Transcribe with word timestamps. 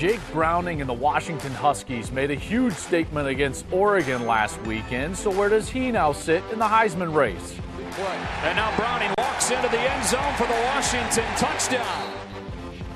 Jake 0.00 0.32
Browning 0.32 0.80
and 0.80 0.88
the 0.88 0.94
Washington 0.94 1.52
Huskies 1.52 2.10
made 2.10 2.30
a 2.30 2.34
huge 2.34 2.72
statement 2.72 3.28
against 3.28 3.66
Oregon 3.70 4.26
last 4.26 4.58
weekend. 4.62 5.14
So 5.14 5.30
where 5.30 5.50
does 5.50 5.68
he 5.68 5.92
now 5.92 6.10
sit 6.10 6.42
in 6.50 6.58
the 6.58 6.64
Heisman 6.64 7.14
race? 7.14 7.54
And 7.76 8.56
now 8.56 8.74
Browning 8.78 9.12
walks 9.18 9.50
into 9.50 9.68
the 9.68 9.78
end 9.78 10.02
zone 10.06 10.32
for 10.36 10.46
the 10.46 10.54
Washington 10.54 11.26
touchdown. 11.36 12.14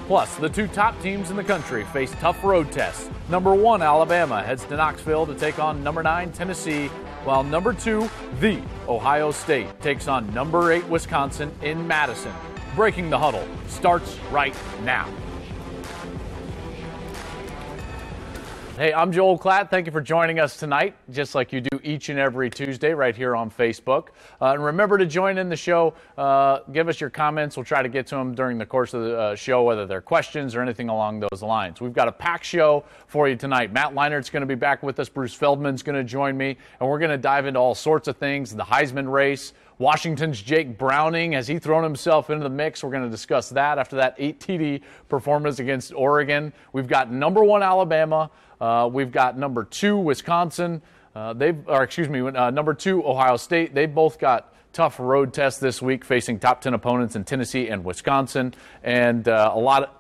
Plus, 0.07 0.35
the 0.37 0.49
two 0.49 0.67
top 0.67 0.99
teams 1.03 1.29
in 1.31 1.37
the 1.37 1.45
country 1.45 1.85
face 1.93 2.11
tough 2.21 2.43
road 2.43 2.73
tests. 2.73 3.11
Number 3.29 3.55
one, 3.55 3.83
Alabama 3.83 4.43
heads 4.43 4.65
to 4.65 4.75
Knoxville 4.75 5.27
to 5.27 5.35
take 5.35 5.59
on 5.59 5.85
number 5.85 6.03
nine, 6.03 6.33
Tennessee, 6.33 6.87
while 7.25 7.45
number 7.45 7.75
two, 7.75 8.09
the 8.41 8.63
Ohio 8.89 9.31
State, 9.31 9.79
takes 9.83 10.09
on 10.09 10.33
number 10.33 10.73
eight, 10.73 10.89
Wisconsin 10.89 11.53
in 11.61 11.87
Madison. 11.87 12.33
Breaking 12.75 13.11
the 13.11 13.19
huddle 13.19 13.47
starts 13.69 14.17
right 14.31 14.57
now. 14.85 15.07
Hey, 18.77 18.93
I'm 18.93 19.13
Joel 19.13 19.39
Klatt. 19.39 19.71
Thank 19.71 19.87
you 19.87 19.93
for 19.93 20.01
joining 20.01 20.41
us 20.41 20.57
tonight, 20.57 20.97
just 21.09 21.37
like 21.37 21.53
you 21.53 21.61
do 21.61 21.79
each 21.85 22.09
and 22.09 22.19
every 22.19 22.51
Tuesday 22.51 22.93
right 22.93 23.15
here 23.15 23.37
on 23.37 23.49
Facebook. 23.49 24.09
Uh, 24.43 24.47
and 24.47 24.65
remember 24.65 24.99
to 24.99 25.07
join 25.07 25.39
in 25.39 25.49
the 25.49 25.55
show. 25.55 25.95
Uh, 26.19 26.59
give 26.73 26.89
us 26.89 27.01
your 27.01 27.09
comments. 27.09 27.57
We'll 27.57 27.63
try 27.63 27.85
to 27.85 27.89
get 27.89 28.09
to 28.09 28.17
them 28.17 28.35
during 28.35 28.59
the 28.59 28.67
course 28.67 28.93
of 28.93 29.05
the 29.05 29.17
uh, 29.17 29.37
show, 29.37 29.63
whether 29.63 29.87
they're 29.87 30.01
questions 30.01 30.57
or 30.57 30.61
anything 30.61 30.89
along 30.89 31.21
those 31.21 31.41
lines. 31.41 31.81
We've 31.81 31.93
got 31.93 32.09
a 32.09 32.13
packed 32.13 32.47
show 32.47 32.83
for 33.07 33.29
you 33.29 33.37
tonight. 33.37 33.73
Matt 33.73 33.95
Leinart's 33.95 34.29
going 34.29 34.41
to 34.41 34.47
be 34.47 34.57
back 34.57 34.83
with 34.83 34.99
us. 34.99 35.09
Bruce 35.09 35.37
Feldman's 35.39 35.85
going 35.85 35.95
to 35.95 36.03
join 36.03 36.37
me, 36.37 36.57
and 36.81 36.89
we're 36.89 36.99
going 36.99 37.13
to 37.13 37.17
dive 37.17 37.47
into 37.47 37.61
all 37.61 37.77
sorts 37.77 38.09
of 38.09 38.17
things 38.17 38.57
the 38.57 38.65
Heisman 38.65 39.09
race. 39.09 39.53
Washington's 39.79 40.41
Jake 40.41 40.79
Browning, 40.79 41.33
has 41.33 41.49
he 41.49 41.59
thrown 41.59 41.83
himself 41.83 42.31
into 42.31 42.45
the 42.45 42.51
mix? 42.51 42.85
We're 42.85 42.91
going 42.91 43.05
to 43.05 43.11
discuss 43.11 43.49
that 43.51 43.79
after 43.79 43.97
that 43.97 44.15
8 44.19 44.39
TD 44.39 44.83
performance 45.09 45.59
against 45.59 45.93
Oregon. 45.93 46.53
We've 46.73 46.87
got 46.87 47.11
number 47.11 47.43
one 47.43 47.63
Alabama. 47.63 48.31
Uh, 48.61 48.89
we've 48.93 49.11
got 49.11 49.37
number 49.37 49.65
two, 49.65 49.99
Wisconsin. 49.99 50.81
Uh, 51.15 51.33
they've, 51.33 51.57
or 51.69 51.83
excuse 51.83 52.09
me, 52.09 52.21
uh, 52.21 52.51
number 52.51 52.75
two, 52.75 53.05
Ohio 53.05 53.37
State. 53.37 53.75
They 53.75 53.87
both 53.87 54.19
got 54.19 54.55
tough 54.73 54.99
road 54.99 55.33
tests 55.33 55.61
this 55.61 55.81
week, 55.81 56.05
facing 56.05 56.39
top 56.39 56.61
10 56.61 56.75
opponents 56.75 57.17
in 57.17 57.25
Tennessee 57.25 57.69
and 57.69 57.85
Wisconsin, 57.85 58.55
and 58.83 59.29
uh, 59.29 59.53
a 59.55 59.59
lot 59.59 59.83
of 59.85 59.91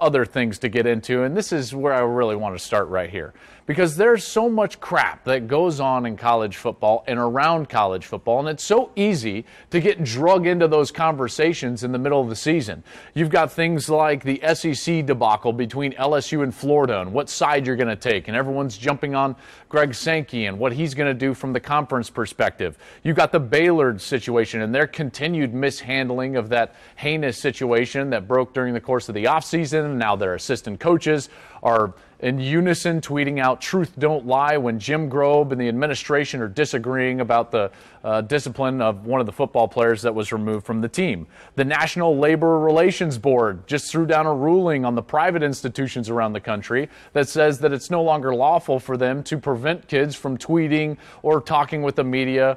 other 0.00 0.24
things 0.24 0.58
to 0.60 0.68
get 0.68 0.86
into. 0.86 1.22
And 1.22 1.36
this 1.36 1.52
is 1.52 1.74
where 1.74 1.92
I 1.92 2.00
really 2.00 2.36
want 2.36 2.56
to 2.56 2.64
start 2.64 2.88
right 2.88 3.10
here 3.10 3.34
because 3.66 3.96
there's 3.96 4.24
so 4.24 4.48
much 4.48 4.80
crap 4.80 5.24
that 5.24 5.48
goes 5.48 5.80
on 5.80 6.06
in 6.06 6.16
college 6.16 6.56
football 6.56 7.02
and 7.06 7.18
around 7.18 7.68
college 7.68 8.06
football, 8.06 8.38
and 8.38 8.48
it's 8.48 8.62
so 8.62 8.90
easy 8.94 9.44
to 9.70 9.80
get 9.80 10.02
drug 10.04 10.46
into 10.46 10.68
those 10.68 10.92
conversations 10.92 11.82
in 11.82 11.90
the 11.90 11.98
middle 11.98 12.20
of 12.20 12.28
the 12.28 12.36
season. 12.36 12.82
You've 13.14 13.28
got 13.28 13.50
things 13.50 13.88
like 13.90 14.22
the 14.22 14.40
SEC 14.54 15.04
debacle 15.04 15.52
between 15.52 15.92
LSU 15.94 16.44
and 16.44 16.54
Florida 16.54 17.00
and 17.00 17.12
what 17.12 17.28
side 17.28 17.66
you're 17.66 17.76
going 17.76 17.88
to 17.88 17.96
take, 17.96 18.28
and 18.28 18.36
everyone's 18.36 18.78
jumping 18.78 19.16
on 19.16 19.34
Greg 19.68 19.94
Sankey 19.94 20.46
and 20.46 20.58
what 20.58 20.72
he's 20.72 20.94
going 20.94 21.12
to 21.12 21.18
do 21.18 21.34
from 21.34 21.52
the 21.52 21.60
conference 21.60 22.08
perspective. 22.08 22.78
You've 23.02 23.16
got 23.16 23.32
the 23.32 23.40
Baylor 23.40 23.98
situation 23.98 24.62
and 24.62 24.72
their 24.72 24.86
continued 24.86 25.52
mishandling 25.52 26.36
of 26.36 26.48
that 26.50 26.76
heinous 26.94 27.36
situation 27.36 28.10
that 28.10 28.28
broke 28.28 28.54
during 28.54 28.74
the 28.74 28.80
course 28.80 29.08
of 29.08 29.16
the 29.16 29.24
offseason, 29.24 29.85
and 29.90 29.98
now 29.98 30.16
their 30.16 30.34
assistant 30.34 30.80
coaches 30.80 31.28
are 31.62 31.94
in 32.20 32.38
unison 32.38 33.00
tweeting 33.00 33.38
out 33.38 33.60
truth 33.60 33.92
don't 33.98 34.26
lie 34.26 34.56
when 34.56 34.78
Jim 34.78 35.10
Grobe 35.10 35.52
and 35.52 35.60
the 35.60 35.68
administration 35.68 36.40
are 36.40 36.48
disagreeing 36.48 37.20
about 37.20 37.50
the 37.50 37.70
uh, 38.04 38.22
discipline 38.22 38.80
of 38.80 39.04
one 39.04 39.20
of 39.20 39.26
the 39.26 39.32
football 39.32 39.68
players 39.68 40.02
that 40.02 40.14
was 40.14 40.32
removed 40.32 40.64
from 40.64 40.80
the 40.80 40.88
team. 40.88 41.26
The 41.56 41.64
National 41.64 42.16
Labor 42.16 42.58
Relations 42.58 43.18
Board 43.18 43.66
just 43.66 43.90
threw 43.90 44.06
down 44.06 44.26
a 44.26 44.34
ruling 44.34 44.84
on 44.84 44.94
the 44.94 45.02
private 45.02 45.42
institutions 45.42 46.08
around 46.08 46.32
the 46.32 46.40
country 46.40 46.88
that 47.12 47.28
says 47.28 47.58
that 47.60 47.72
it's 47.72 47.90
no 47.90 48.02
longer 48.02 48.34
lawful 48.34 48.80
for 48.80 48.96
them 48.96 49.22
to 49.24 49.36
prevent 49.36 49.88
kids 49.88 50.14
from 50.14 50.38
tweeting 50.38 50.96
or 51.22 51.40
talking 51.40 51.82
with 51.82 51.96
the 51.96 52.04
media 52.04 52.56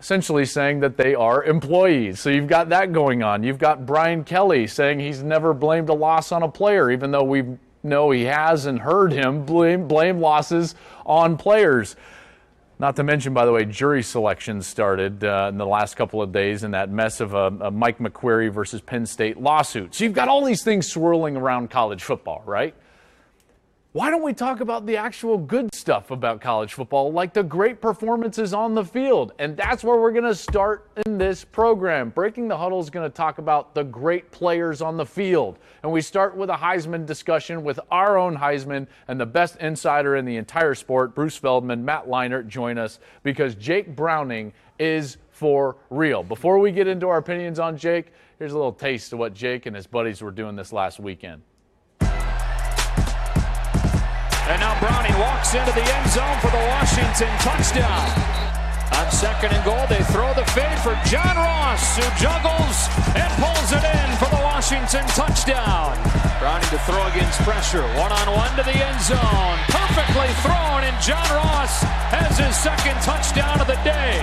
essentially 0.00 0.44
saying 0.44 0.80
that 0.80 0.96
they 0.96 1.14
are 1.14 1.42
employees. 1.44 2.20
So 2.20 2.30
you've 2.30 2.46
got 2.46 2.68
that 2.68 2.92
going 2.92 3.22
on. 3.22 3.42
You've 3.42 3.58
got 3.58 3.84
Brian 3.84 4.24
Kelly 4.24 4.66
saying 4.66 5.00
he's 5.00 5.22
never 5.22 5.52
blamed 5.52 5.88
a 5.88 5.94
loss 5.94 6.30
on 6.30 6.42
a 6.42 6.48
player, 6.48 6.90
even 6.90 7.10
though 7.10 7.24
we 7.24 7.44
know 7.82 8.10
he 8.10 8.24
has 8.24 8.66
and 8.66 8.78
heard 8.78 9.12
him 9.12 9.44
blame, 9.44 9.88
blame 9.88 10.20
losses 10.20 10.74
on 11.04 11.36
players. 11.36 11.96
Not 12.80 12.94
to 12.96 13.02
mention, 13.02 13.34
by 13.34 13.44
the 13.44 13.50
way, 13.50 13.64
jury 13.64 14.04
selection 14.04 14.62
started 14.62 15.24
uh, 15.24 15.48
in 15.50 15.58
the 15.58 15.66
last 15.66 15.96
couple 15.96 16.22
of 16.22 16.30
days 16.30 16.62
in 16.62 16.70
that 16.72 16.90
mess 16.90 17.20
of 17.20 17.34
a, 17.34 17.46
a 17.60 17.70
Mike 17.72 17.98
McQueary 17.98 18.52
versus 18.52 18.80
Penn 18.80 19.04
State 19.04 19.40
lawsuit. 19.40 19.96
So 19.96 20.04
you've 20.04 20.12
got 20.12 20.28
all 20.28 20.44
these 20.44 20.62
things 20.62 20.86
swirling 20.86 21.36
around 21.36 21.70
college 21.70 22.04
football, 22.04 22.40
right? 22.46 22.74
Why 23.98 24.10
don't 24.10 24.22
we 24.22 24.32
talk 24.32 24.60
about 24.60 24.86
the 24.86 24.96
actual 24.96 25.36
good 25.36 25.74
stuff 25.74 26.12
about 26.12 26.40
college 26.40 26.72
football, 26.72 27.10
like 27.10 27.34
the 27.34 27.42
great 27.42 27.80
performances 27.80 28.54
on 28.54 28.72
the 28.72 28.84
field? 28.84 29.32
And 29.40 29.56
that's 29.56 29.82
where 29.82 29.96
we're 29.96 30.12
going 30.12 30.22
to 30.22 30.36
start 30.36 30.88
in 31.04 31.18
this 31.18 31.44
program. 31.44 32.10
Breaking 32.10 32.46
the 32.46 32.56
Huddle 32.56 32.78
is 32.78 32.90
going 32.90 33.10
to 33.10 33.12
talk 33.12 33.38
about 33.38 33.74
the 33.74 33.82
great 33.82 34.30
players 34.30 34.82
on 34.82 34.96
the 34.96 35.04
field. 35.04 35.58
And 35.82 35.90
we 35.90 36.00
start 36.00 36.36
with 36.36 36.48
a 36.48 36.54
Heisman 36.54 37.06
discussion 37.06 37.64
with 37.64 37.80
our 37.90 38.16
own 38.16 38.36
Heisman 38.36 38.86
and 39.08 39.18
the 39.18 39.26
best 39.26 39.56
insider 39.56 40.14
in 40.14 40.24
the 40.24 40.36
entire 40.36 40.76
sport, 40.76 41.12
Bruce 41.16 41.36
Feldman, 41.36 41.84
Matt 41.84 42.06
Leinart, 42.06 42.46
join 42.46 42.78
us 42.78 43.00
because 43.24 43.56
Jake 43.56 43.96
Browning 43.96 44.52
is 44.78 45.16
for 45.32 45.76
real. 45.90 46.22
Before 46.22 46.60
we 46.60 46.70
get 46.70 46.86
into 46.86 47.08
our 47.08 47.18
opinions 47.18 47.58
on 47.58 47.76
Jake, 47.76 48.12
here's 48.38 48.52
a 48.52 48.56
little 48.56 48.72
taste 48.72 49.12
of 49.12 49.18
what 49.18 49.34
Jake 49.34 49.66
and 49.66 49.74
his 49.74 49.88
buddies 49.88 50.22
were 50.22 50.30
doing 50.30 50.54
this 50.54 50.72
last 50.72 51.00
weekend. 51.00 51.42
Walks 55.18 55.54
into 55.54 55.72
the 55.74 55.82
end 55.82 56.06
zone 56.10 56.38
for 56.38 56.50
the 56.50 56.64
Washington 56.78 57.30
touchdown. 57.42 58.06
On 58.94 59.10
second 59.10 59.52
and 59.52 59.64
goal, 59.64 59.84
they 59.90 60.02
throw 60.14 60.32
the 60.34 60.46
fade 60.54 60.78
for 60.78 60.94
John 61.06 61.36
Ross, 61.36 61.98
who 61.98 62.06
juggles 62.18 62.86
and 63.18 63.30
pulls 63.42 63.70
it 63.74 63.82
in 63.82 64.08
for 64.18 64.30
the 64.30 64.42
Washington 64.42 65.02
touchdown. 65.18 65.98
Browning 66.38 66.70
to 66.70 66.78
throw 66.86 67.02
against 67.10 67.42
pressure. 67.42 67.82
One 67.98 68.12
on 68.14 68.26
one 68.30 68.54
to 68.56 68.62
the 68.62 68.74
end 68.74 69.00
zone. 69.02 69.58
Perfectly 69.66 70.30
thrown, 70.46 70.86
and 70.86 70.94
John 71.02 71.26
Ross 71.34 71.82
has 72.14 72.38
his 72.38 72.54
second 72.54 72.94
touchdown 73.02 73.60
of 73.60 73.66
the 73.66 73.78
day. 73.82 74.22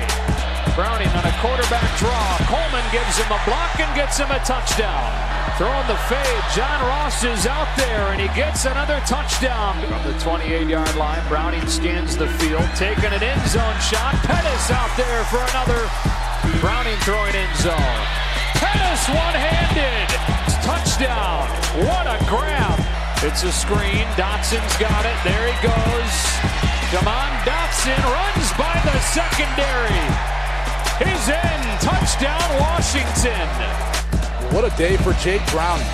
Browning 0.75 1.11
on 1.11 1.23
a 1.27 1.35
quarterback 1.43 1.87
draw. 1.99 2.23
Coleman 2.47 2.83
gives 2.91 3.19
him 3.19 3.31
a 3.31 3.39
block 3.43 3.79
and 3.79 3.91
gets 3.95 4.17
him 4.17 4.31
a 4.31 4.39
touchdown. 4.47 5.44
Throwing 5.57 5.87
the 5.87 5.95
fade. 6.11 6.43
John 6.51 6.83
Ross 6.83 7.23
is 7.23 7.47
out 7.47 7.71
there 7.77 8.11
and 8.11 8.19
he 8.19 8.27
gets 8.35 8.65
another 8.65 8.99
touchdown. 9.07 9.79
From 9.87 10.03
the 10.03 10.11
28-yard 10.19 10.95
line, 10.97 11.23
Browning 11.29 11.65
scans 11.67 12.17
the 12.17 12.27
field, 12.27 12.67
taking 12.75 13.07
an 13.15 13.23
end 13.23 13.39
zone 13.47 13.79
shot. 13.79 14.19
Pettis 14.27 14.67
out 14.75 14.91
there 14.99 15.23
for 15.31 15.39
another. 15.55 15.87
Browning 16.59 16.99
throwing 17.07 17.31
end 17.31 17.55
zone. 17.63 18.03
Pettis 18.59 19.07
one-handed. 19.07 20.11
Touchdown. 20.59 21.47
What 21.87 22.03
a 22.03 22.19
grab. 22.27 22.75
It's 23.23 23.43
a 23.47 23.51
screen. 23.55 24.03
Dotson's 24.19 24.75
got 24.75 25.07
it. 25.07 25.15
There 25.23 25.47
he 25.47 25.55
goes. 25.63 26.15
Demon 26.91 27.31
Dotson 27.47 28.03
runs 28.03 28.51
by 28.59 28.75
the 28.83 28.99
secondary. 29.15 30.03
He's 30.99 31.31
in. 31.31 31.63
Touchdown, 31.79 32.59
Washington. 32.59 33.94
What 34.55 34.73
a 34.73 34.77
day 34.77 34.95
for 34.95 35.11
Jake 35.15 35.45
Browning. 35.51 35.85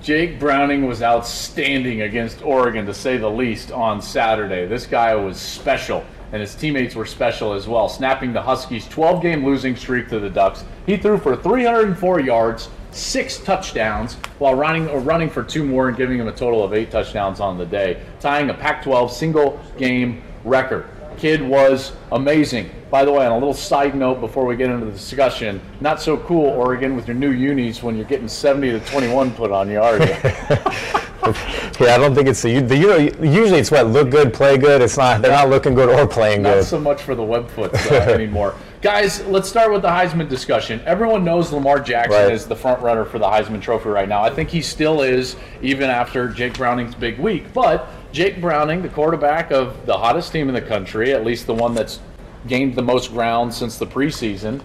Jake 0.00 0.40
Browning 0.40 0.86
was 0.86 1.02
outstanding 1.02 2.00
against 2.00 2.42
Oregon, 2.42 2.86
to 2.86 2.94
say 2.94 3.18
the 3.18 3.30
least, 3.30 3.70
on 3.70 4.00
Saturday. 4.00 4.64
This 4.64 4.86
guy 4.86 5.14
was 5.14 5.38
special, 5.38 6.06
and 6.32 6.40
his 6.40 6.54
teammates 6.54 6.94
were 6.94 7.04
special 7.04 7.52
as 7.52 7.68
well, 7.68 7.86
snapping 7.86 8.32
the 8.32 8.40
Huskies' 8.40 8.88
12 8.88 9.20
game 9.20 9.44
losing 9.44 9.76
streak 9.76 10.08
to 10.08 10.18
the 10.18 10.30
Ducks. 10.30 10.64
He 10.86 10.96
threw 10.96 11.18
for 11.18 11.36
304 11.36 12.20
yards, 12.20 12.70
six 12.92 13.36
touchdowns, 13.36 14.14
while 14.38 14.54
running, 14.54 14.88
or 14.88 15.00
running 15.00 15.28
for 15.28 15.42
two 15.42 15.66
more 15.66 15.88
and 15.88 15.98
giving 15.98 16.18
him 16.18 16.28
a 16.28 16.32
total 16.32 16.64
of 16.64 16.72
eight 16.72 16.90
touchdowns 16.90 17.40
on 17.40 17.58
the 17.58 17.66
day, 17.66 18.00
tying 18.20 18.48
a 18.48 18.54
Pac 18.54 18.82
12 18.82 19.12
single 19.12 19.60
game 19.76 20.22
record. 20.44 20.86
Kid 21.18 21.42
was 21.42 21.92
amazing. 22.12 22.70
By 22.90 23.04
the 23.04 23.12
way, 23.12 23.26
on 23.26 23.32
a 23.32 23.38
little 23.38 23.52
side 23.52 23.94
note 23.94 24.20
before 24.20 24.46
we 24.46 24.56
get 24.56 24.70
into 24.70 24.86
the 24.86 24.92
discussion, 24.92 25.60
not 25.80 26.00
so 26.00 26.16
cool, 26.16 26.46
Oregon, 26.46 26.96
with 26.96 27.06
your 27.06 27.16
new 27.16 27.30
unis 27.30 27.82
when 27.82 27.96
you're 27.96 28.06
getting 28.06 28.28
70 28.28 28.70
to 28.70 28.80
21 28.80 29.32
put 29.32 29.50
on 29.50 29.68
you, 29.68 29.80
are 29.80 29.98
you? 29.98 30.06
yeah, 31.80 31.94
I 31.94 31.98
don't 31.98 32.14
think 32.14 32.28
it's 32.28 32.42
the, 32.42 32.60
the 32.60 32.76
you 32.76 32.86
know 32.86 32.96
usually 32.96 33.58
it's 33.58 33.70
what 33.70 33.88
look 33.88 34.10
good, 34.10 34.32
play 34.32 34.56
good. 34.56 34.80
It's 34.80 34.96
not 34.96 35.20
they're 35.20 35.32
not 35.32 35.50
looking 35.50 35.74
good 35.74 35.88
or 35.88 36.06
playing 36.06 36.42
not 36.42 36.50
good. 36.50 36.56
Not 36.58 36.64
so 36.66 36.80
much 36.80 37.02
for 37.02 37.14
the 37.14 37.22
webfoot 37.22 37.74
uh, 37.90 37.94
anymore. 38.12 38.54
Guys, 38.80 39.24
let's 39.26 39.48
start 39.48 39.72
with 39.72 39.82
the 39.82 39.88
Heisman 39.88 40.28
discussion. 40.28 40.80
Everyone 40.86 41.24
knows 41.24 41.52
Lamar 41.52 41.80
Jackson 41.80 42.22
right. 42.22 42.32
is 42.32 42.46
the 42.46 42.54
front 42.54 42.80
runner 42.80 43.04
for 43.04 43.18
the 43.18 43.26
Heisman 43.26 43.60
Trophy 43.60 43.88
right 43.88 44.08
now. 44.08 44.22
I 44.22 44.30
think 44.30 44.48
he 44.48 44.62
still 44.62 45.02
is, 45.02 45.34
even 45.62 45.90
after 45.90 46.28
Jake 46.28 46.54
Browning's 46.54 46.94
big 46.94 47.18
week. 47.18 47.52
But 47.52 47.88
Jake 48.10 48.40
Browning, 48.40 48.80
the 48.80 48.88
quarterback 48.88 49.50
of 49.50 49.84
the 49.84 49.96
hottest 49.96 50.32
team 50.32 50.48
in 50.48 50.54
the 50.54 50.62
country, 50.62 51.12
at 51.12 51.24
least 51.24 51.46
the 51.46 51.54
one 51.54 51.74
that's 51.74 52.00
gained 52.46 52.74
the 52.74 52.82
most 52.82 53.12
ground 53.12 53.52
since 53.52 53.76
the 53.76 53.86
preseason, 53.86 54.62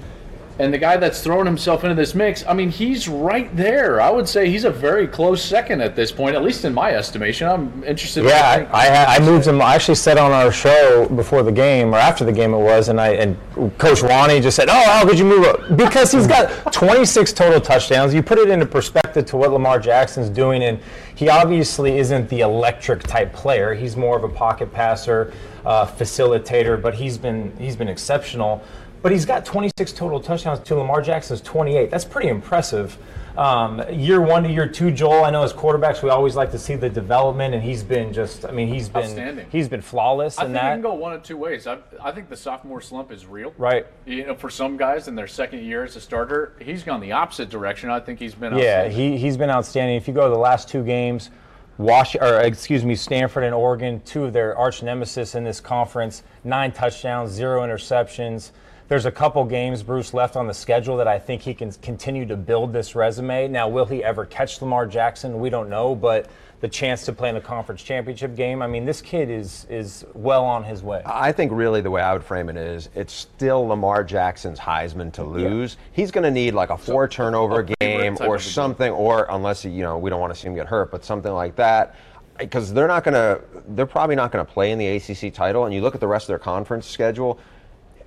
and 0.60 0.72
the 0.72 0.78
guy 0.78 0.98
that's 0.98 1.22
thrown 1.22 1.48
himself 1.48 1.84
into 1.84 1.96
this 1.96 2.14
mix, 2.14 2.46
I 2.46 2.54
mean, 2.54 2.70
he's 2.70 3.08
right 3.08 3.54
there. 3.56 4.00
I 4.00 4.12
would 4.12 4.30
say 4.30 4.52
he's 4.52 4.66
a 4.66 4.70
very 4.70 5.08
close 5.08 5.44
second 5.44 5.82
at 5.82 5.96
this 5.96 6.12
point, 6.12 6.36
at 6.36 6.44
least 6.44 6.64
in 6.64 6.74
my 6.74 6.92
estimation. 6.92 7.48
I'm 7.48 7.84
interested. 7.84 8.24
Yeah, 8.24 8.60
in 8.60 8.66
I, 8.68 8.88
I, 8.88 9.16
I 9.16 9.20
moved 9.20 9.48
him. 9.48 9.60
I 9.62 9.74
actually 9.74 9.96
said 9.96 10.20
on 10.20 10.32
our 10.32 10.52
show 10.52 11.10
before 11.10 11.42
the 11.42 11.52
game 11.52 11.94
or 11.94 11.98
after 11.98 12.24
the 12.24 12.32
game 12.32 12.54
it 12.54 12.60
was, 12.60 12.90
and 12.90 13.02
I 13.02 13.10
and 13.14 13.38
Coach 13.80 14.04
Ronnie 14.04 14.40
just 14.42 14.56
said, 14.56 14.70
"Oh, 14.70 14.84
how 14.86 15.08
could 15.08 15.18
you 15.18 15.26
move 15.26 15.46
up?" 15.46 15.76
Because 15.76 16.12
he's 16.12 16.28
got 16.28 16.50
26 16.74 17.34
total 17.34 17.60
touchdowns. 17.60 18.14
You 18.14 18.22
put 18.22 18.38
it 18.38 18.50
into 18.50 18.68
perspective 18.68 19.26
to 19.28 19.38
what 19.38 19.52
Lamar 19.52 19.80
Jackson's 19.80 20.30
doing, 20.30 20.64
and 20.64 20.80
he 21.16 21.30
obviously 21.30 21.98
isn't 21.98 22.30
the 22.30 22.42
electric 22.42 23.04
type 23.04 23.34
player. 23.34 23.74
He's 23.74 23.98
more 23.98 24.18
of 24.18 24.24
a 24.24 24.30
pocket 24.30 24.72
passer, 24.72 25.34
uh, 25.66 25.88
facilitator, 25.88 26.80
but 26.80 26.94
he's 26.94 27.18
been 27.18 27.56
he's 27.58 27.76
been 27.76 27.88
exceptional 27.88 28.64
but 29.04 29.12
he's 29.12 29.26
got 29.26 29.46
26 29.46 29.92
total 29.92 30.20
touchdowns 30.20 30.60
to 30.62 30.76
Lamar 30.76 31.02
Jackson's 31.02 31.42
28. 31.42 31.92
That's 31.92 32.06
pretty 32.06 32.30
impressive. 32.30 32.98
Um, 33.38 33.82
year 33.92 34.22
one 34.22 34.44
to 34.44 34.50
year 34.50 34.68
two, 34.68 34.92
Joel. 34.92 35.26
I 35.26 35.32
know 35.32 35.44
as 35.44 35.52
quarterbacks, 35.52 36.04
we 36.04 36.10
always 36.10 36.36
like 36.36 36.52
to 36.52 36.60
see 36.60 36.76
the 36.76 36.90
development, 36.90 37.54
and 37.54 37.64
he's 37.64 37.84
been 37.84 38.14
just. 38.14 38.46
I 38.46 38.52
mean, 38.52 38.68
he's 38.68 38.88
been 38.88 39.48
he's 39.52 39.68
been 39.68 39.82
flawless 39.82 40.38
I 40.38 40.44
in 40.44 40.48
think 40.50 40.62
that. 40.62 40.70
it 40.70 40.76
can 40.76 40.82
go 40.82 40.94
one 40.94 41.14
of 41.14 41.24
two 41.24 41.36
ways. 41.36 41.66
I, 41.66 41.80
I 42.02 42.12
think 42.12 42.30
the 42.30 42.38
sophomore 42.38 42.80
slump 42.80 43.12
is 43.12 43.26
real. 43.26 43.52
Right. 43.58 43.88
You 44.06 44.28
know, 44.28 44.36
for 44.36 44.52
some 44.52 44.78
guys 44.78 45.08
in 45.08 45.16
their 45.16 45.28
second 45.28 45.64
year 45.64 45.84
as 45.84 45.96
a 45.96 46.02
starter, 46.02 46.54
he's 46.62 46.84
gone 46.84 47.02
the 47.02 47.12
opposite 47.12 47.50
direction. 47.50 47.90
I 47.90 48.00
think 48.00 48.20
he's 48.20 48.36
been. 48.36 48.56
Yeah, 48.56 48.84
outstanding. 48.86 49.14
he 49.14 49.18
he's 49.18 49.36
been 49.36 49.50
outstanding. 49.50 49.98
If 49.98 50.08
you 50.08 50.14
go 50.14 50.26
to 50.26 50.30
the 50.30 50.40
last 50.40 50.70
two 50.70 50.84
games, 50.84 51.32
Wash 51.80 52.16
or 52.16 52.40
excuse 52.42 52.86
me, 52.86 52.94
Stanford 52.94 53.44
and 53.44 53.56
Oregon, 53.56 54.00
two 54.06 54.26
of 54.26 54.34
their 54.34 54.56
arch 54.56 54.84
nemesis 54.84 55.34
in 55.34 55.44
this 55.44 55.60
conference, 55.60 56.22
nine 56.44 56.72
touchdowns, 56.72 57.32
zero 57.32 57.62
interceptions. 57.64 58.52
There's 58.90 59.06
a 59.06 59.12
couple 59.12 59.44
games 59.46 59.82
Bruce 59.82 60.14
left 60.14 60.36
on 60.36 60.46
the 60.48 60.54
schedule 60.54 60.98
that 60.98 61.08
I 61.08 61.18
think 61.18 61.42
he 61.42 61.54
can 61.54 61.72
continue 61.72 62.26
to 62.26 62.36
build 62.36 62.74
this 62.74 62.96
resume. 62.96 63.48
Now, 63.48 63.68
will 63.68 63.86
he 63.86 64.04
ever 64.04 64.26
catch 64.26 64.62
Lamar 64.62 64.86
Jackson? 64.86 65.40
We 65.40 65.50
don't 65.50 65.70
know, 65.70 65.96
but 65.96 66.30
the 66.64 66.70
chance 66.70 67.04
to 67.04 67.12
play 67.12 67.28
in 67.28 67.36
the 67.36 67.42
conference 67.42 67.84
championship 67.84 68.38
game. 68.38 68.62
I 68.62 68.68
mean, 68.68 68.86
this 68.86 69.02
kid 69.02 69.30
is 69.30 69.68
is 69.70 70.06
well 70.14 70.46
on 70.46 70.64
his 70.64 70.82
way. 70.82 71.02
I 71.06 71.34
think 71.34 71.52
really 71.52 71.82
the 71.82 71.92
way 71.92 72.02
I 72.02 72.14
would 72.14 72.24
frame 72.24 72.48
it 72.48 72.56
is 72.56 72.88
it's 72.96 73.12
still 73.12 73.68
Lamar 73.68 74.02
Jackson's 74.02 74.60
Heisman 74.60 75.12
to 75.14 75.26
lose. 75.26 75.76
He's 75.92 76.10
going 76.10 76.24
to 76.24 76.32
need 76.32 76.54
like 76.54 76.70
a 76.70 76.78
four 76.78 77.10
turnover 77.10 77.60
a 77.60 77.66
game 77.66 78.16
or 78.22 78.36
a 78.36 78.40
game. 78.40 78.40
something, 78.40 78.92
or 78.94 79.28
unless 79.30 79.66
you 79.66 79.84
know 79.84 79.98
we 79.98 80.10
don't 80.10 80.22
want 80.22 80.34
to 80.34 80.40
see 80.40 80.48
him 80.48 80.56
get 80.56 80.68
hurt, 80.68 80.90
but 80.90 81.04
something 81.04 81.34
like 81.34 81.58
that. 81.58 81.96
Because 82.40 82.74
they're 82.74 82.88
not 82.88 83.04
going 83.04 83.14
to, 83.14 83.44
they're 83.76 83.86
probably 83.86 84.16
not 84.16 84.32
going 84.32 84.44
to 84.44 84.52
play 84.52 84.72
in 84.72 84.80
the 84.80 84.88
ACC 84.88 85.32
title. 85.34 85.66
And 85.66 85.74
you 85.74 85.82
look 85.82 85.94
at 85.96 86.02
the 86.02 86.08
rest 86.08 86.24
of 86.24 86.28
their 86.30 86.40
conference 86.40 86.88
schedule, 86.88 87.40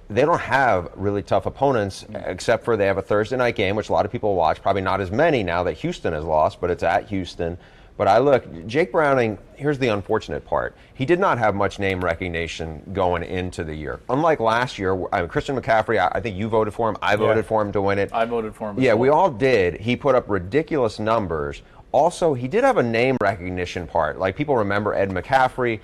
they 0.09 0.23
don't 0.23 0.41
have 0.41 0.91
really 0.95 1.23
tough 1.23 1.47
opponents 1.47 2.05
except 2.27 2.65
for 2.65 2.77
they 2.77 2.87
have 2.87 2.99
a 2.99 3.03
Thursday 3.03 3.37
night 3.37 3.57
game, 3.57 3.77
which 3.77 3.89
a 3.89 3.93
lot 3.93 4.05
of 4.07 4.13
people 4.13 4.35
watch. 4.35 4.63
Probably 4.63 4.83
not 4.83 5.01
as 5.01 5.11
many 5.11 5.43
now 5.43 5.63
that 5.65 5.75
Houston 5.75 6.13
has 6.13 6.25
lost, 6.25 6.61
but 6.61 6.71
it's 6.71 6.83
at 6.83 7.09
Houston. 7.09 7.59
But 7.97 8.09
I 8.09 8.19
look, 8.19 8.67
Jake 8.67 8.93
Browning, 8.93 9.39
here's 9.55 9.79
the 9.79 9.89
unfortunate 9.89 10.45
part. 10.45 10.77
He 10.93 11.07
did 11.07 11.19
not 11.19 11.39
have 11.39 11.55
much 11.55 11.79
name 11.79 12.05
recognition 12.05 12.83
going 12.93 13.23
into 13.23 13.65
the 13.65 13.75
year. 13.75 14.01
Unlike 14.11 14.41
last 14.41 14.79
year, 14.79 15.03
I 15.13 15.21
mean, 15.23 15.29
Christian 15.29 15.59
McCaffrey, 15.59 15.99
I, 15.99 16.09
I 16.15 16.21
think 16.21 16.37
you 16.37 16.49
voted 16.49 16.75
for 16.75 16.91
him. 16.91 16.97
I 17.01 17.17
voted 17.17 17.47
for 17.47 17.63
him 17.63 17.73
to 17.73 17.81
win 17.81 17.99
it. 17.99 18.11
I 18.13 18.27
voted 18.27 18.55
for 18.55 18.71
him. 18.71 18.77
as 18.77 18.83
Yeah, 18.83 18.95
we 18.95 19.09
all 19.09 19.31
did. 19.31 19.81
He 19.81 19.97
put 19.97 20.15
up 20.15 20.29
ridiculous 20.29 20.99
numbers. 20.99 21.63
Also, 21.91 22.35
he 22.35 22.49
did 22.49 22.65
have 22.65 22.77
a 22.77 22.83
name 22.83 23.17
recognition 23.23 23.87
part. 23.87 24.19
Like 24.19 24.37
people 24.37 24.57
remember 24.57 24.93
Ed 24.93 25.11
McCaffrey. 25.11 25.81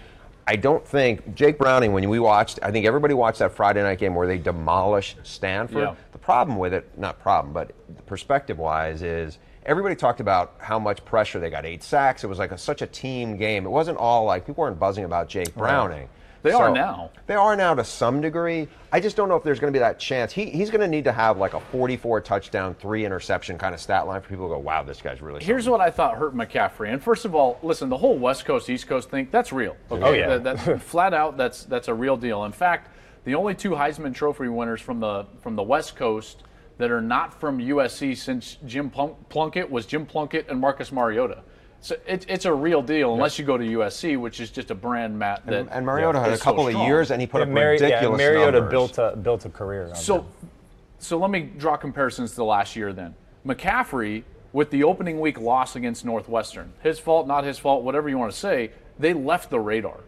I 0.47 0.57
don't 0.57 0.87
think 0.87 1.35
Jake 1.35 1.59
Browning. 1.59 1.93
When 1.93 2.09
we 2.09 2.19
watched, 2.19 2.59
I 2.63 2.71
think 2.71 2.87
everybody 2.87 3.15
watched 3.15 3.39
that 3.39 3.53
Friday 3.53 3.83
night 3.83 3.99
game 3.99 4.15
where 4.15 4.27
they 4.27 4.39
demolished 4.39 5.19
Stanford. 5.23 5.79
Yeah. 5.83 5.95
The 6.13 6.19
problem 6.19 6.59
with 6.59 6.75
it, 6.75 6.91
not 6.99 7.21
problem, 7.21 7.53
but 7.53 7.73
perspective-wise, 8.07 9.03
is 9.03 9.39
everybody 9.65 9.95
talked 9.95 10.21
about 10.21 10.55
how 10.59 10.79
much 10.79 11.05
pressure 11.05 11.39
they 11.39 11.51
got. 11.51 11.65
Eight 11.65 11.83
sacks. 11.83 12.25
It 12.25 12.27
was 12.27 12.39
like 12.39 12.51
a, 12.51 12.59
such 12.59 12.83
a 12.83 12.87
team 12.87 13.37
game. 13.37 13.65
It 13.65 13.71
wasn't 13.71 13.99
all 13.99 14.25
like 14.25 14.47
people 14.47 14.63
weren't 14.63 14.79
buzzing 14.79 15.05
about 15.05 15.29
Jake 15.29 15.55
Browning. 15.55 16.09
They 16.43 16.53
are 16.53 16.73
now. 16.73 17.11
They 17.27 17.35
are 17.35 17.55
now 17.57 17.75
to 17.75 17.85
some 17.85 18.21
degree. 18.21 18.69
I 18.93 19.01
just 19.01 19.17
don't 19.17 19.29
know 19.29 19.37
if 19.37 19.45
there's 19.45 19.61
going 19.61 19.73
to 19.73 19.77
be 19.77 19.81
that 19.81 19.99
chance. 19.99 20.33
He, 20.33 20.47
he's 20.47 20.71
going 20.71 20.81
to 20.81 20.89
need 20.89 21.05
to 21.05 21.13
have 21.13 21.39
like 21.39 21.55
a 21.55 21.61
44 21.61 22.21
touchdown, 22.21 22.75
three 22.75 23.05
interception 23.05 23.59
kind 23.59 23.75
of 23.75 23.81
stat 23.81 24.07
line 24.07 24.21
for 24.21 24.29
people 24.29 24.49
to 24.49 24.55
go, 24.55 24.59
wow, 24.59 24.83
this 24.83 25.01
guy's 25.01 25.23
really. 25.23 25.43
Here's 25.43 25.69
what 25.69 25.81
I 25.81 25.91
thought 25.91 26.17
hurt 26.17 26.35
McCaffrey. 26.35 26.93
And 26.93 27.03
first 27.03 27.25
of 27.25 27.35
all, 27.35 27.59
listen, 27.63 27.89
the 27.89 27.97
whole 27.97 28.19
West 28.19 28.45
Coast 28.45 28.69
East 28.69 28.89
Coast 28.89 29.11
thing, 29.11 29.29
that's 29.31 29.53
real. 29.53 29.77
Oh, 29.91 29.97
okay? 29.97 30.07
Oh, 30.07 30.13
yeah. 30.13 30.37
That, 30.39 30.67
that's 30.67 30.83
flat 30.91 31.15
out 31.15 31.37
that's 31.37 31.65
that's 31.65 31.89
a 31.89 31.95
real 31.95 32.17
deal. 32.17 32.45
In 32.45 32.53
fact, 32.53 32.91
the 33.25 33.35
only 33.35 33.55
two 33.55 33.71
Heisman 33.71 34.15
Trophy 34.15 34.49
winners 34.49 34.81
from 34.81 35.01
the 35.01 35.27
from 35.41 35.57
the 35.57 35.63
West 35.63 35.97
Coast 35.97 36.43
that 36.79 36.91
are 36.91 37.03
not 37.03 37.39
from 37.39 37.59
USC 37.59 38.17
since 38.17 38.57
Jim 38.67 38.91
Plunk- 38.91 39.29
Plunkett 39.29 39.71
was 39.71 39.87
Jim 39.87 40.05
Plunkett 40.07 40.49
and 40.49 40.61
Marcus 40.61 40.91
Mariota. 40.91 41.43
So 41.83 41.97
it, 42.07 42.25
it's 42.29 42.45
a 42.45 42.55
real 42.55 42.81
deal 42.81 43.13
unless 43.13 43.41
you 43.41 43.45
go 43.45 43.59
to 43.59 43.65
USC, 43.65 44.17
which 44.19 44.39
is 44.41 44.51
just 44.51 44.71
a 44.71 44.75
brand 44.75 45.19
mat 45.19 45.43
that 45.47 45.55
And, 45.63 45.71
and 45.73 45.85
Mariota 45.85 46.21
had 46.21 46.31
a 46.31 46.35
is 46.35 46.39
so 46.39 46.45
couple 46.45 46.69
of 46.69 46.75
years, 46.87 47.11
and 47.11 47.21
he 47.21 47.27
put 47.27 47.39
Yeah, 47.39 47.43
up 47.43 47.49
Mari- 47.49 47.79
yeah, 47.81 47.87
ridiculous 47.87 48.19
Mariota 48.19 48.53
numbers. 48.61 48.71
built 48.71 48.99
a 48.99 49.17
built 49.17 49.45
a 49.47 49.51
career. 49.51 49.89
On 49.89 49.95
So, 49.97 50.19
that. 50.19 50.25
so 51.01 51.19
let 51.19 51.31
me 51.31 51.41
draw 51.59 51.77
comparisons 51.77 52.31
to 52.31 52.37
the 52.37 52.45
last 52.45 52.77
year 52.77 52.93
then. 52.93 53.17
McCaffrey, 53.45 54.23
with 54.53 54.71
the 54.71 54.85
opening 54.85 55.19
week 55.19 55.41
loss 55.41 55.75
against 55.75 56.05
Northwestern, 56.05 56.73
his 56.85 57.01
fault, 57.01 57.27
not 57.27 57.43
his 57.43 57.59
fault, 57.59 57.83
whatever 57.83 58.09
you 58.09 58.17
want 58.17 58.31
to 58.31 58.39
say, 58.39 58.71
they 59.01 59.13
left 59.13 59.51
the 59.51 59.59
radar 59.59 59.99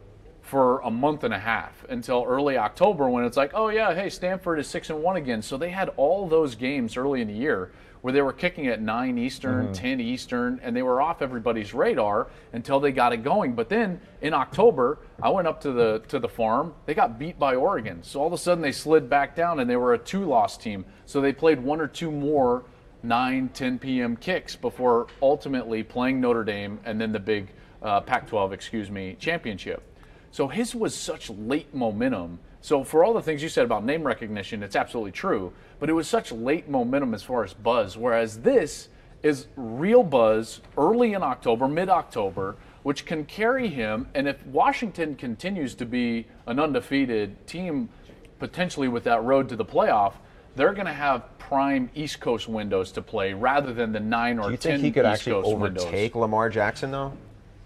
for 0.43 0.79
a 0.81 0.91
month 0.93 1.25
and 1.25 1.35
a 1.35 1.38
half 1.41 1.85
until 1.88 2.25
early 2.25 2.56
October 2.56 3.09
when 3.11 3.25
it's 3.25 3.37
like, 3.37 3.50
oh 3.53 3.69
yeah, 3.70 3.93
hey, 3.94 4.09
Stanford 4.11 4.61
is 4.61 4.69
six 4.69 4.91
and 4.91 5.03
one 5.03 5.17
again. 5.17 5.43
So 5.43 5.56
they 5.56 5.70
had 5.70 5.88
all 5.97 6.29
those 6.29 6.55
games 6.55 6.97
early 6.97 7.20
in 7.20 7.27
the 7.27 7.35
year 7.35 7.73
where 8.05 8.12
they 8.12 8.21
were 8.21 8.35
kicking 8.35 8.67
at 8.67 8.83
nine 8.83 9.17
Eastern, 9.17 9.73
ten 9.73 9.99
Eastern, 9.99 10.61
and 10.62 10.77
they 10.77 10.83
were 10.83 11.01
off 11.01 11.23
everybody's 11.23 11.73
radar 11.73 12.27
until 12.53 12.79
they 12.79 12.93
got 12.93 13.15
it 13.15 13.25
going. 13.25 13.55
But 13.55 13.71
then 13.71 13.99
in 14.21 14.35
October, 14.35 14.99
I 15.23 15.31
went 15.31 15.49
up 15.49 15.62
to 15.62 15.73
the 15.73 16.03
to 16.09 16.19
the 16.19 16.29
farm. 16.29 16.75
They 16.85 16.93
got 16.93 17.19
beat 17.19 17.39
by 17.39 17.55
Oregon, 17.55 18.03
so 18.03 18.21
all 18.21 18.27
of 18.27 18.35
a 18.35 18.37
sudden 18.37 18.61
they 18.61 18.73
slid 18.73 19.09
back 19.09 19.35
down, 19.35 19.59
and 19.59 19.71
they 19.71 19.77
were 19.77 19.95
a 19.95 19.99
two-loss 19.99 20.59
team. 20.59 20.85
So 21.06 21.23
they 21.23 21.33
played 21.33 21.59
one 21.59 21.81
or 21.81 21.87
two 21.87 22.11
more 22.11 22.67
9, 23.03 23.49
10 23.55 23.79
p.m. 23.79 24.19
kicks 24.19 24.55
before 24.55 25.06
ultimately 25.23 25.83
playing 25.83 26.21
Notre 26.21 26.45
Dame 26.45 26.81
and 26.85 27.01
then 27.01 27.11
the 27.11 27.19
big 27.19 27.55
uh, 27.83 28.03
Pac-12, 28.03 28.53
excuse 28.53 28.91
me, 28.91 29.17
championship. 29.19 29.83
So 30.31 30.49
his 30.49 30.75
was 30.75 30.95
such 30.95 31.31
late 31.31 31.75
momentum. 31.75 32.39
So 32.65 32.83
for 32.83 33.05
all 33.05 33.13
the 33.13 33.21
things 33.21 33.43
you 33.43 33.51
said 33.51 33.67
about 33.67 33.85
name 33.85 34.05
recognition, 34.05 34.63
it's 34.63 34.75
absolutely 34.75 35.13
true. 35.13 35.53
But 35.79 35.91
it 35.91 35.93
was 35.93 36.09
such 36.09 36.33
late 36.33 36.67
momentum 36.67 37.13
as 37.13 37.23
far 37.23 37.45
as 37.45 37.53
buzz. 37.53 37.99
Whereas 37.99 38.39
this 38.39 38.89
is 39.23 39.49
real 39.55 40.03
buzz 40.03 40.63
early 40.79 41.13
in 41.13 41.23
October, 41.23 41.69
mid-October, 41.69 42.57
which 42.83 43.05
can 43.05 43.27
carry 43.27 43.69
him. 43.69 44.09
And 44.15 44.27
if 44.27 44.47
Washington 44.47 45.15
continues 45.15 45.75
to 45.75 45.85
be 45.85 46.27
an 46.47 46.59
undefeated 46.59 47.47
team, 47.47 47.91
potentially 48.39 48.89
with 48.89 49.05
that 49.05 49.23
road 49.23 49.47
to 49.51 49.56
the 49.56 49.65
playoff, 49.67 50.15
they're 50.56 50.73
going 50.73 50.87
to 50.87 50.93
have 50.94 51.37
prime 51.39 51.91
East 51.94 52.19
Coast 52.21 52.49
windows 52.49 52.93
to 52.93 53.03
play 53.03 53.35
rather 53.35 53.75
than 53.75 53.93
the 53.93 54.01
nine 54.01 54.39
or 54.39 54.44
ten. 54.44 54.49
Do 54.49 54.53
you 54.53 54.56
think 54.56 54.83
he 54.85 54.91
could 54.91 55.05
East 55.05 55.13
actually 55.13 55.43
Coast 55.43 55.59
windows. 55.59 55.83
overtake 55.83 56.15
Lamar 56.15 56.49
Jackson 56.49 56.91
though? 56.93 57.13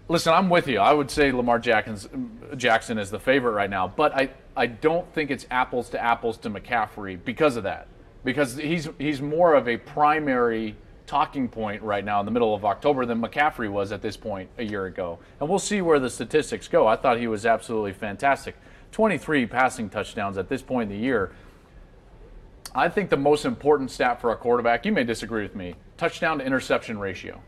Listen, 0.09 0.33
I'm 0.33 0.49
with 0.49 0.67
you. 0.67 0.79
I 0.79 0.91
would 0.91 1.09
say 1.11 1.31
Lamar 1.31 1.59
Jackson 1.59 2.97
is 2.97 3.11
the 3.11 3.19
favorite 3.19 3.51
right 3.51 3.69
now, 3.69 3.87
but 3.87 4.13
I, 4.15 4.31
I 4.59 4.65
don't 4.65 5.11
think 5.13 5.31
it's 5.31 5.47
apples 5.49 5.89
to 5.91 6.03
apples 6.03 6.37
to 6.39 6.49
McCaffrey 6.49 7.17
because 7.23 7.55
of 7.55 7.63
that. 7.63 7.87
Because 8.25 8.57
he's 8.57 8.89
he's 8.97 9.21
more 9.21 9.53
of 9.53 9.69
a 9.69 9.77
primary 9.77 10.75
talking 11.07 11.47
point 11.47 11.81
right 11.81 12.03
now 12.03 12.19
in 12.19 12.25
the 12.25 12.31
middle 12.31 12.53
of 12.53 12.65
October 12.65 13.05
than 13.05 13.21
McCaffrey 13.21 13.71
was 13.71 13.93
at 13.93 14.01
this 14.01 14.17
point 14.17 14.49
a 14.57 14.63
year 14.63 14.85
ago. 14.85 15.17
And 15.39 15.49
we'll 15.49 15.59
see 15.59 15.81
where 15.81 15.97
the 15.97 16.09
statistics 16.09 16.67
go. 16.67 16.85
I 16.85 16.97
thought 16.97 17.17
he 17.17 17.27
was 17.27 17.45
absolutely 17.45 17.93
fantastic. 17.93 18.57
23 18.91 19.45
passing 19.45 19.89
touchdowns 19.89 20.37
at 20.37 20.49
this 20.49 20.61
point 20.61 20.91
in 20.91 20.97
the 20.97 21.03
year. 21.03 21.31
I 22.75 22.89
think 22.89 23.09
the 23.09 23.17
most 23.17 23.45
important 23.45 23.91
stat 23.91 24.19
for 24.19 24.31
a 24.31 24.35
quarterback, 24.35 24.85
you 24.85 24.91
may 24.91 25.05
disagree 25.05 25.41
with 25.41 25.55
me, 25.55 25.75
touchdown 25.97 26.39
to 26.39 26.45
interception 26.45 26.99
ratio. 26.99 27.41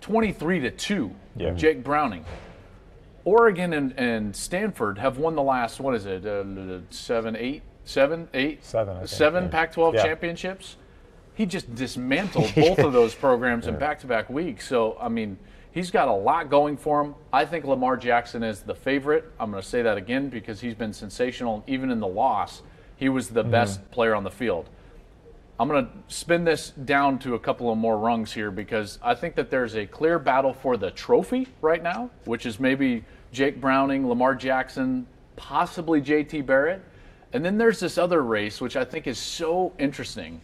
23 0.00 0.60
to 0.60 0.70
2. 0.72 1.14
Yeah. 1.36 1.52
Jake 1.52 1.84
Browning. 1.84 2.24
Oregon 3.30 3.72
and, 3.72 3.92
and 3.98 4.34
Stanford 4.36 4.98
have 4.98 5.18
won 5.18 5.34
the 5.34 5.42
last, 5.42 5.80
what 5.80 5.96
is 5.96 6.06
it, 6.06 6.24
uh, 6.24 6.44
seven, 6.90 7.34
eight, 7.36 7.62
seven, 7.84 8.28
eight, 8.32 8.64
Seven, 8.64 8.94
I 8.94 8.98
think, 9.00 9.08
seven 9.08 9.44
yeah. 9.44 9.50
Pac-12 9.50 9.94
Yeah. 9.94 10.02
championships. 10.04 10.76
He 11.34 11.44
just 11.44 11.74
dismantled 11.74 12.54
both 12.56 12.78
of 12.78 12.92
those 12.92 13.16
programs 13.16 13.66
in 13.66 13.76
back-to-back 13.78 14.30
weeks. 14.30 14.68
So, 14.68 14.96
I 15.00 15.08
mean, 15.08 15.38
he's 15.72 15.90
got 15.90 16.06
a 16.06 16.12
lot 16.14 16.48
going 16.50 16.76
for 16.76 17.00
him. 17.02 17.16
I 17.32 17.44
think 17.44 17.64
Lamar 17.64 17.96
Jackson 17.96 18.44
is 18.44 18.60
the 18.62 18.76
favorite. 18.76 19.24
I'm 19.40 19.50
going 19.50 19.60
to 19.60 19.68
say 19.68 19.82
that 19.82 19.96
again 19.98 20.28
because 20.28 20.60
he's 20.60 20.76
been 20.76 20.92
sensational. 20.92 21.64
Even 21.66 21.90
in 21.90 21.98
the 21.98 22.06
loss, 22.06 22.62
he 22.94 23.08
was 23.08 23.26
Mm-hmm. 23.26 23.34
the 23.34 23.44
best 23.44 23.90
player 23.90 24.14
on 24.14 24.22
the 24.22 24.30
field. 24.30 24.70
I'm 25.58 25.68
going 25.68 25.84
to 25.86 25.92
spin 26.14 26.44
this 26.44 26.70
down 26.70 27.18
to 27.20 27.34
a 27.34 27.38
couple 27.40 27.72
of 27.72 27.78
more 27.78 27.98
rungs 27.98 28.32
here 28.32 28.50
because 28.52 28.98
I 29.02 29.14
think 29.14 29.34
that 29.34 29.50
there's 29.50 29.74
a 29.74 29.84
clear 29.86 30.18
battle 30.20 30.52
for 30.52 30.76
the 30.76 30.90
trophy 30.92 31.48
right 31.60 31.82
now, 31.82 32.10
which 32.26 32.44
is 32.46 32.60
maybe 32.60 33.04
Jake 33.36 33.60
Browning, 33.60 34.08
Lamar 34.08 34.34
Jackson, 34.34 35.06
possibly 35.36 36.00
JT 36.00 36.46
Barrett. 36.46 36.82
And 37.34 37.44
then 37.44 37.58
there's 37.58 37.78
this 37.78 37.98
other 37.98 38.22
race, 38.22 38.62
which 38.62 38.76
I 38.76 38.84
think 38.84 39.06
is 39.06 39.18
so 39.18 39.72
interesting. 39.78 40.40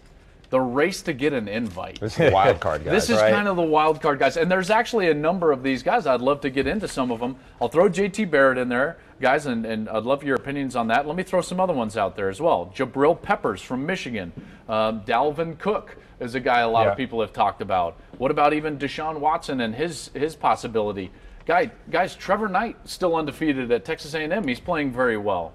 the 0.51 0.61
race 0.61 1.01
to 1.01 1.15
get 1.15 1.33
an 1.33 1.49
invite. 1.49 1.99
This 1.99 2.13
is 2.13 2.19
the 2.19 2.31
wild 2.31 2.61
card 2.61 2.85
guys. 2.85 2.93
This 2.93 3.09
is 3.09 3.17
right? 3.17 3.33
kind 3.33 3.49
of 3.49 3.57
the 3.57 3.63
wild 3.63 4.03
card 4.03 4.19
guys, 4.19 4.37
and 4.37 4.51
there's 4.51 4.69
actually 4.69 5.09
a 5.09 5.15
number 5.15 5.51
of 5.51 5.63
these 5.63 5.83
guys. 5.83 6.07
I'd 6.07 6.21
love 6.21 6.43
to 6.43 6.51
get 6.51 6.67
into 6.67 6.87
some 6.87 7.11
of 7.11 7.21
them. 7.21 7.37
I'll 7.63 7.69
throw 7.71 7.89
JT 7.89 8.31
Barrett 8.31 8.59
in 8.59 8.69
there, 8.69 8.99
guys, 9.19 9.47
and, 9.47 9.65
and 9.65 9.89
I'd 9.89 10.03
love 10.03 10.23
your 10.23 10.37
opinions 10.37 10.77
on 10.77 10.89
that. 10.89 11.07
Let 11.07 11.17
me 11.17 11.23
throw 11.23 11.41
some 11.41 11.59
other 11.59 11.73
ones 11.73 11.97
out 11.97 12.17
there 12.17 12.29
as 12.29 12.39
well. 12.43 12.71
Jabril 12.77 13.23
Peppers 13.23 13.63
from 13.63 13.87
Michigan, 13.87 14.31
um, 14.69 15.01
Dalvin 15.07 15.59
Cook 15.59 15.97
is 16.21 16.35
a 16.35 16.41
guy 16.41 16.61
a 16.61 16.69
lot 16.69 16.83
Yeah. 16.85 16.91
of 16.91 16.97
people 16.99 17.23
have 17.23 17.33
talked 17.33 17.63
about. 17.63 17.97
What 18.19 18.31
about 18.31 18.53
even 18.53 18.77
Deshaun 18.77 19.21
Watson 19.21 19.63
and 19.63 19.75
his 19.75 20.11
his 20.13 20.37
possibility? 20.37 21.11
Guy, 21.45 21.71
guys, 21.91 22.15
Trevor 22.15 22.49
Knight 22.49 22.77
still 22.85 23.17
undefeated 23.17 23.71
at 23.73 23.85
Texas 23.85 24.15
A&M. 24.15 24.47
He's 24.47 24.61
playing 24.61 24.93
very 24.93 25.17
well, 25.17 25.53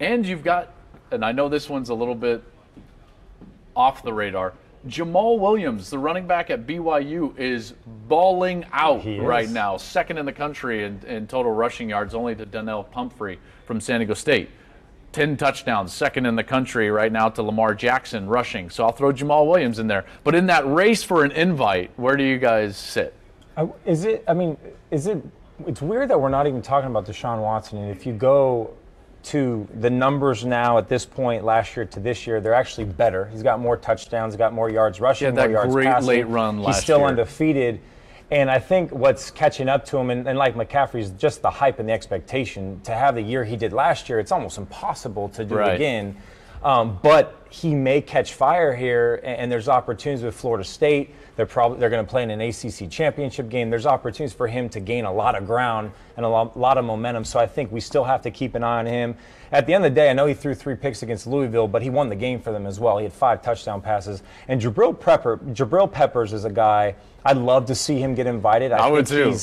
and 0.00 0.24
you've 0.24 0.42
got, 0.42 0.72
and 1.10 1.24
I 1.24 1.32
know 1.32 1.48
this 1.48 1.68
one's 1.68 1.90
a 1.90 1.94
little 1.94 2.14
bit 2.14 2.42
off 3.74 4.02
the 4.02 4.12
radar. 4.12 4.54
Jamaal 4.88 5.38
Williams, 5.38 5.90
the 5.90 5.98
running 5.98 6.26
back 6.26 6.48
at 6.48 6.66
BYU, 6.66 7.36
is 7.38 7.74
balling 8.08 8.64
out 8.72 9.00
He 9.00 9.16
is. 9.16 9.22
right 9.22 9.48
now, 9.48 9.76
second 9.76 10.16
in 10.18 10.24
the 10.26 10.32
country 10.32 10.84
in, 10.84 11.00
in 11.06 11.26
total 11.26 11.52
rushing 11.52 11.90
yards, 11.90 12.14
only 12.14 12.34
to 12.36 12.46
Donnel 12.46 12.84
Pumphrey 12.84 13.38
from 13.66 13.80
San 13.80 14.00
Diego 14.00 14.14
State. 14.14 14.48
10 15.12 15.36
touchdowns, 15.38 15.92
second 15.92 16.26
in 16.26 16.36
the 16.36 16.44
country 16.44 16.90
right 16.90 17.10
now 17.10 17.28
to 17.28 17.42
Lamar 17.42 17.74
Jackson 17.74 18.28
rushing. 18.28 18.68
So 18.70 18.84
I'll 18.84 18.92
throw 18.92 19.12
Jamaal 19.12 19.48
Williams 19.48 19.78
in 19.78 19.86
there. 19.86 20.04
But 20.24 20.34
in 20.34 20.46
that 20.46 20.66
race 20.70 21.02
for 21.02 21.24
an 21.24 21.32
invite, 21.32 21.90
where 21.96 22.16
do 22.16 22.22
you 22.22 22.38
guys 22.38 22.76
sit? 22.76 23.14
Uh, 23.56 23.68
Is 23.84 24.04
it? 24.04 24.24
I 24.28 24.34
mean, 24.34 24.56
is 24.90 25.06
it? 25.06 25.22
It's 25.66 25.80
weird 25.80 26.10
that 26.10 26.20
we're 26.20 26.28
not 26.28 26.46
even 26.46 26.60
talking 26.60 26.90
about 26.90 27.06
Deshaun 27.06 27.40
Watson. 27.40 27.78
And 27.78 27.90
if 27.90 28.04
you 28.04 28.12
go 28.12 28.74
to 29.24 29.66
the 29.80 29.88
numbers 29.88 30.44
now 30.44 30.76
at 30.76 30.88
this 30.88 31.06
point, 31.06 31.44
last 31.44 31.74
year 31.74 31.86
to 31.86 31.98
this 32.00 32.26
year, 32.26 32.40
they're 32.40 32.54
actually 32.54 32.84
better. 32.84 33.24
He's 33.26 33.42
got 33.42 33.58
more 33.58 33.76
touchdowns, 33.76 34.36
got 34.36 34.52
more 34.52 34.68
yards 34.70 35.00
rushing, 35.00 35.24
He 35.24 35.24
had 35.26 35.34
more 35.34 35.46
that 35.46 35.50
yards 35.52 35.74
great 35.74 35.86
passing. 35.86 36.08
late 36.08 36.28
run 36.28 36.58
He's 36.58 36.76
still 36.76 36.98
year. 36.98 37.08
undefeated. 37.08 37.80
And 38.30 38.50
I 38.50 38.58
think 38.58 38.92
what's 38.92 39.30
catching 39.30 39.68
up 39.68 39.84
to 39.86 39.96
him, 39.96 40.10
and, 40.10 40.28
and 40.28 40.36
like 40.38 40.54
McCaffrey's, 40.56 41.10
just 41.12 41.42
the 41.42 41.50
hype 41.50 41.78
and 41.78 41.88
the 41.88 41.92
expectation 41.92 42.80
to 42.84 42.92
have 42.92 43.14
the 43.14 43.22
year 43.22 43.44
he 43.44 43.56
did 43.56 43.72
last 43.72 44.08
year. 44.08 44.18
It's 44.20 44.32
almost 44.32 44.58
impossible 44.58 45.28
to 45.30 45.44
do 45.44 45.54
Right. 45.54 45.72
it 45.72 45.74
again. 45.76 46.16
Um, 46.62 46.98
but 47.02 47.46
he 47.50 47.74
may 47.74 48.00
catch 48.00 48.34
fire 48.34 48.74
here, 48.74 49.16
and, 49.24 49.38
and 49.38 49.52
there's 49.52 49.68
opportunities 49.68 50.24
with 50.24 50.34
Florida 50.34 50.64
State. 50.64 51.14
They're 51.36 51.46
probably 51.46 51.78
they're 51.78 51.90
going 51.90 52.04
to 52.04 52.10
play 52.10 52.22
in 52.22 52.30
an 52.30 52.40
ACC 52.40 52.90
championship 52.90 53.48
game. 53.50 53.68
There's 53.68 53.86
opportunities 53.86 54.34
for 54.34 54.48
him 54.48 54.68
to 54.70 54.80
gain 54.80 55.04
a 55.04 55.12
lot 55.12 55.36
of 55.36 55.46
ground 55.46 55.92
and 56.16 56.24
a 56.24 56.28
lot, 56.28 56.58
lot 56.58 56.78
of 56.78 56.84
momentum. 56.84 57.24
So 57.24 57.38
I 57.38 57.46
think 57.46 57.70
we 57.70 57.80
still 57.80 58.04
have 58.04 58.22
to 58.22 58.30
keep 58.30 58.54
an 58.54 58.64
eye 58.64 58.78
on 58.78 58.86
him. 58.86 59.16
At 59.52 59.66
the 59.66 59.74
end 59.74 59.84
of 59.84 59.92
the 59.92 59.94
day, 59.94 60.10
I 60.10 60.14
know 60.14 60.26
he 60.26 60.34
threw 60.34 60.54
three 60.54 60.74
picks 60.74 61.02
against 61.02 61.26
Louisville, 61.26 61.68
but 61.68 61.82
he 61.82 61.90
won 61.90 62.08
the 62.08 62.16
game 62.16 62.40
for 62.40 62.52
them 62.52 62.66
as 62.66 62.80
well. 62.80 62.98
He 62.98 63.04
had 63.04 63.12
five 63.12 63.42
touchdown 63.42 63.82
passes. 63.82 64.22
And 64.48 64.60
Jabril 64.60 64.96
Prepper, 64.96 65.38
Jabril 65.54 65.92
Peppers 65.92 66.32
is 66.32 66.44
a 66.44 66.50
guy 66.50 66.94
I'd 67.24 67.36
love 67.36 67.66
to 67.66 67.74
see 67.74 67.98
him 67.98 68.14
get 68.14 68.26
invited. 68.26 68.72
I 68.72 68.88
would 68.90 69.06
too. 69.06 69.36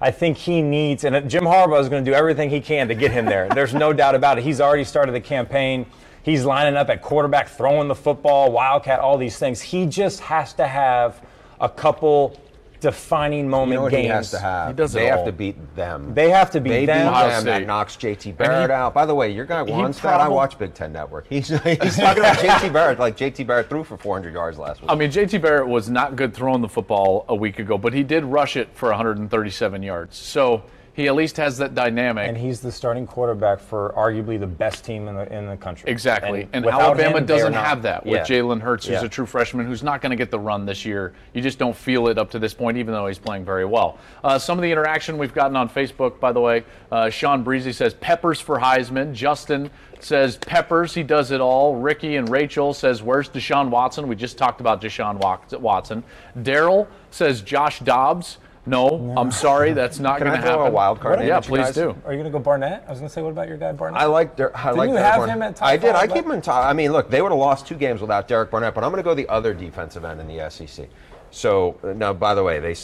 I 0.00 0.10
think 0.10 0.36
he 0.36 0.62
needs, 0.62 1.04
and 1.04 1.28
Jim 1.28 1.44
Harbaugh 1.44 1.80
is 1.80 1.88
going 1.88 2.04
to 2.04 2.10
do 2.10 2.14
everything 2.14 2.50
he 2.50 2.60
can 2.60 2.86
to 2.88 2.94
get 2.94 3.10
him 3.10 3.24
there. 3.24 3.48
There's 3.48 3.74
no 3.74 3.92
doubt 3.92 4.14
about 4.14 4.38
it. 4.38 4.44
He's 4.44 4.60
already 4.60 4.84
started 4.84 5.12
the 5.12 5.20
campaign. 5.20 5.86
He's 6.28 6.44
lining 6.44 6.76
up 6.76 6.90
at 6.90 7.00
quarterback, 7.00 7.48
throwing 7.48 7.88
the 7.88 7.94
football, 7.94 8.52
wildcat, 8.52 9.00
all 9.00 9.16
these 9.16 9.38
things. 9.38 9.62
He 9.62 9.86
just 9.86 10.20
has 10.20 10.52
to 10.54 10.66
have 10.66 11.22
a 11.58 11.70
couple 11.70 12.38
defining 12.80 13.48
moment 13.48 13.70
You 13.70 13.76
know 13.76 13.82
what 13.84 13.92
games. 13.92 14.02
he 14.02 14.08
has 14.08 14.30
to 14.32 14.38
have? 14.38 14.68
He 14.68 14.74
does 14.74 14.94
it 14.94 14.98
they 14.98 15.06
have 15.06 15.20
all. 15.20 15.24
to 15.24 15.32
beat 15.32 15.74
them. 15.74 16.12
They 16.12 16.28
have 16.28 16.50
to 16.50 16.60
beat 16.60 16.68
they 16.68 16.84
them. 16.84 17.12
beat 17.14 17.18
them. 17.30 17.44
That 17.44 17.66
knocks 17.66 17.96
JT 17.96 18.36
Barrett 18.36 18.70
out. 18.70 18.92
By 18.92 19.06
the 19.06 19.14
way, 19.14 19.32
your 19.32 19.46
guy 19.46 19.62
Wonstead, 19.62 20.20
I 20.20 20.28
watch 20.28 20.58
Big 20.58 20.74
Ten 20.74 20.92
Network. 20.92 21.26
He's, 21.30 21.48
he's 21.48 21.96
talking 21.96 22.22
about 22.22 22.36
JT 22.36 22.72
Barrett 22.74 22.98
like 22.98 23.16
JT 23.16 23.46
Barrett 23.46 23.70
threw 23.70 23.82
for 23.82 23.96
400 23.96 24.34
yards 24.34 24.58
last 24.58 24.82
week. 24.82 24.90
I 24.90 24.96
mean, 24.96 25.10
JT 25.10 25.40
Barrett 25.40 25.66
was 25.66 25.88
not 25.88 26.14
good 26.14 26.34
throwing 26.34 26.60
the 26.60 26.68
football 26.68 27.24
a 27.28 27.34
week 27.34 27.58
ago, 27.58 27.78
but 27.78 27.94
he 27.94 28.02
did 28.02 28.22
rush 28.26 28.54
it 28.56 28.68
for 28.74 28.90
137 28.90 29.82
yards. 29.82 30.18
So 30.18 30.62
he 30.98 31.06
at 31.06 31.14
least 31.14 31.36
has 31.36 31.56
that 31.58 31.76
dynamic. 31.76 32.26
and 32.28 32.36
he's 32.36 32.58
the 32.60 32.72
starting 32.72 33.06
quarterback 33.06 33.60
for 33.60 33.94
arguably 33.96 34.38
the 34.38 34.48
best 34.48 34.84
team 34.84 35.06
in 35.06 35.14
the 35.14 35.32
in 35.32 35.46
the 35.46 35.56
country. 35.56 35.88
Exactly. 35.88 36.48
And, 36.52 36.64
without 36.64 36.80
Alabama 36.80 37.18
him, 37.18 37.26
doesn't 37.26 37.52
not. 37.52 37.64
have 37.64 37.82
that 37.82 38.04
with 38.04 38.28
Yeah. 38.28 38.36
Jalen 38.42 38.60
Hurts, 38.60 38.84
who's 38.86 38.94
Yeah. 39.00 39.04
a 39.04 39.08
true 39.08 39.24
freshman 39.24 39.64
who's 39.64 39.84
not 39.84 40.02
going 40.02 40.10
to 40.10 40.16
get 40.16 40.32
the 40.32 40.40
run 40.40 40.66
this 40.66 40.84
year. 40.84 41.12
You 41.34 41.40
just 41.40 41.56
don't 41.56 41.76
feel 41.76 42.08
it 42.08 42.18
up 42.18 42.32
to 42.32 42.40
this 42.40 42.52
point, 42.52 42.78
even 42.78 42.92
though 42.92 43.06
he's 43.06 43.20
playing 43.20 43.44
very 43.44 43.64
well. 43.64 43.96
Uh, 44.24 44.40
some 44.40 44.58
of 44.58 44.62
the 44.62 44.72
interaction 44.72 45.18
we've 45.18 45.32
gotten 45.32 45.56
on 45.56 45.68
Facebook, 45.68 46.18
by 46.18 46.32
the 46.32 46.40
way, 46.40 46.64
uh, 46.90 47.08
Sean 47.10 47.44
Breezy 47.44 47.72
says 47.72 47.94
Peppers 47.94 48.40
for 48.40 48.58
Heisman. 48.58 49.12
Justin 49.12 49.70
says 50.00 50.36
Peppers, 50.38 50.94
he 50.94 51.04
does 51.04 51.30
it 51.30 51.40
all. 51.40 51.76
Ricky 51.76 52.16
and 52.16 52.28
Rachel 52.28 52.74
says, 52.74 53.04
Where's 53.04 53.28
Deshaun 53.28 53.68
Watson? 53.70 54.08
We 54.08 54.16
just 54.16 54.36
talked 54.36 54.60
about 54.60 54.80
Deshaun 54.82 55.16
Watson. 55.60 56.02
Daryl 56.36 56.88
says 57.12 57.40
Josh 57.42 57.78
Dobbs. 57.78 58.38
No, 58.68 59.14
I'm 59.16 59.30
sorry, 59.30 59.72
that's 59.72 59.98
not 59.98 60.18
Can 60.18 60.26
going 60.26 60.38
I 60.38 60.42
to 60.42 60.46
throw 60.46 60.54
a 60.56 60.58
happen. 60.64 60.72
wild 60.74 61.00
card 61.00 61.20
in 61.20 61.26
Yeah, 61.26 61.40
please 61.40 61.66
guys? 61.66 61.74
do. 61.74 61.90
Are 62.04 62.12
you 62.12 62.18
going 62.18 62.24
to 62.24 62.30
go 62.30 62.38
Barnett? 62.38 62.84
I 62.86 62.90
was 62.90 62.98
going 62.98 63.08
to 63.08 63.12
say, 63.12 63.22
what 63.22 63.30
about 63.30 63.48
your 63.48 63.56
guy 63.56 63.72
Barnett? 63.72 64.00
I 64.00 64.04
like 64.04 64.36
Der- 64.36 64.52
I 64.54 64.70
like 64.72 64.88
you 64.88 64.94
Derek 64.94 65.06
have 65.10 65.16
Barnett. 65.20 65.36
him 65.36 65.42
at 65.42 65.56
top 65.56 65.68
I 65.68 65.76
did. 65.78 65.94
I 65.94 66.06
keep 66.06 66.24
him 66.24 66.32
in 66.32 66.42
top. 66.42 66.64
I 66.66 66.72
mean, 66.74 66.92
look, 66.92 67.08
they 67.10 67.22
would 67.22 67.32
have 67.32 67.38
lost 67.38 67.66
two 67.66 67.76
games 67.76 68.00
without 68.02 68.28
Derek 68.28 68.50
Barnett, 68.50 68.74
but 68.74 68.84
I'm 68.84 68.90
going 68.90 69.02
to 69.02 69.04
go 69.08 69.14
the 69.14 69.28
other 69.28 69.54
defensive 69.54 70.04
end 70.04 70.20
in 70.20 70.28
the 70.28 70.50
SEC. 70.50 70.86
So 71.30 71.78
now, 71.96 72.12
by 72.12 72.34
the 72.34 72.42
way, 72.42 72.58
they 72.60 72.74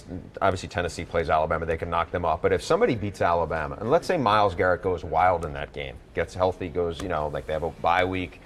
obviously 0.42 0.68
Tennessee 0.68 1.04
plays 1.04 1.28
Alabama. 1.30 1.64
They 1.66 1.76
can 1.78 1.90
knock 1.90 2.10
them 2.10 2.24
off. 2.24 2.40
But 2.42 2.52
if 2.52 2.62
somebody 2.62 2.94
beats 2.94 3.20
Alabama, 3.22 3.76
and 3.80 3.90
let's 3.90 4.06
say 4.06 4.16
Myles 4.16 4.54
Garrett 4.54 4.82
goes 4.82 5.04
wild 5.04 5.44
in 5.44 5.52
that 5.54 5.72
game, 5.72 5.96
gets 6.14 6.34
healthy, 6.34 6.68
goes, 6.68 7.02
you 7.02 7.08
know, 7.08 7.28
like 7.28 7.46
they 7.46 7.52
have 7.54 7.62
a 7.62 7.70
bye 7.70 8.04
week, 8.04 8.40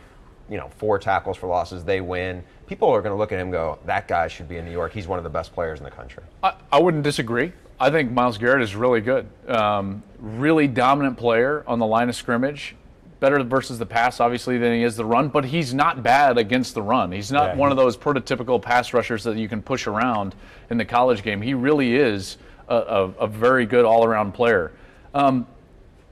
you 0.49 0.57
know, 0.57 0.68
four 0.78 0.99
tackles 0.99 1.37
for 1.37 1.47
losses, 1.49 1.85
they 1.85 2.00
win. 2.00 2.42
People 2.68 2.88
are 2.90 3.00
going 3.00 3.12
to 3.12 3.18
look 3.18 3.32
at 3.32 3.37
him 3.38 3.46
and 3.46 3.52
go, 3.52 3.78
that 3.87 4.06
guy 4.06 4.28
should 4.28 4.48
be 4.48 4.58
in 4.58 4.64
New 4.64 4.70
York. 4.70 4.92
He's 4.92 5.08
one 5.08 5.18
of 5.18 5.25
the 5.25 5.30
best 5.30 5.54
players 5.54 5.78
in 5.78 5.84
the 5.84 5.90
country. 5.90 6.22
I, 6.42 6.54
I 6.70 6.78
wouldn't 6.78 7.02
disagree. 7.02 7.52
I 7.80 7.90
think 7.90 8.10
Myles 8.12 8.38
Garrett 8.38 8.62
is 8.62 8.75
really 8.76 9.00
good. 9.00 9.26
Um, 9.48 10.02
really 10.18 10.68
dominant 10.68 11.16
player 11.16 11.64
on 11.66 11.78
the 11.78 11.87
line 11.87 12.08
of 12.08 12.14
scrimmage. 12.16 12.75
Better 13.20 13.42
versus 13.42 13.78
the 13.78 13.87
pass, 13.87 14.20
obviously, 14.20 14.58
than 14.58 14.75
he 14.75 14.82
is 14.84 14.96
the 14.96 15.04
run, 15.04 15.28
but 15.28 15.44
he's 15.44 15.72
not 15.75 16.02
bad 16.02 16.38
against 16.38 16.75
the 16.75 16.82
run. 16.82 17.10
He's 17.10 17.32
not 17.32 17.50
Yeah. 17.50 17.56
one 17.56 17.70
of 17.70 17.76
those 17.76 17.96
prototypical 17.96 18.60
pass 18.60 18.92
rushers 18.92 19.25
that 19.25 19.37
you 19.37 19.48
can 19.48 19.62
push 19.62 19.87
around 19.87 20.34
in 20.70 20.76
the 20.76 20.84
college 20.84 21.22
game. 21.22 21.40
He 21.40 21.54
really 21.54 21.96
is 21.96 22.37
a, 22.68 22.76
a, 22.76 23.04
a 23.20 23.26
very 23.26 23.64
good 23.66 23.84
all 23.84 24.04
around 24.04 24.32
player. 24.32 24.72
Um, 25.14 25.46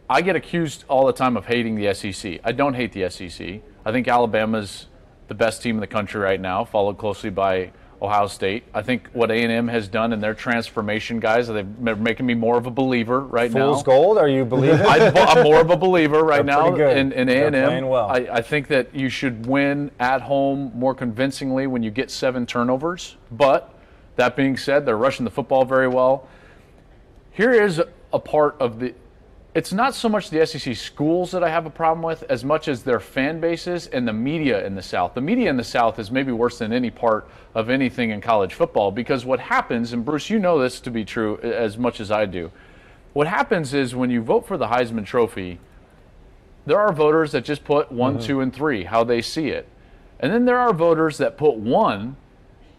I 0.09 0.23
get 0.23 0.37
accused 0.37 0.85
all 0.89 1.07
the 1.07 1.13
time 1.13 1.37
of 1.37 1.47
hating 1.47 1.75
the 1.77 1.93
SEC. 1.95 2.41
I 2.45 2.53
don't 2.53 2.75
hate 2.75 2.93
the 2.93 3.09
SEC. 3.11 3.61
I 3.85 3.93
think 3.93 4.09
Alabama's 4.09 4.87
the 5.29 5.35
best 5.35 5.63
team 5.63 5.77
in 5.77 5.81
the 5.81 5.87
country 5.87 6.21
right 6.21 6.41
now, 6.41 6.65
followed 6.65 6.99
closely 6.99 7.31
by 7.31 7.73
Ohio 8.01 8.27
State. 8.27 8.65
I 8.75 8.83
think 8.83 9.09
what 9.13 9.31
A&M 9.31 9.69
has 9.69 9.89
done 9.89 10.13
in 10.13 10.21
their 10.21 10.35
transformation, 10.35 11.19
guys, 11.19 11.49
they're 11.49 11.97
making 11.97 12.27
me 12.27 12.35
more 12.35 12.59
of 12.59 12.67
a 12.67 12.71
believer 12.71 13.21
right 13.21 13.51
now. 13.51 13.73
Fool's 13.73 13.83
gold? 13.83 14.19
Are 14.19 14.29
you 14.29 14.45
believing? 14.45 14.81
I'm 14.87 15.43
more 15.43 15.61
of 15.61 15.71
a 15.71 15.77
believer 15.77 16.23
right 16.23 16.45
now 16.45 16.71
good. 16.71 16.97
in, 16.97 17.13
in 17.13 17.29
A&M. 17.29 17.53
playing 17.53 17.89
well. 17.89 18.09
I, 18.09 18.29
I 18.31 18.43
think 18.43 18.69
that 18.69 18.95
you 18.95 19.09
should 19.09 19.47
win 19.47 19.91
at 19.99 20.21
home 20.23 20.73
more 20.75 20.95
convincingly 20.95 21.67
when 21.67 21.83
you 21.83 21.91
get 21.91 22.11
seven 22.11 22.45
turnovers. 22.47 23.17
But 23.31 23.73
that 24.17 24.37
being 24.37 24.57
said, 24.57 24.85
they're 24.85 24.99
rushing 24.99 25.25
the 25.25 25.31
football 25.31 25.65
very 25.65 25.89
well. 25.89 26.29
Here 27.33 27.53
is 27.53 27.83
a 28.13 28.19
part 28.19 28.57
of 28.61 28.81
the. 28.81 28.95
It's 29.57 29.73
not 29.73 29.95
so 29.95 30.11
much 30.11 30.29
the 30.29 30.45
SEC 30.45 30.77
schools 30.77 31.31
that 31.31 31.43
I 31.43 31.49
have 31.49 31.65
a 31.65 31.71
problem 31.71 32.03
with 32.03 32.25
as 32.25 32.45
much 32.45 32.69
as 32.69 32.83
their 32.83 33.01
fan 33.01 33.41
bases 33.41 33.87
and 33.87 34.07
the 34.07 34.13
media 34.13 34.67
in 34.67 34.75
the 34.75 34.83
South. 34.83 35.15
The 35.15 35.23
media 35.23 35.49
in 35.49 35.57
the 35.57 35.65
South 35.65 35.99
is 35.99 36.11
maybe 36.11 36.31
worse 36.31 36.59
than 36.59 36.75
any 36.75 36.91
part 36.91 37.27
of 37.55 37.71
anything 37.71 38.11
in 38.11 38.21
college 38.21 38.53
football 38.53 38.91
because 38.91 39.25
what 39.25 39.41
happens, 39.41 39.95
and 39.95 40.05
Bruce, 40.05 40.29
you 40.29 40.39
know 40.39 40.59
this 40.59 40.79
to 40.81 40.91
be 40.91 41.07
true 41.07 41.39
as 41.39 41.79
much 41.79 42.01
as 42.01 42.11
I 42.11 42.27
do. 42.27 42.53
What 43.15 43.29
happens 43.29 43.73
is 43.73 43.95
when 43.95 44.11
you 44.11 44.21
vote 44.21 44.47
for 44.47 44.59
the 44.59 44.67
Heisman 44.67 45.07
Trophy, 45.07 45.59
there 46.67 46.79
are 46.79 46.93
voters 46.93 47.33
that 47.33 47.47
just 47.47 47.65
put 47.65 47.91
one, 47.91 48.19
mm-hmm. 48.19 48.27
two, 48.27 48.41
and 48.43 48.55
three, 48.55 48.85
how 48.85 49.05
they 49.05 49.23
see 49.23 49.49
it. 49.49 49.67
And 50.21 50.31
then 50.31 50.45
there 50.45 50.59
are 50.59 50.75
voters 50.75 51.17
that 51.17 51.39
put 51.39 51.57
one 51.57 52.19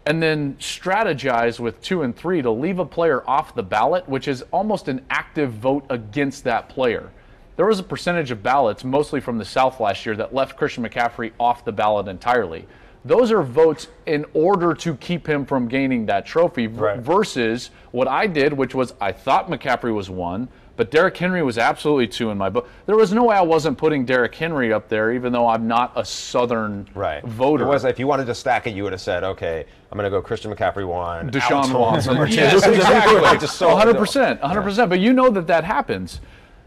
and 0.08 0.22
then 0.22 0.56
strategize 0.58 1.60
with 1.60 1.82
two 1.82 2.00
and 2.00 2.16
three 2.16 2.40
to 2.40 2.50
leave 2.50 2.78
a 2.78 2.84
player 2.86 3.22
off 3.28 3.54
the 3.54 3.62
ballot, 3.62 4.08
which 4.08 4.26
is 4.26 4.42
almost 4.52 4.88
an 4.88 5.04
active 5.10 5.52
vote 5.52 5.84
against 5.90 6.44
that 6.44 6.66
player. 6.70 7.10
There 7.56 7.66
was 7.66 7.78
a 7.78 7.82
percentage 7.82 8.30
of 8.30 8.42
ballots, 8.42 8.84
mostly 8.84 9.20
from 9.20 9.36
the 9.36 9.44
South 9.44 9.80
last 9.80 10.06
year, 10.06 10.16
that 10.16 10.32
left 10.32 10.56
Christian 10.56 10.82
McCaffrey 10.82 11.32
off 11.38 11.62
the 11.62 11.72
ballot 11.72 12.08
entirely. 12.08 12.66
Those 13.04 13.30
are 13.30 13.42
votes 13.42 13.88
in 14.06 14.24
order 14.32 14.72
to 14.76 14.94
keep 14.94 15.28
him 15.28 15.44
from 15.44 15.68
gaining 15.68 16.06
that 16.06 16.24
trophy 16.24 16.68
Right. 16.68 16.98
versus 16.98 17.68
what 17.90 18.08
I 18.08 18.26
did, 18.28 18.54
which 18.54 18.74
was 18.74 18.94
I 19.02 19.12
thought 19.12 19.50
McCaffrey 19.50 19.94
was 19.94 20.08
one, 20.08 20.48
but 20.78 20.92
Derrick 20.92 21.16
Henry 21.16 21.42
was 21.42 21.58
absolutely 21.58 22.06
two 22.06 22.30
in 22.30 22.38
my 22.38 22.48
book. 22.48 22.68
There 22.86 22.94
was 22.94 23.12
no 23.12 23.24
way 23.24 23.36
I 23.36 23.42
wasn't 23.42 23.76
putting 23.76 24.04
Derrick 24.04 24.32
Henry 24.32 24.72
up 24.72 24.88
there, 24.88 25.10
even 25.10 25.32
though 25.32 25.48
I'm 25.48 25.66
not 25.66 25.92
a 25.96 26.04
Southern 26.04 26.86
voter. 27.24 27.64
It 27.64 27.66
was 27.66 27.84
if 27.84 27.98
you 27.98 28.06
wanted 28.06 28.26
to 28.26 28.34
stack 28.34 28.68
it, 28.68 28.74
you 28.76 28.84
would 28.84 28.92
have 28.92 29.00
said, 29.00 29.24
okay, 29.24 29.66
I'm 29.90 29.98
going 29.98 30.08
to 30.08 30.16
go 30.16 30.22
Christian 30.22 30.54
McCaffrey 30.54 30.86
one, 30.86 31.32
Deshaun 31.32 31.76
Watson. 31.76 32.16
Yes, 32.30 32.64
exactly. 32.64 33.38
just 33.38 33.58
so 33.58 33.70
100%. 33.70 34.40
100%. 34.40 34.88
But 34.88 35.00
you 35.00 35.12
know 35.12 35.30
that 35.30 35.48
that 35.48 35.64
happens. 35.64 36.20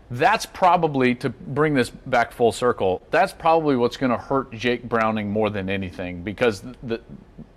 That's 0.09 0.45
probably 0.45 1.15
to 1.15 1.29
bring 1.29 1.73
this 1.73 1.89
back 1.89 2.33
full 2.33 2.51
circle. 2.51 3.01
That's 3.11 3.31
probably 3.31 3.77
what's 3.77 3.95
going 3.95 4.11
to 4.11 4.17
hurt 4.17 4.51
Jake 4.51 4.83
Browning 4.83 5.31
more 5.31 5.49
than 5.49 5.69
anything 5.69 6.21
because 6.21 6.65
the 6.83 6.99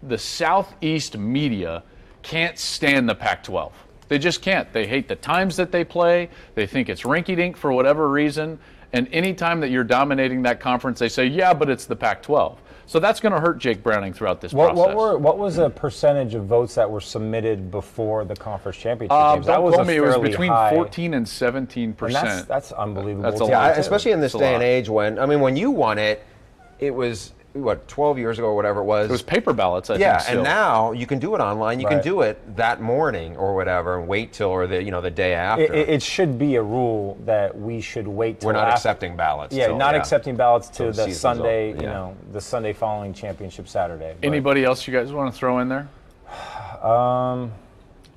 the 0.04 0.18
Southeast 0.18 1.18
media 1.18 1.82
can't 2.22 2.58
stand 2.58 3.08
the 3.08 3.14
Pac-12. 3.14 3.72
They 4.08 4.18
just 4.18 4.42
can't. 4.42 4.70
They 4.72 4.86
hate 4.86 5.08
the 5.08 5.16
times 5.16 5.56
that 5.56 5.72
they 5.72 5.84
play. 5.84 6.28
They 6.54 6.66
think 6.66 6.88
it's 6.88 7.02
rinky-dink 7.02 7.56
for 7.56 7.72
whatever 7.72 8.08
reason. 8.08 8.58
And 8.92 9.08
anytime 9.12 9.60
that 9.60 9.70
you're 9.70 9.82
dominating 9.84 10.42
that 10.42 10.60
conference, 10.60 10.98
they 11.00 11.08
say, 11.08 11.26
"Yeah, 11.26 11.52
but 11.52 11.68
it's 11.68 11.84
the 11.86 11.96
Pac-12." 11.96 12.58
So 12.86 13.00
that's 13.00 13.18
going 13.18 13.32
to 13.32 13.40
hurt 13.40 13.58
Jake 13.58 13.82
Browning 13.82 14.12
throughout 14.12 14.40
this 14.42 14.52
What, 14.52 14.74
process. 14.74 14.94
what 14.94 14.96
were 14.96 15.18
what 15.18 15.38
was 15.38 15.56
a 15.58 15.70
percentage 15.70 16.34
of 16.34 16.44
votes 16.44 16.74
that 16.74 16.88
were 16.88 17.00
submitted 17.00 17.70
before 17.70 18.24
the 18.26 18.36
conference 18.36 18.76
championship 18.76 19.10
Um, 19.16 19.36
games? 19.36 19.46
That 19.46 19.62
was 19.62 19.74
quote 19.74 19.86
a 19.86 19.88
me. 19.88 19.96
It 19.96 20.00
was 20.02 20.18
between 20.18 20.52
high- 20.52 20.70
14 20.74 21.14
and 21.14 21.26
17 21.26 21.92
percent. 21.94 22.24
that's 22.24 22.44
that's 22.44 22.72
unbelievable. 22.72 23.22
That's 23.22 23.40
a 23.40 23.46
too. 23.46 23.50
lot. 23.52 23.72
Yeah, 23.74 23.80
especially 23.80 24.12
in 24.12 24.20
this 24.20 24.34
It's 24.34 24.40
day 24.40 24.54
and 24.54 24.62
age 24.62 24.88
when 24.90 25.18
I 25.18 25.24
mean 25.26 25.40
when 25.40 25.56
you 25.56 25.70
won 25.70 25.98
it, 25.98 26.22
it 26.78 26.94
was 26.94 27.32
what 27.54 27.86
12 27.86 28.18
years 28.18 28.38
ago 28.38 28.48
or 28.48 28.56
whatever 28.56 28.80
it 28.80 28.84
was. 28.84 29.08
It 29.08 29.12
was 29.12 29.22
paper 29.22 29.52
ballots, 29.52 29.88
I 29.88 29.96
yeah, 29.96 30.14
think. 30.18 30.22
still. 30.22 30.38
and 30.38 30.44
now 30.44 30.90
you 30.92 31.06
can 31.06 31.20
do 31.20 31.34
it 31.36 31.38
online. 31.38 31.78
You 31.80 31.86
can 31.86 32.02
do 32.02 32.22
it 32.22 32.56
that 32.56 32.80
morning 32.82 33.36
or 33.36 33.54
whatever, 33.54 33.98
and 33.98 34.08
wait 34.08 34.32
till 34.32 34.48
or 34.48 34.66
the 34.66 34.82
you 34.82 34.90
know 34.90 35.00
the 35.00 35.10
day 35.10 35.34
after. 35.34 35.62
It, 35.64 35.70
it, 35.74 35.88
it 35.88 36.02
should 36.02 36.36
be 36.38 36.56
a 36.56 36.62
rule 36.62 37.16
that 37.24 37.56
we 37.56 37.80
should 37.80 38.08
wait. 38.08 38.40
Till 38.40 38.48
We're 38.48 38.54
not 38.54 38.64
after- 38.68 38.74
accepting 38.76 39.16
ballots. 39.16 39.54
Yeah, 39.54 39.68
till- 39.68 39.76
not 39.76 39.94
accepting 39.94 40.34
ballots 40.36 40.68
to 40.70 40.86
the 40.90 41.06
the 41.06 41.12
Sunday. 41.14 41.70
over, 41.72 41.80
You 41.82 41.86
know, 41.86 42.16
the 42.32 42.40
Sunday 42.40 42.72
following 42.72 43.14
championship 43.14 43.68
Saturday. 43.68 44.14
But, 44.20 44.26
Anybody 44.26 44.64
else 44.64 44.86
you 44.88 44.92
guys 44.92 45.12
want 45.12 45.32
to 45.32 45.38
throw 45.38 45.60
in 45.60 45.68
there? 45.68 45.88
Um, 46.84 47.50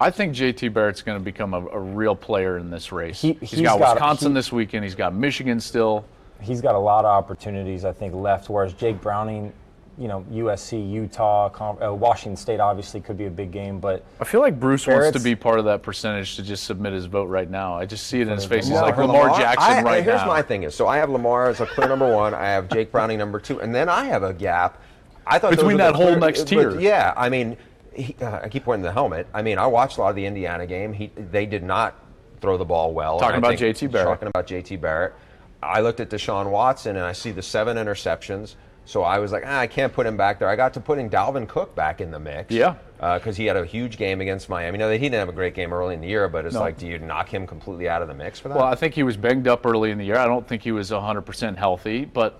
I 0.01 0.11
think 0.11 0.35
JT 0.35 0.73
Barrett's 0.73 1.01
going 1.01 1.17
to 1.17 1.23
become 1.23 1.53
a, 1.53 1.65
a 1.67 1.79
real 1.79 2.15
player 2.15 2.57
in 2.57 2.69
this 2.69 2.91
race. 2.91 3.21
He- 3.21 3.33
has 3.33 3.49
he's 3.51 3.61
got, 3.61 3.79
got- 3.79 3.93
Wisconsin 3.95 4.31
he- 4.31 4.35
this 4.35 4.51
weekend. 4.51 4.83
He's 4.83 4.93
got 4.95 5.13
Michigan 5.15 5.61
still. 5.61 6.03
He's 6.41 6.61
got 6.61 6.75
a 6.75 6.79
lot 6.79 7.05
of 7.05 7.09
opportunities, 7.11 7.85
I 7.85 7.91
think, 7.91 8.13
left. 8.13 8.49
Whereas 8.49 8.73
Jake 8.73 9.01
Browning, 9.01 9.53
you 9.97 10.07
know, 10.07 10.23
USC, 10.31 10.89
Utah, 10.91 11.49
uh, 11.83 11.93
Washington 11.93 12.37
State 12.37 12.59
obviously 12.59 13.01
could 13.01 13.17
be 13.17 13.25
a 13.25 13.29
big 13.31 13.51
game, 13.51 13.79
but 13.79 14.03
I 14.19 14.25
feel 14.25 14.41
like 14.41 14.59
Bruce 14.59 14.85
wants 14.85 15.11
to 15.11 15.19
be 15.19 15.35
part 15.35 15.57
of 15.59 15.65
that 15.65 15.81
percentage 15.81 16.35
to 16.35 16.43
just 16.43 16.65
submit 16.65 16.93
his 16.93 17.05
vote 17.05 17.25
right 17.29 17.49
now. 17.49 17.75
I 17.75 17.85
just 17.85 18.07
see 18.07 18.21
it 18.21 18.27
in 18.27 18.35
his 18.35 18.45
face. 18.45 18.65
He's 18.65 18.75
No, 18.75 18.81
like 18.81 18.95
For 18.95 19.05
Lamar, 19.07 19.29
Jackson 19.37 19.63
I- 19.73 19.81
right 19.81 20.03
here's 20.03 20.05
now. 20.17 20.17
Here's 20.19 20.27
my 20.27 20.41
thing 20.43 20.63
is 20.63 20.75
so 20.75 20.87
I 20.87 20.97
have 20.97 21.09
Lamar 21.09 21.49
as 21.49 21.59
a 21.61 21.65
clear 21.65 21.87
number 21.87 22.13
one. 22.13 22.33
I 22.33 22.45
have 22.45 22.69
Jake 22.69 22.91
Browning 22.91 23.17
number 23.17 23.39
two, 23.39 23.59
and 23.61 23.73
then 23.73 23.89
I 23.89 24.05
have 24.05 24.21
a 24.23 24.33
gap. 24.33 24.81
I 25.25 25.39
thought 25.39 25.51
Between 25.51 25.77
that 25.77 25.95
whole 25.95 26.05
clear- 26.07 26.19
next 26.19 26.41
but 26.41 26.47
tier. 26.47 26.79
Yeah, 26.79 27.13
I 27.17 27.27
mean, 27.29 27.57
he, 27.93 28.15
uh, 28.21 28.41
I 28.43 28.49
keep 28.49 28.65
pointing 28.65 28.83
the 28.83 28.93
helmet. 28.93 29.25
I 29.33 29.41
mean, 29.41 29.57
I 29.57 29.65
watched 29.65 29.97
a 29.97 30.01
lot 30.01 30.09
of 30.11 30.15
the 30.15 30.25
Indiana 30.25 30.67
game. 30.67 30.93
He, 30.93 31.11
they 31.31 31.45
did 31.47 31.63
not 31.63 31.95
throw 32.39 32.55
the 32.55 32.63
ball 32.65 32.93
well. 32.93 33.19
Talking 33.19 33.39
about 33.39 33.55
JT 33.55 33.91
Barrett. 33.91 34.07
Talking 34.07 34.27
about 34.27 34.45
JT 34.47 34.79
Barrett. 34.79 35.15
I 35.61 35.81
looked 35.81 35.99
at 35.99 36.09
Deshaun 36.09 36.49
Watson 36.51 36.95
and 36.95 37.05
I 37.05 37.11
see 37.13 37.31
the 37.31 37.41
seven 37.41 37.77
interceptions. 37.77 38.55
So 38.85 39.03
I 39.03 39.19
was 39.19 39.33
like, 39.33 39.43
ah, 39.45 39.59
I 39.59 39.67
can't 39.67 39.91
put 39.91 40.05
him 40.07 40.15
back 40.15 40.39
there. 40.39 40.47
I 40.47 40.55
got 40.55 40.73
to 40.75 40.79
putting 40.79 41.09
Dalvin 41.09 41.45
Cook 41.47 41.75
back 41.75 41.99
in 41.99 42.09
the 42.09 42.19
mix. 42.19 42.53
Yeah. 42.53 42.75
Because 42.97 43.35
he 43.35 43.45
had 43.45 43.57
a 43.57 43.65
huge 43.65 43.97
game 43.97 44.21
against 44.21 44.47
Miami. 44.47 44.77
Now, 44.77 44.87
that 44.87 44.95
he 44.97 45.03
didn't 45.09 45.19
have 45.19 45.27
a 45.29 45.33
great 45.33 45.53
game 45.53 45.73
early 45.73 45.93
in 45.93 45.99
the 45.99 46.07
year, 46.07 46.29
but 46.29 46.45
it's 46.45 46.53
No. 46.55 46.61
like, 46.61 46.77
do 46.77 46.87
you 46.87 46.97
knock 46.97 47.27
him 47.27 47.45
completely 47.45 47.89
out 47.89 48.01
of 48.01 48.07
the 48.07 48.13
mix 48.13 48.39
for 48.39 48.47
that? 48.47 48.55
Well, 48.57 48.65
I 48.65 48.75
think 48.75 48.93
he 48.93 49.03
was 49.03 49.17
banged 49.17 49.47
up 49.47 49.65
early 49.65 49.91
in 49.91 49.97
the 49.97 50.05
year. 50.05 50.17
I 50.17 50.25
don't 50.25 50.47
think 50.47 50.61
he 50.63 50.71
was 50.71 50.89
100% 50.91 51.57
healthy, 51.57 52.05
but 52.05 52.39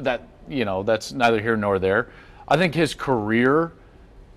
that 0.00 0.22
you 0.48 0.64
know 0.64 0.82
that's 0.82 1.12
neither 1.12 1.40
here 1.40 1.56
nor 1.56 1.78
there. 1.78 2.08
I 2.48 2.56
think 2.56 2.74
his 2.74 2.92
career 2.94 3.72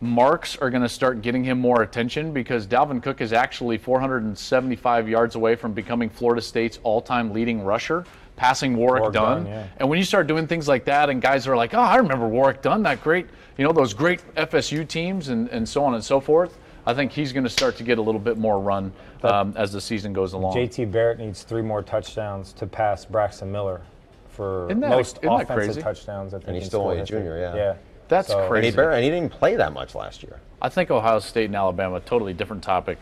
marks 0.02 0.56
are 0.58 0.70
going 0.70 0.82
to 0.84 0.90
start 0.90 1.22
getting 1.22 1.44
him 1.44 1.60
more 1.60 1.82
attention 1.82 2.32
because 2.32 2.66
Dalvin 2.66 3.02
Cook 3.04 3.22
is 3.22 3.34
actually 3.34 3.78
475 3.78 5.10
yards 5.10 5.36
away 5.36 5.56
from 5.56 5.74
becoming 5.74 6.10
Florida 6.10 6.42
State's 6.42 6.80
all-time 6.84 7.34
leading 7.34 7.62
rusher, 7.64 8.06
passing 8.36 8.78
Warrick, 8.78 9.02
Warrick 9.02 9.14
Dunn. 9.14 9.44
Dunn, 9.44 9.48
yeah. 9.52 9.68
And 9.78 9.90
when 9.90 10.00
you 10.00 10.06
start 10.06 10.28
doing 10.28 10.48
things 10.48 10.68
like 10.68 10.86
that, 10.86 11.10
and 11.10 11.22
guys 11.22 11.48
are 11.48 11.58
like, 11.58 11.74
"Oh, 11.74 11.80
I 11.82 11.98
remember 11.98 12.28
Warrick 12.28 12.62
Dunn, 12.62 12.84
that 12.84 13.04
great, 13.04 13.28
you 13.58 13.66
know, 13.66 13.74
those 13.74 13.94
great 13.94 14.22
FSU 14.36 14.88
teams, 14.88 15.28
and, 15.30 15.50
and 15.50 15.68
so 15.68 15.84
on 15.84 15.94
and 15.96 16.04
so 16.04 16.20
forth." 16.20 16.58
I 16.86 16.94
think 16.94 17.12
he's 17.12 17.34
going 17.34 17.44
to 17.44 17.50
start 17.50 17.76
to 17.78 17.84
get 17.84 17.98
a 17.98 18.02
little 18.02 18.22
bit 18.22 18.38
more 18.38 18.60
run 18.60 18.94
um, 19.22 19.54
as 19.58 19.72
the 19.74 19.82
season 19.82 20.14
goes 20.14 20.32
along. 20.34 20.56
JT 20.56 20.90
Barrett 20.92 21.20
needs 21.20 21.44
three 21.44 21.62
more 21.62 21.84
touchdowns 21.84 22.54
to 22.54 22.66
pass 22.66 23.04
Braxton 23.06 23.52
Miller 23.52 23.82
for 24.30 24.68
Isn't 24.70 24.80
that- 24.80 24.90
most 24.90 25.18
isn't 25.18 25.26
that 25.28 25.44
offensive 25.44 25.56
crazy? 25.66 25.82
touchdowns. 25.82 26.34
I 26.34 26.38
think 26.38 26.48
And 26.48 26.56
he's 26.56 26.64
in 26.64 26.70
still 26.70 26.80
school 26.80 26.92
only 26.92 27.02
a 27.02 27.06
junior, 27.06 27.38
yeah. 27.38 27.56
Yeah, 27.56 27.74
That's 28.10 28.32
and, 28.32 28.50
crazy. 28.50 28.72
he 28.72 28.76
barely, 28.76 28.96
and 28.96 29.04
he 29.06 29.10
didn't 29.10 29.32
play 29.32 29.56
that 29.56 29.72
much 29.72 29.96
last 29.96 30.24
year. 30.24 30.42
I 30.62 30.68
think 30.68 30.92
Ohio 30.92 31.20
State 31.20 31.46
and 31.46 31.56
Alabama, 31.56 32.00
totally 32.02 32.34
different 32.34 32.64
topic. 32.64 33.00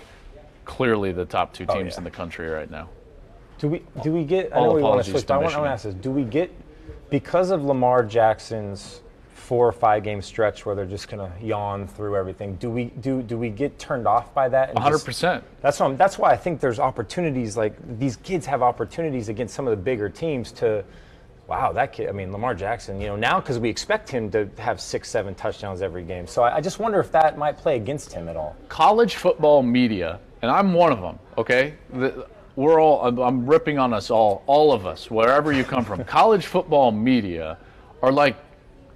Clearly, 0.66 1.12
the 1.14 1.26
top 1.26 1.54
two 1.54 1.66
oh, 1.68 1.74
teams 1.74 1.94
yeah. 1.94 2.00
in 2.00 2.04
the 2.04 2.12
country 2.12 2.48
right 2.48 2.70
now. 2.70 2.90
Do 3.58 3.70
we 3.70 3.84
do 4.04 4.12
we 4.12 4.24
get? 4.24 4.52
I 4.54 4.58
All 4.58 4.68
know 4.68 4.76
we 4.76 4.82
want 4.84 5.04
to 5.04 5.10
switch, 5.10 5.24
to 5.24 5.28
but 5.28 5.34
I 5.36 5.38
want 5.38 5.54
to 5.54 5.60
ask 5.62 5.86
this: 5.86 5.96
Do 5.96 6.12
we 6.12 6.24
get 6.24 6.54
because 7.10 7.50
of 7.50 7.64
Lamar 7.64 8.04
Jackson's 8.04 9.02
four 9.34 9.66
or 9.66 9.72
five 9.72 10.04
game 10.04 10.22
stretch 10.22 10.66
where 10.66 10.76
they're 10.76 10.86
just 10.86 11.08
going 11.08 11.32
to 11.32 11.46
yawn 11.46 11.88
through 11.88 12.18
everything? 12.18 12.56
Do 12.56 12.70
we 12.70 12.86
do 12.86 13.24
do 13.24 13.38
we 13.38 13.50
get 13.50 13.80
turned 13.80 14.06
off 14.06 14.34
by 14.34 14.50
that? 14.50 14.74
One 14.74 14.84
hundred 14.84 15.06
percent. 15.06 15.44
That's 15.62 15.80
what 15.80 15.86
I'm, 15.88 15.98
that's 15.98 16.20
why 16.20 16.32
I 16.32 16.38
think 16.38 16.60
there's 16.60 16.80
opportunities 16.80 17.56
like 17.56 17.74
these 17.98 18.18
kids 18.18 18.46
have 18.46 18.62
opportunities 18.62 19.30
against 19.30 19.56
some 19.56 19.66
of 19.66 19.72
the 19.72 19.82
bigger 19.82 20.10
teams 20.10 20.52
to. 20.54 20.84
Wow, 21.48 21.72
that 21.72 21.94
kid! 21.94 22.10
I 22.10 22.12
mean, 22.12 22.32
Lamar 22.34 22.54
Jackson. 22.54 23.00
You 23.00 23.08
know, 23.08 23.16
now 23.16 23.40
because 23.40 23.58
we 23.58 23.70
expect 23.70 24.10
him 24.10 24.30
to 24.32 24.50
have 24.58 24.82
six, 24.82 25.10
seven 25.10 25.34
touchdowns 25.34 25.82
every 25.82 26.04
game. 26.04 26.28
So 26.28 26.44
I, 26.44 26.58
I 26.58 26.62
just 26.62 26.78
wonder 26.80 27.00
if 27.00 27.10
that 27.14 27.38
might 27.38 27.58
play 27.58 27.78
against 27.78 28.12
him 28.12 28.28
at 28.28 28.36
all. 28.36 28.56
College 28.68 29.16
football 29.16 29.64
media, 29.64 30.20
and 30.42 30.52
I'm 30.52 30.74
one 30.74 30.92
of 30.92 31.00
them. 31.00 31.18
Okay, 31.38 31.76
the, 31.94 32.28
we're 32.58 32.82
all. 32.82 33.08
I'm, 33.08 33.18
I'm 33.20 33.46
ripping 33.46 33.80
on 33.80 33.94
us 33.94 34.10
all, 34.12 34.44
all 34.46 34.74
of 34.74 34.86
us, 34.86 35.10
wherever 35.10 35.54
you 35.54 35.64
come 35.64 35.86
from. 35.86 36.04
College 36.06 36.46
football 36.46 36.92
media 36.92 37.58
are 38.02 38.12
like 38.12 38.36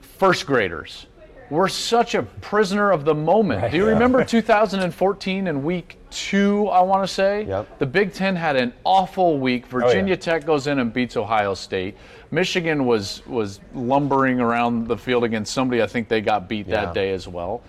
first 0.01 0.45
graders. 0.45 1.05
We're 1.51 1.67
such 1.67 2.15
a 2.15 2.23
prisoner 2.23 2.91
of 2.91 3.03
the 3.03 3.13
moment. 3.13 3.71
Do 3.71 3.77
you 3.77 3.85
remember 3.85 4.23
2014 4.25 5.47
and 5.47 5.63
week 5.65 5.97
two, 6.09 6.69
I 6.69 6.79
want 6.81 7.05
to 7.05 7.13
say? 7.13 7.43
Yep. 7.43 7.77
The 7.77 7.85
Big 7.85 8.13
Ten 8.13 8.37
had 8.37 8.55
an 8.55 8.73
awful 8.85 9.37
week. 9.37 9.65
Oh, 9.65 9.79
Virginia 9.79 10.13
yeah. 10.13 10.19
Tech 10.19 10.45
goes 10.45 10.67
in 10.67 10.79
and 10.79 10.93
beats 10.93 11.17
Ohio 11.17 11.53
State. 11.53 11.97
Michigan 12.31 12.85
was 12.85 13.21
was 13.27 13.59
lumbering 13.75 14.39
around 14.39 14.87
the 14.87 14.97
field 14.97 15.25
against 15.25 15.53
somebody. 15.53 15.83
I 15.83 15.87
think 15.87 16.07
they 16.07 16.21
got 16.21 16.47
beat 16.47 16.67
Yeah. 16.67 16.85
that 16.85 16.93
day 16.93 17.11
as 17.11 17.27
well. 17.27 17.61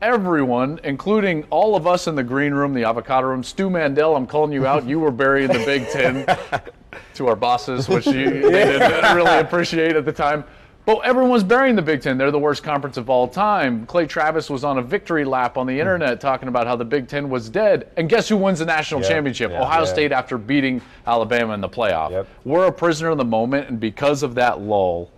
Everyone, 0.00 0.80
including 0.82 1.44
all 1.50 1.76
of 1.76 1.86
us 1.86 2.06
in 2.06 2.14
the 2.14 2.24
green 2.24 2.54
room, 2.54 2.72
the 2.72 2.84
avocado 2.84 3.26
room, 3.28 3.44
Stu 3.44 3.68
Mandel, 3.68 4.16
I'm 4.16 4.26
calling 4.26 4.52
you 4.52 4.66
out. 4.66 4.86
You 4.86 4.98
were 4.98 5.12
buried 5.12 5.50
in 5.50 5.60
the 5.60 5.64
Big 5.66 5.86
Ten 5.90 6.24
to 7.14 7.28
our 7.28 7.36
bosses, 7.36 7.90
which 7.90 8.06
you, 8.06 8.30
didn't 8.30 9.14
really 9.14 9.38
appreciate 9.38 9.96
at 9.96 10.06
the 10.06 10.12
time. 10.12 10.44
But 10.84 10.98
everyone's 11.04 11.44
burying 11.44 11.76
the 11.76 11.82
Big 11.82 12.02
Ten. 12.02 12.18
They're 12.18 12.32
the 12.32 12.38
worst 12.38 12.64
conference 12.64 12.96
of 12.96 13.08
all 13.08 13.28
time. 13.28 13.86
Clay 13.86 14.06
Travis 14.06 14.50
was 14.50 14.64
on 14.64 14.78
a 14.78 14.82
victory 14.82 15.24
lap 15.24 15.56
on 15.56 15.66
the 15.66 15.74
hmm. 15.74 15.80
internet 15.80 16.20
talking 16.20 16.48
about 16.48 16.66
how 16.66 16.74
the 16.74 16.84
Big 16.84 17.06
Ten 17.06 17.28
was 17.28 17.48
dead. 17.48 17.88
And 17.96 18.08
guess 18.08 18.28
who 18.28 18.36
wins 18.36 18.58
the 18.58 18.64
national 18.64 19.00
Yep. 19.02 19.10
championship? 19.10 19.52
Ohio. 19.52 19.84
State 19.84 20.10
after 20.10 20.38
beating 20.38 20.80
Alabama 21.06 21.54
in 21.54 21.60
the 21.60 21.68
playoff. 21.68 22.26
We're 22.44 22.66
a 22.66 22.72
prisoner 22.72 23.10
of 23.10 23.18
the 23.18 23.24
moment, 23.24 23.68
and 23.68 23.78
because 23.78 24.22
of 24.22 24.34
that 24.36 24.60
lull 24.60 25.10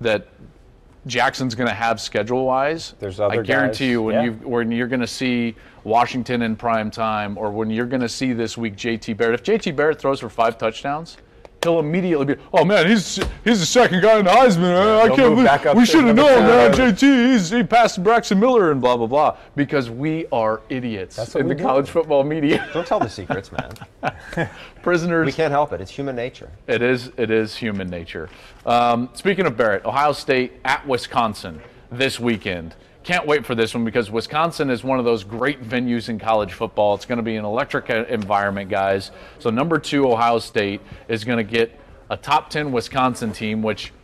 that 0.00 0.26
Jackson's 1.06 1.54
going 1.54 1.68
to 1.68 1.74
have 1.74 2.00
schedule 2.00 2.44
wise, 2.44 2.94
There's 2.98 3.18
I 3.20 3.42
guarantee 3.42 3.86
guys, 3.86 3.90
you 3.90 4.02
when 4.02 4.14
yeah. 4.14 4.24
you 4.24 4.32
when 4.44 4.70
you're 4.70 4.88
going 4.88 5.00
to 5.00 5.06
see 5.06 5.54
Washington 5.84 6.42
in 6.42 6.56
prime 6.56 6.90
time, 6.90 7.38
or 7.38 7.50
when 7.50 7.70
you're 7.70 7.86
going 7.86 8.02
to 8.02 8.08
see 8.08 8.32
this 8.32 8.58
week 8.58 8.76
JT 8.76 9.16
Barrett. 9.16 9.40
If 9.40 9.44
JT 9.44 9.74
Barrett 9.74 9.98
throws 9.98 10.20
for 10.20 10.28
five 10.28 10.58
touchdowns, 10.58 11.16
he'll 11.62 11.78
immediately 11.80 12.34
be, 12.34 12.36
oh 12.52 12.64
man, 12.64 12.86
he's 12.86 13.16
he's 13.44 13.60
the 13.60 13.66
second 13.66 14.00
guy 14.02 14.18
in 14.18 14.24
the 14.24 14.30
Heisman. 14.30 15.00
I 15.00 15.06
he'll 15.06 15.16
can't 15.16 15.34
move 15.34 15.44
back 15.44 15.62
believe 15.62 15.70
up 15.72 15.76
we 15.76 15.86
should 15.86 16.04
have 16.04 16.16
known, 16.16 16.44
man. 16.44 16.72
two. 16.72 16.82
JT, 16.82 17.32
he's, 17.32 17.50
he 17.50 17.62
passed 17.62 18.02
Braxton 18.02 18.38
Miller 18.38 18.70
and 18.70 18.80
blah 18.80 18.96
blah 18.96 19.06
blah 19.06 19.36
because 19.56 19.90
we 19.90 20.26
are 20.32 20.60
idiots 20.68 21.16
That's 21.16 21.34
in 21.34 21.48
the 21.48 21.54
do. 21.54 21.62
college 21.62 21.88
football 21.88 22.24
media. 22.24 22.68
Don't 22.72 22.86
tell 22.86 23.00
the 23.00 23.08
secrets, 23.08 23.50
man. 23.52 24.48
Prisoners. 24.82 25.26
We 25.26 25.32
can't 25.32 25.52
help 25.52 25.72
it. 25.72 25.80
It's 25.80 25.90
human 25.90 26.16
nature. 26.16 26.50
It 26.66 26.82
is. 26.82 27.10
It 27.16 27.30
is 27.30 27.56
human 27.56 27.88
nature. 27.88 28.28
Um, 28.64 29.10
speaking 29.14 29.46
of 29.46 29.56
Barrett, 29.56 29.84
Ohio 29.84 30.12
State 30.12 30.52
at 30.64 30.86
Wisconsin 30.86 31.60
this 31.90 32.20
weekend. 32.20 32.74
Can't 33.08 33.26
wait 33.26 33.46
for 33.46 33.54
this 33.54 33.72
one 33.72 33.86
because 33.86 34.10
Wisconsin 34.10 34.68
is 34.68 34.84
one 34.84 34.98
of 34.98 35.06
those 35.06 35.24
great 35.24 35.64
venues 35.64 36.10
in 36.10 36.18
college 36.18 36.52
football. 36.52 36.94
It's 36.94 37.06
going 37.06 37.16
to 37.16 37.22
be 37.22 37.36
an 37.36 37.44
electric 37.46 37.88
environment, 37.88 38.68
guys. 38.68 39.12
So 39.38 39.48
number 39.48 39.78
two, 39.78 40.12
Ohio 40.12 40.38
State 40.38 40.82
is 41.08 41.24
going 41.24 41.38
to 41.38 41.42
get 41.42 41.80
a 42.10 42.18
top 42.18 42.50
ten 42.50 42.70
Wisconsin 42.70 43.32
team, 43.32 43.62
which 43.62 43.94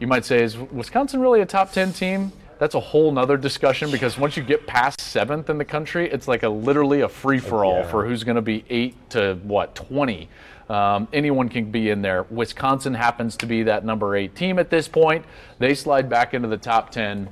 you 0.00 0.06
might 0.06 0.24
say 0.24 0.42
is 0.42 0.56
Wisconsin 0.56 1.20
really 1.20 1.42
a 1.42 1.44
top 1.44 1.72
ten 1.72 1.92
team? 1.92 2.32
That's 2.58 2.74
a 2.74 2.80
whole 2.80 3.12
nother 3.12 3.36
discussion 3.36 3.90
because 3.90 4.16
once 4.16 4.34
you 4.34 4.42
get 4.42 4.66
past 4.66 4.98
seventh 4.98 5.50
in 5.50 5.58
the 5.58 5.64
country, 5.66 6.10
it's 6.10 6.26
like 6.26 6.42
a 6.42 6.48
literally 6.48 7.02
a 7.02 7.08
free 7.10 7.40
for 7.40 7.66
all 7.66 7.80
Yeah. 7.80 7.90
for 7.90 8.06
who's 8.06 8.24
going 8.24 8.36
to 8.36 8.40
be 8.40 8.64
eight 8.70 9.10
to 9.10 9.34
what 9.42 9.74
twenty. 9.74 10.30
Um, 10.70 11.06
anyone 11.12 11.50
can 11.50 11.70
be 11.70 11.90
in 11.90 12.00
there. 12.00 12.22
Wisconsin 12.30 12.94
happens 12.94 13.36
to 13.36 13.44
be 13.44 13.64
that 13.64 13.84
number 13.84 14.16
eight 14.16 14.34
team 14.34 14.58
at 14.58 14.70
this 14.70 14.88
point. 14.88 15.26
They 15.58 15.74
slide 15.74 16.08
back 16.08 16.32
into 16.32 16.48
the 16.48 16.56
top 16.56 16.88
ten. 16.88 17.28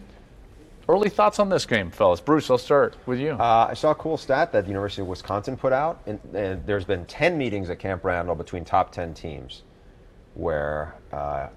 Early 0.89 1.09
thoughts 1.09 1.39
on 1.39 1.49
this 1.49 1.65
game, 1.65 1.91
fellas. 1.91 2.21
Bruce, 2.21 2.51
I'll 2.51 2.59
start 2.59 2.97
with 3.07 3.21
you. 3.21 3.33
Uh, 3.33 3.69
I 3.71 3.75
saw 3.75 3.93
a 3.93 3.95
cool 3.95 4.17
stat 4.17 4.53
that 4.53 4.63
the 4.65 4.69
University 4.69 5.03
of 5.03 5.09
Wisconsin 5.09 5.57
put 5.57 5.73
out, 5.73 6.01
and, 6.07 6.19
and 6.35 6.67
there's 6.67 6.85
been 6.85 7.05
10 7.07 7.39
meetings 7.39 7.71
at 7.71 7.79
Camp 7.79 8.05
Randall 8.05 8.35
between 8.35 8.65
top 8.65 8.91
10 8.91 9.15
teams, 9.15 9.63
where 10.35 10.95
uh, 11.13 11.49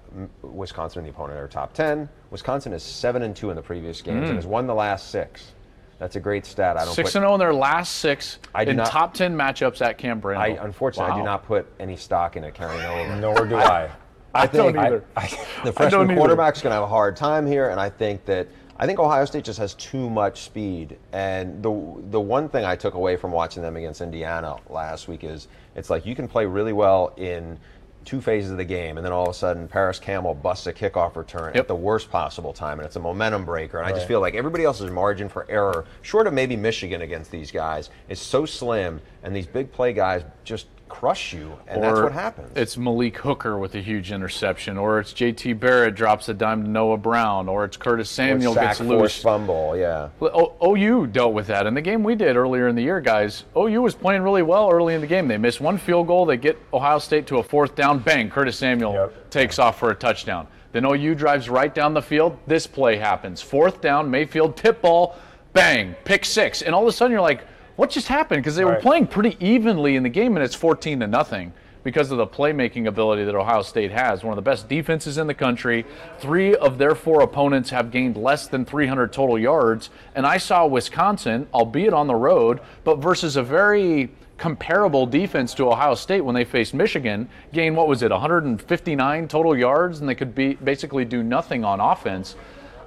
Wisconsin 0.42 1.00
and 1.00 1.06
the 1.08 1.10
opponent 1.10 1.38
are 1.40 1.48
top 1.48 1.72
10. 1.72 2.08
Wisconsin 2.30 2.72
is 2.72 2.82
seven 2.84 3.22
and 3.22 3.34
two 3.34 3.50
in 3.50 3.56
the 3.56 3.62
previous 3.62 4.00
games 4.00 4.28
and 4.28 4.36
has 4.36 4.46
won 4.46 4.66
the 4.66 4.74
last 4.74 5.10
six. 5.10 5.52
That's 5.98 6.14
a 6.16 6.20
great 6.20 6.44
stat. 6.46 6.76
I 6.76 6.84
don't 6.84 6.94
Six 6.94 7.10
put, 7.10 7.16
and 7.16 7.22
zero 7.22 7.34
in 7.34 7.40
their 7.40 7.54
last 7.54 7.96
six 7.96 8.38
I 8.54 8.64
do 8.66 8.72
in 8.72 8.76
not- 8.76 8.88
top 8.88 9.14
ten 9.14 9.34
matchups 9.34 9.80
at 9.80 9.96
Camp 9.96 10.24
I 10.26 10.28
Randall. 10.28 10.64
unfortunately 10.66 11.12
I 11.12 11.16
do 11.16 11.24
not 11.24 11.44
put 11.46 11.66
any 11.80 11.96
stock 11.96 12.36
in 12.36 12.44
it 12.44 12.52
carrying 12.54 12.84
over. 12.84 13.16
Nor 13.16 13.46
do 13.46 13.56
I. 13.56 13.90
I 14.34 14.46
don't 14.46 14.74
think- 14.74 14.76
either. 14.78 15.04
the 15.14 15.20
I 15.20 15.26
don't 15.64 15.72
freshman 15.72 16.10
either. 16.10 16.16
quarterback's 16.16 16.60
going 16.60 16.70
to 16.72 16.74
have 16.74 16.82
a 16.84 16.86
hard 16.86 17.16
time 17.16 17.46
here, 17.46 17.70
and 17.70 17.80
I 17.80 17.88
think 17.88 18.26
that 18.26 18.46
I 18.78 18.86
think 18.86 18.98
Ohio 18.98 19.24
State 19.24 19.44
just 19.44 19.58
has 19.58 19.74
too 19.74 20.10
much 20.10 20.42
speed. 20.42 20.98
And 21.12 21.62
the 21.62 21.70
the 22.10 22.20
one 22.20 22.48
thing 22.48 22.64
I 22.64 22.76
took 22.76 22.94
away 22.94 23.16
from 23.16 23.32
watching 23.32 23.62
them 23.62 23.76
against 23.76 24.00
Indiana 24.00 24.56
last 24.68 25.08
week 25.08 25.24
is 25.24 25.48
it's 25.74 25.90
like 25.90 26.04
you 26.06 26.14
can 26.14 26.28
play 26.28 26.46
really 26.46 26.72
well 26.72 27.12
in 27.16 27.58
two 28.04 28.20
phases 28.20 28.52
of 28.52 28.56
the 28.56 28.64
game, 28.64 28.98
and 28.98 29.04
then 29.04 29.12
all 29.12 29.24
of 29.24 29.30
a 29.30 29.34
sudden 29.34 29.66
Parris 29.66 29.98
Campbell 29.98 30.32
busts 30.32 30.68
a 30.68 30.72
kickoff 30.72 31.16
return 31.16 31.46
Yep. 31.54 31.62
at 31.62 31.66
the 31.68 31.74
worst 31.74 32.08
possible 32.08 32.52
time, 32.52 32.78
and 32.78 32.86
it's 32.86 32.94
a 32.94 33.00
momentum 33.00 33.44
breaker. 33.44 33.78
And 33.78 33.86
I 33.86 33.90
just 33.90 34.06
feel 34.06 34.20
like 34.20 34.36
everybody 34.36 34.62
else's 34.64 34.92
margin 34.92 35.28
for 35.28 35.44
error, 35.50 35.86
short 36.02 36.28
of 36.28 36.32
maybe 36.32 36.54
Michigan 36.54 37.02
against 37.02 37.32
these 37.32 37.50
guys, 37.50 37.90
is 38.08 38.20
so 38.20 38.46
slim, 38.46 39.00
and 39.24 39.34
these 39.34 39.48
big 39.48 39.72
play 39.72 39.92
guys 39.92 40.22
just 40.44 40.68
crush 40.88 41.32
you, 41.32 41.58
and 41.66 41.82
that's 41.82 42.00
what 42.00 42.12
happens. 42.12 42.50
It's 42.56 42.76
Malik 42.76 43.16
Hooker 43.18 43.58
with 43.58 43.74
a 43.74 43.80
huge 43.80 44.12
interception, 44.12 44.78
or 44.78 45.00
it's 45.00 45.12
JT 45.12 45.58
Barrett 45.58 45.94
drops 45.94 46.28
a 46.28 46.34
dime 46.34 46.62
to 46.64 46.68
Noah 46.70 46.96
Brown, 46.96 47.48
or 47.48 47.64
it's 47.64 47.76
Curtis 47.76 48.08
Samuel 48.08 48.54
gets 48.54 48.78
force 48.78 48.88
loose. 48.88 49.22
fumble, 49.22 49.76
yeah. 49.76 50.08
O- 50.20 50.54
OU 50.74 51.08
dealt 51.08 51.32
with 51.34 51.46
that 51.48 51.66
in 51.66 51.74
the 51.74 51.80
game 51.82 52.02
we 52.02 52.14
did 52.14 52.36
earlier 52.36 52.68
in 52.68 52.76
the 52.76 52.82
year, 52.82 53.00
guys. 53.00 53.44
OU 53.56 53.82
was 53.82 53.94
playing 53.94 54.22
really 54.22 54.42
well 54.42 54.70
early 54.70 54.94
in 54.94 55.00
the 55.00 55.06
game. 55.06 55.28
They 55.28 55.38
missed 55.38 55.60
one 55.60 55.78
field 55.78 56.06
goal. 56.06 56.24
They 56.26 56.36
get 56.36 56.58
Ohio 56.72 56.98
State 56.98 57.26
to 57.28 57.38
a 57.38 57.42
fourth 57.42 57.74
down. 57.74 57.98
Bang! 57.98 58.30
Curtis 58.30 58.56
Samuel 58.56 58.92
Yep. 58.94 59.30
takes 59.30 59.58
off 59.58 59.78
for 59.78 59.90
a 59.90 59.94
touchdown. 59.94 60.46
Then 60.72 60.84
OU 60.84 61.14
drives 61.14 61.48
right 61.48 61.74
down 61.74 61.94
the 61.94 62.02
field. 62.02 62.38
This 62.46 62.66
play 62.66 62.96
happens. 62.96 63.40
Fourth 63.42 63.80
down. 63.80 64.10
Mayfield 64.10 64.56
tip 64.56 64.82
ball. 64.82 65.16
Bang! 65.52 65.94
Pick 66.04 66.24
six. 66.24 66.62
And 66.62 66.74
all 66.74 66.82
of 66.82 66.88
a 66.88 66.92
sudden 66.92 67.12
you're 67.12 67.20
like, 67.22 67.40
what 67.76 67.90
just 67.90 68.08
happened? 68.08 68.42
Because 68.42 68.56
they 68.56 68.64
were 68.64 68.76
playing 68.76 69.06
pretty 69.06 69.36
evenly 69.38 69.96
in 69.96 70.02
the 70.02 70.08
game, 70.08 70.36
and 70.36 70.44
it's 70.44 70.54
14 70.54 71.00
to 71.00 71.06
nothing 71.06 71.52
because 71.84 72.10
of 72.10 72.18
the 72.18 72.26
playmaking 72.26 72.88
ability 72.88 73.24
that 73.24 73.36
Ohio 73.36 73.62
State 73.62 73.92
has. 73.92 74.24
One 74.24 74.32
of 74.32 74.36
the 74.36 74.50
best 74.50 74.68
defenses 74.68 75.18
in 75.18 75.28
the 75.28 75.34
country. 75.34 75.86
Three 76.18 76.56
of 76.56 76.78
their 76.78 76.96
four 76.96 77.22
opponents 77.22 77.70
have 77.70 77.92
gained 77.92 78.16
less 78.16 78.48
than 78.48 78.64
300 78.64 79.12
total 79.12 79.38
yards. 79.38 79.90
And 80.16 80.26
I 80.26 80.38
saw 80.38 80.66
Wisconsin, 80.66 81.46
albeit 81.54 81.92
on 81.92 82.08
the 82.08 82.14
road, 82.16 82.58
but 82.82 82.96
versus 82.96 83.36
a 83.36 83.42
very 83.42 84.10
comparable 84.36 85.06
defense 85.06 85.54
to 85.54 85.70
Ohio 85.70 85.94
State 85.94 86.22
when 86.22 86.34
they 86.34 86.44
faced 86.44 86.74
Michigan, 86.74 87.28
gain 87.52 87.76
what 87.76 87.86
was 87.86 88.02
it, 88.02 88.10
159 88.10 89.28
total 89.28 89.56
yards, 89.56 90.00
and 90.00 90.08
they 90.08 90.14
could 90.16 90.34
be 90.34 90.54
basically 90.54 91.04
do 91.04 91.22
nothing 91.22 91.64
on 91.64 91.78
offense. 91.78 92.34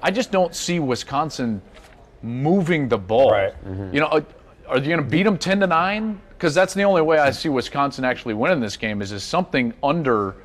I 0.03 0.11
just 0.11 0.29
don't 0.29 0.53
see 0.53 0.79
Wisconsin 0.79 1.61
moving 2.21 2.89
the 2.89 2.97
ball. 2.97 3.31
Right. 3.31 3.53
You 3.93 4.01
know, 4.01 4.07
uh, 4.07 4.21
are 4.69 4.77
you 4.77 4.85
going 4.85 4.97
to 4.99 5.03
beat 5.03 5.23
them 5.23 5.37
10 5.37 5.61
to 5.61 5.67
9? 5.67 6.21
Because 6.29 6.53
that's 6.53 6.73
the 6.73 6.83
only 6.83 7.01
way 7.01 7.17
I 7.17 7.31
see 7.31 7.49
Wisconsin 7.49 8.05
actually 8.05 8.33
winning 8.33 8.59
this 8.61 8.77
game 8.77 9.01
is 9.01 9.11
is 9.11 9.23
something 9.23 9.73
under 9.83 10.35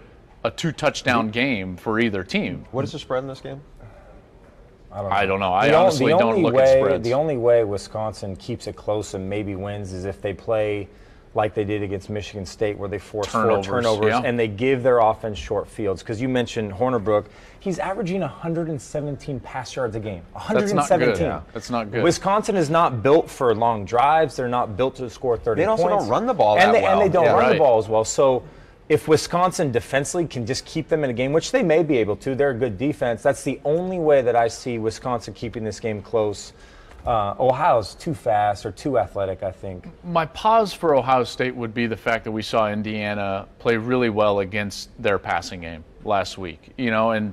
a 0.42 0.50
two 0.50 0.72
touchdown 0.72 1.30
game 1.30 1.76
for 1.76 2.00
either 2.00 2.24
team. 2.24 2.66
What 2.72 2.84
is 2.84 2.92
the 2.92 2.98
spread 2.98 3.22
in 3.22 3.28
this 3.28 3.40
game? 3.40 3.60
I 4.92 5.26
don't 5.26 5.40
know. 5.40 5.52
I 5.52 5.68
The 5.68 5.74
on- 5.74 5.82
honestly 5.82 6.12
the 6.12 6.18
don't 6.18 6.30
only 6.30 6.42
look 6.42 6.54
way, 6.54 6.62
at 6.62 6.78
spreads. 6.78 7.04
The 7.04 7.14
only 7.14 7.36
way 7.36 7.64
Wisconsin 7.64 8.36
keeps 8.36 8.66
it 8.66 8.76
close 8.76 9.14
and 9.14 9.28
maybe 9.28 9.56
wins 9.56 9.92
is 9.92 10.04
if 10.04 10.20
they 10.20 10.32
play 10.32 10.88
like 11.34 11.52
they 11.52 11.64
did 11.64 11.82
against 11.82 12.10
Michigan 12.10 12.46
State, 12.46 12.78
where 12.78 12.88
they 12.88 12.98
force 12.98 13.32
Turnovers, 13.32 13.66
four 13.66 13.80
turnovers 13.80 14.08
yeah. 14.10 14.22
and 14.24 14.38
they 14.38 14.46
give 14.46 14.84
their 14.84 14.98
offense 15.00 15.36
short 15.36 15.68
fields. 15.68 16.00
Because 16.02 16.20
you 16.20 16.28
mentioned 16.28 16.72
Hornibrook, 16.72 17.26
he's 17.64 17.78
averaging 17.78 18.20
117 18.20 19.40
pass 19.40 19.74
yards 19.74 19.96
a 19.96 20.00
game. 20.00 20.22
117. 20.32 20.76
That's 20.76 20.90
117. 20.90 21.08
not 21.08 21.16
good. 21.16 21.20
Yeah, 21.48 21.52
that's 21.54 21.70
not 21.70 21.90
good. 21.90 22.02
Wisconsin 22.04 22.56
is 22.56 22.68
not 22.68 23.02
built 23.02 23.30
for 23.30 23.54
long 23.54 23.86
drives. 23.86 24.36
They're 24.36 24.48
not 24.48 24.76
built 24.76 24.96
to 24.96 25.08
score 25.08 25.38
30 25.38 25.62
They 25.62 25.66
also 25.66 25.84
points. 25.88 26.04
don't 26.04 26.10
run 26.10 26.26
the 26.26 26.34
ball 26.34 26.58
and 26.58 26.68
that 26.68 26.72
they, 26.74 26.82
well. 26.82 27.00
And 27.00 27.10
they 27.10 27.12
don't 27.12 27.24
Yeah. 27.24 27.30
run 27.32 27.38
Right. 27.40 27.52
the 27.54 27.58
ball 27.58 27.78
as 27.78 27.88
well. 27.88 28.04
So 28.04 28.42
if 28.90 29.08
Wisconsin 29.08 29.72
defensively 29.72 30.26
can 30.26 30.44
just 30.44 30.66
keep 30.66 30.90
them 30.90 31.04
in 31.04 31.10
a 31.10 31.14
game, 31.14 31.32
which 31.32 31.52
they 31.52 31.62
may 31.62 31.82
be 31.82 31.96
able 31.96 32.16
to, 32.16 32.34
they're 32.34 32.50
a 32.50 32.54
good 32.54 32.76
defense. 32.76 33.22
That's 33.22 33.42
the 33.42 33.58
only 33.64 33.98
way 33.98 34.20
that 34.20 34.36
I 34.36 34.48
see 34.48 34.78
Wisconsin 34.78 35.32
keeping 35.32 35.64
this 35.64 35.80
game 35.80 36.02
close. 36.02 36.52
Uh, 37.06 37.34
Ohio's 37.40 37.94
too 37.94 38.12
fast 38.14 38.64
or 38.66 38.72
too 38.72 38.98
athletic, 38.98 39.42
I 39.42 39.50
think. 39.52 39.88
My 40.04 40.26
pause 40.26 40.72
for 40.74 40.94
Ohio 40.94 41.24
State 41.24 41.54
would 41.56 41.72
be 41.72 41.86
the 41.86 41.96
fact 41.96 42.24
that 42.24 42.32
we 42.32 42.42
saw 42.42 42.68
Indiana 42.70 43.46
play 43.58 43.76
really 43.78 44.10
well 44.10 44.40
against 44.40 44.90
their 45.02 45.18
passing 45.18 45.60
game 45.62 45.82
last 46.04 46.36
week. 46.38 46.70
You 46.78 46.90
know, 46.90 47.10
and 47.12 47.32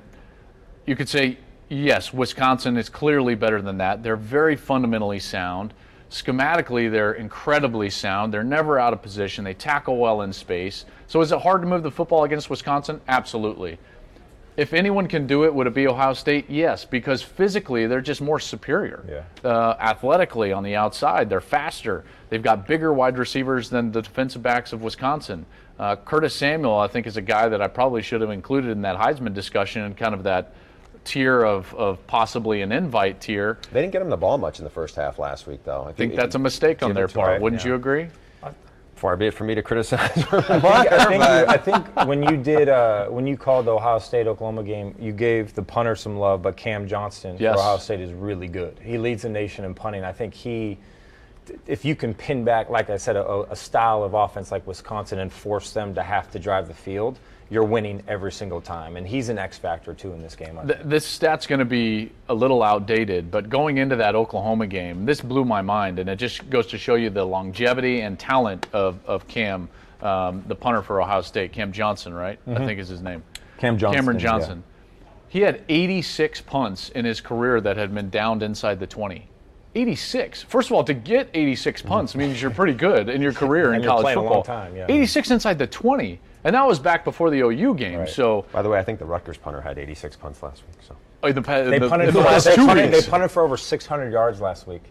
you 0.85 0.95
could 0.95 1.09
say, 1.09 1.37
yes, 1.69 2.13
Wisconsin 2.13 2.77
is 2.77 2.89
clearly 2.89 3.35
better 3.35 3.61
than 3.61 3.77
that. 3.77 4.03
They're 4.03 4.15
very 4.15 4.55
fundamentally 4.55 5.19
sound. 5.19 5.73
Schematically, 6.09 6.91
they're 6.91 7.13
incredibly 7.13 7.89
sound. 7.89 8.33
They're 8.33 8.43
never 8.43 8.77
out 8.77 8.91
of 8.91 9.01
position. 9.01 9.45
They 9.45 9.53
tackle 9.53 9.97
well 9.97 10.23
in 10.23 10.33
space. 10.33 10.85
So 11.07 11.21
is 11.21 11.31
it 11.31 11.39
hard 11.39 11.61
to 11.61 11.67
move 11.67 11.83
the 11.83 11.91
football 11.91 12.25
against 12.25 12.49
Wisconsin? 12.49 12.99
Absolutely. 13.07 13.79
If 14.57 14.73
anyone 14.73 15.07
can 15.07 15.27
do 15.27 15.45
it, 15.45 15.53
would 15.53 15.65
it 15.67 15.73
be 15.73 15.87
Ohio 15.87 16.13
State? 16.13 16.49
Yes, 16.49 16.83
because 16.83 17.21
physically 17.21 17.87
they're 17.87 18.01
just 18.01 18.19
more 18.19 18.39
superior. 18.39 19.05
Yeah. 19.07 19.49
Uh, 19.49 19.77
athletically 19.79 20.51
on 20.51 20.63
the 20.63 20.75
outside, 20.75 21.29
they're 21.29 21.39
faster. 21.39 22.03
They've 22.29 22.43
got 22.43 22.67
bigger 22.67 22.91
wide 22.91 23.17
receivers 23.17 23.69
than 23.69 23.93
the 23.93 24.01
defensive 24.01 24.43
backs 24.43 24.73
of 24.73 24.81
Wisconsin. 24.81 25.45
Uh, 25.79 25.95
Curtis 25.95 26.35
Samuel, 26.35 26.77
I 26.77 26.87
think, 26.87 27.07
is 27.07 27.15
a 27.15 27.21
guy 27.21 27.47
that 27.47 27.61
I 27.61 27.67
probably 27.69 28.01
should 28.01 28.19
have 28.19 28.29
included 28.29 28.71
in 28.71 28.81
that 28.81 28.97
Heisman 28.97 29.33
discussion 29.33 29.83
and 29.83 29.95
kind 29.95 30.13
of 30.13 30.23
that 30.23 30.53
tier 31.03 31.43
of, 31.43 31.73
of 31.75 32.05
possibly 32.07 32.61
an 32.61 32.71
invite 32.71 33.21
tier. 33.21 33.57
They 33.71 33.81
didn't 33.81 33.93
get 33.93 34.01
him 34.01 34.09
the 34.09 34.17
ball 34.17 34.37
much 34.37 34.59
in 34.59 34.63
the 34.63 34.69
first 34.69 34.95
half 34.95 35.19
last 35.19 35.47
week, 35.47 35.63
though. 35.63 35.83
I 35.83 35.93
think 35.93 36.15
that's 36.15 36.35
a 36.35 36.39
mistake 36.39 36.83
on 36.83 36.93
their 36.93 37.07
part. 37.07 37.37
him, 37.37 37.41
Wouldn't 37.41 37.63
yeah. 37.63 37.69
you 37.69 37.75
agree? 37.75 38.07
Far 38.95 39.17
be 39.17 39.25
it 39.25 39.33
for 39.33 39.45
me 39.45 39.55
to 39.55 39.63
criticize. 39.63 40.11
I 40.31 41.05
think, 41.07 41.23
you, 41.23 41.45
I 41.47 41.57
think 41.57 41.95
when 42.07 42.21
you 42.21 42.37
did 42.37 42.69
uh, 42.69 43.07
when 43.07 43.25
you 43.25 43.35
called 43.35 43.65
the 43.65 43.71
Ohio 43.71 43.97
State 43.97 44.27
Oklahoma 44.27 44.61
game, 44.61 44.93
you 44.99 45.11
gave 45.11 45.55
the 45.55 45.63
punter 45.63 45.95
some 45.95 46.17
love, 46.19 46.43
but 46.43 46.55
Cam 46.55 46.87
Johnston 46.87 47.35
Yes. 47.39 47.55
for 47.55 47.61
Ohio 47.61 47.77
State 47.79 47.99
is 47.99 48.13
really 48.13 48.47
good. 48.47 48.77
He 48.79 48.99
leads 48.99 49.23
the 49.23 49.29
nation 49.29 49.65
in 49.65 49.73
punting. 49.73 50.03
I 50.03 50.11
think 50.11 50.35
he, 50.35 50.77
if 51.65 51.83
you 51.83 51.95
can 51.95 52.13
pin 52.13 52.43
back, 52.43 52.69
like 52.69 52.91
I 52.91 52.97
said, 52.97 53.15
a, 53.15 53.51
a 53.51 53.55
style 53.55 54.03
of 54.03 54.13
offense 54.13 54.51
like 54.51 54.67
Wisconsin 54.67 55.17
and 55.17 55.33
force 55.33 55.71
them 55.71 55.95
to 55.95 56.03
have 56.03 56.29
to 56.29 56.37
drive 56.37 56.67
the 56.67 56.75
field, 56.75 57.17
you're 57.51 57.65
winning 57.65 58.01
every 58.07 58.31
single 58.31 58.61
time. 58.61 58.95
And 58.95 59.05
he's 59.05 59.27
an 59.27 59.37
X 59.37 59.57
factor 59.57 59.93
too 59.93 60.13
in 60.13 60.21
this 60.21 60.35
game. 60.35 60.57
Th- 60.65 60.79
this 60.85 61.05
stat's 61.05 61.45
going 61.45 61.59
to 61.59 61.65
be 61.65 62.09
a 62.29 62.33
little 62.33 62.63
outdated, 62.63 63.29
but 63.29 63.49
going 63.49 63.77
into 63.77 63.97
that 63.97 64.15
Oklahoma 64.15 64.65
game, 64.65 65.05
this 65.05 65.19
blew 65.19 65.43
my 65.43 65.61
mind, 65.61 65.99
and 65.99 66.09
it 66.09 66.15
just 66.15 66.49
goes 66.49 66.65
to 66.67 66.77
show 66.77 66.95
you 66.95 67.09
the 67.09 67.23
longevity 67.23 68.01
and 68.01 68.17
talent 68.17 68.67
of, 68.71 68.97
of 69.05 69.27
Cam, 69.27 69.67
um, 70.01 70.43
the 70.47 70.55
punter 70.55 70.81
for 70.81 71.01
Ohio 71.01 71.21
State, 71.21 71.51
Cam 71.51 71.73
Johnson, 71.73 72.13
right? 72.13 72.39
I 72.47 72.65
think 72.65 72.79
is 72.79 72.87
his 72.87 73.01
name. 73.01 73.21
Cam 73.57 73.77
Johnston, 73.77 74.01
Cameron 74.01 74.17
yeah. 74.17 74.23
Johnson. 74.23 74.63
He 75.27 75.41
had 75.41 75.61
86 75.67 76.41
punts 76.41 76.89
in 76.89 77.03
his 77.03 77.19
career 77.19 77.59
that 77.61 77.75
had 77.75 77.93
been 77.93 78.09
downed 78.09 78.43
inside 78.43 78.79
the 78.79 78.87
20. 78.87 79.27
86. 79.75 80.43
First 80.43 80.69
of 80.69 80.75
all, 80.75 80.83
to 80.85 80.93
get 80.93 81.29
86 81.33 81.81
punts 81.81 82.15
means 82.15 82.41
you're 82.41 82.51
pretty 82.51 82.73
good 82.73 83.09
in 83.09 83.21
your 83.21 83.33
career 83.33 83.73
in 83.75 83.83
college 83.83 84.13
football. 84.13 84.35
long 84.35 84.43
time, 84.43 84.75
yeah. 84.75 84.85
86 84.89 85.31
inside 85.31 85.59
the 85.59 85.67
20. 85.67 86.19
And 86.43 86.55
that 86.55 86.65
was 86.65 86.79
back 86.79 87.03
before 87.03 87.29
the 87.29 87.39
OU 87.39 87.75
game. 87.75 87.99
Right. 87.99 88.09
So 88.09 88.45
By 88.51 88.61
the 88.61 88.69
way, 88.69 88.79
I 88.79 88.83
think 88.83 88.99
the 88.99 89.05
Rutgers 89.05 89.37
punter 89.37 89.61
had 89.61 89.77
86 89.77 90.15
punts 90.15 90.41
last 90.41 90.63
week. 90.67 90.77
So 90.87 90.95
oh, 91.23 91.31
the, 91.31 91.41
They 91.41 91.79
the, 91.79 91.87
punted, 91.87 92.09
the 92.09 92.13
for, 92.13 92.19
last 92.19 92.45
they, 92.45 92.55
two 92.55 92.65
punted, 92.65 92.91
they 92.91 93.01
punted 93.03 93.31
for 93.31 93.43
over 93.43 93.57
600 93.57 94.11
yards 94.11 94.41
last 94.41 94.67
week. 94.67 94.83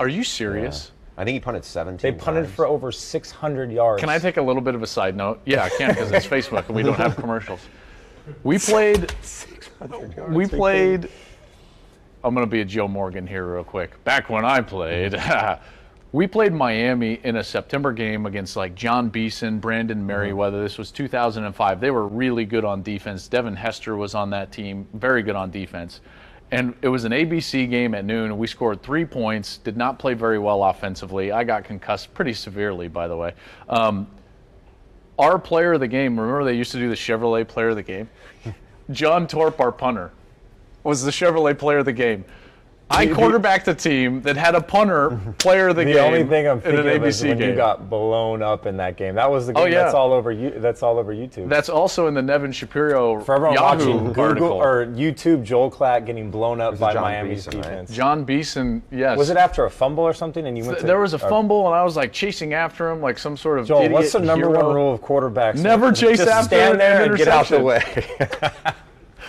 Are 0.00 0.08
you 0.08 0.24
serious? 0.24 0.92
I 1.16 1.24
think 1.24 1.34
he 1.34 1.40
punted 1.40 1.64
17. 1.64 1.98
They 2.02 2.18
punted 2.18 2.44
times. 2.44 2.56
for 2.56 2.66
over 2.66 2.90
600 2.90 3.70
yards. 3.70 4.00
Can 4.00 4.08
I 4.08 4.18
take 4.18 4.36
a 4.36 4.42
little 4.42 4.62
bit 4.62 4.74
of 4.74 4.82
a 4.82 4.86
side 4.86 5.16
note? 5.16 5.40
Yeah, 5.44 5.64
I 5.64 5.68
can 5.68 5.90
because 5.90 6.10
it's 6.10 6.26
Facebook 6.26 6.66
and 6.66 6.74
we 6.74 6.82
don't 6.82 6.96
have 6.96 7.16
commercials. 7.16 7.60
We 8.42 8.58
played. 8.58 9.14
We 10.28 10.46
played. 10.46 11.08
I'm 12.24 12.34
going 12.34 12.46
to 12.46 12.50
be 12.50 12.62
a 12.62 12.64
Joe 12.64 12.88
Morgan 12.88 13.26
here 13.26 13.46
real 13.54 13.64
quick. 13.64 14.02
Back 14.02 14.30
when 14.30 14.44
I 14.44 14.62
played, 14.62 15.14
we 16.14 16.28
played 16.28 16.52
Miami 16.52 17.18
in 17.24 17.34
a 17.34 17.42
September 17.42 17.92
game 17.92 18.24
against 18.24 18.54
like 18.54 18.76
Jon 18.76 19.08
Beason, 19.08 19.58
Brandon 19.58 20.06
Meriweather. 20.06 20.62
This 20.62 20.78
was 20.78 20.92
2005. 20.92 21.80
They 21.80 21.90
were 21.90 22.06
really 22.06 22.44
good 22.44 22.64
on 22.64 22.84
defense. 22.84 23.26
Devin 23.26 23.56
Hester 23.56 23.96
was 23.96 24.14
on 24.14 24.30
that 24.30 24.52
team, 24.52 24.86
very 24.94 25.24
good 25.24 25.34
on 25.34 25.50
defense. 25.50 26.00
And 26.52 26.72
it 26.82 26.88
was 26.88 27.02
an 27.02 27.10
ABC 27.10 27.68
game 27.68 27.96
at 27.96 28.04
noon. 28.04 28.38
We 28.38 28.46
scored 28.46 28.80
three 28.80 29.04
points, 29.04 29.56
did 29.56 29.76
not 29.76 29.98
play 29.98 30.14
very 30.14 30.38
well 30.38 30.62
offensively. 30.62 31.32
I 31.32 31.42
got 31.42 31.64
concussed 31.64 32.14
pretty 32.14 32.34
severely, 32.34 32.86
by 32.86 33.08
the 33.08 33.16
way. 33.16 33.34
Um, 33.68 34.06
our 35.18 35.36
player 35.36 35.72
of 35.72 35.80
the 35.80 35.88
game, 35.88 36.20
remember 36.20 36.44
they 36.44 36.54
used 36.56 36.70
to 36.70 36.78
do 36.78 36.88
the 36.88 36.94
Chevrolet 36.94 37.48
player 37.48 37.70
of 37.70 37.76
the 37.76 37.82
game? 37.82 38.08
John 38.92 39.26
Torp, 39.26 39.58
our 39.58 39.72
punter, 39.72 40.12
was 40.84 41.02
the 41.02 41.10
Chevrolet 41.10 41.58
player 41.58 41.78
of 41.78 41.86
the 41.86 41.92
game. 41.92 42.24
I 42.90 43.06
quarterbacked 43.06 43.66
a 43.66 43.74
team 43.74 44.20
that 44.22 44.36
had 44.36 44.54
a 44.54 44.60
punter 44.60 45.18
player 45.38 45.68
of 45.68 45.76
the, 45.76 45.80
The 45.80 45.86
game. 45.86 45.94
The 45.94 46.00
only 46.04 46.24
thing 46.24 46.46
I'm 46.46 46.60
thinking 46.60 46.86
of 46.86 47.04
is 47.04 47.22
when 47.22 47.38
game. 47.38 47.50
you 47.50 47.56
got 47.56 47.88
blown 47.88 48.42
up 48.42 48.66
in 48.66 48.76
that 48.76 48.96
game. 48.96 49.14
That 49.14 49.30
was 49.30 49.46
the 49.46 49.52
oh, 49.54 49.64
game 49.64 49.64
Oh, 49.64 49.66
yeah. 49.66 49.82
that's 49.84 49.94
all 49.94 50.12
over 50.12 50.30
you. 50.30 50.50
That's 50.58 50.82
all 50.82 50.98
over 50.98 51.12
YouTube. 51.14 51.48
That's 51.48 51.68
also 51.68 52.06
in 52.06 52.14
the 52.14 52.22
Nevin 52.22 52.52
Shapiro 52.52 53.20
For 53.22 53.34
everyone 53.36 53.54
Yahoo 53.54 53.78
watching 53.78 54.06
Google 54.06 54.22
article. 54.24 54.52
or 54.52 54.86
YouTube, 54.86 55.42
Joel 55.44 55.70
Klatt 55.70 56.06
getting 56.06 56.30
blown 56.30 56.60
up 56.60 56.78
by 56.78 56.92
John 56.92 57.02
Miami's 57.02 57.46
Beeson, 57.46 57.60
right? 57.60 57.68
defense. 57.70 57.90
Jon 57.90 58.24
Beason, 58.24 58.82
yes. 58.90 59.16
Was 59.18 59.30
it 59.30 59.36
after 59.38 59.64
a 59.64 59.70
fumble 59.70 60.04
or 60.04 60.12
something? 60.12 60.46
And 60.46 60.56
you 60.56 60.64
went 60.64 60.78
to 60.80 60.86
there 60.86 61.00
was 61.00 61.14
a 61.14 61.16
or- 61.16 61.28
fumble, 61.28 61.66
and 61.66 61.74
I 61.74 61.82
was 61.82 61.96
like 61.96 62.12
chasing 62.12 62.52
after 62.54 62.90
him 62.90 63.00
like 63.00 63.18
some 63.18 63.36
sort 63.36 63.58
of 63.58 63.66
Joel, 63.66 63.78
idiot 63.80 63.92
what's 63.92 64.12
the 64.12 64.20
number 64.20 64.46
hero. 64.48 64.66
one 64.66 64.74
rule 64.74 64.92
of 64.94 65.00
quarterbacks? 65.00 65.56
Never 65.56 65.90
chase 65.90 66.18
Just 66.18 66.30
after 66.30 66.48
stand 66.56 66.72
an 66.74 66.78
there 66.78 67.04
and 67.04 67.16
get 67.16 67.28
out 67.28 67.48
the 67.48 67.60
way. 67.60 67.82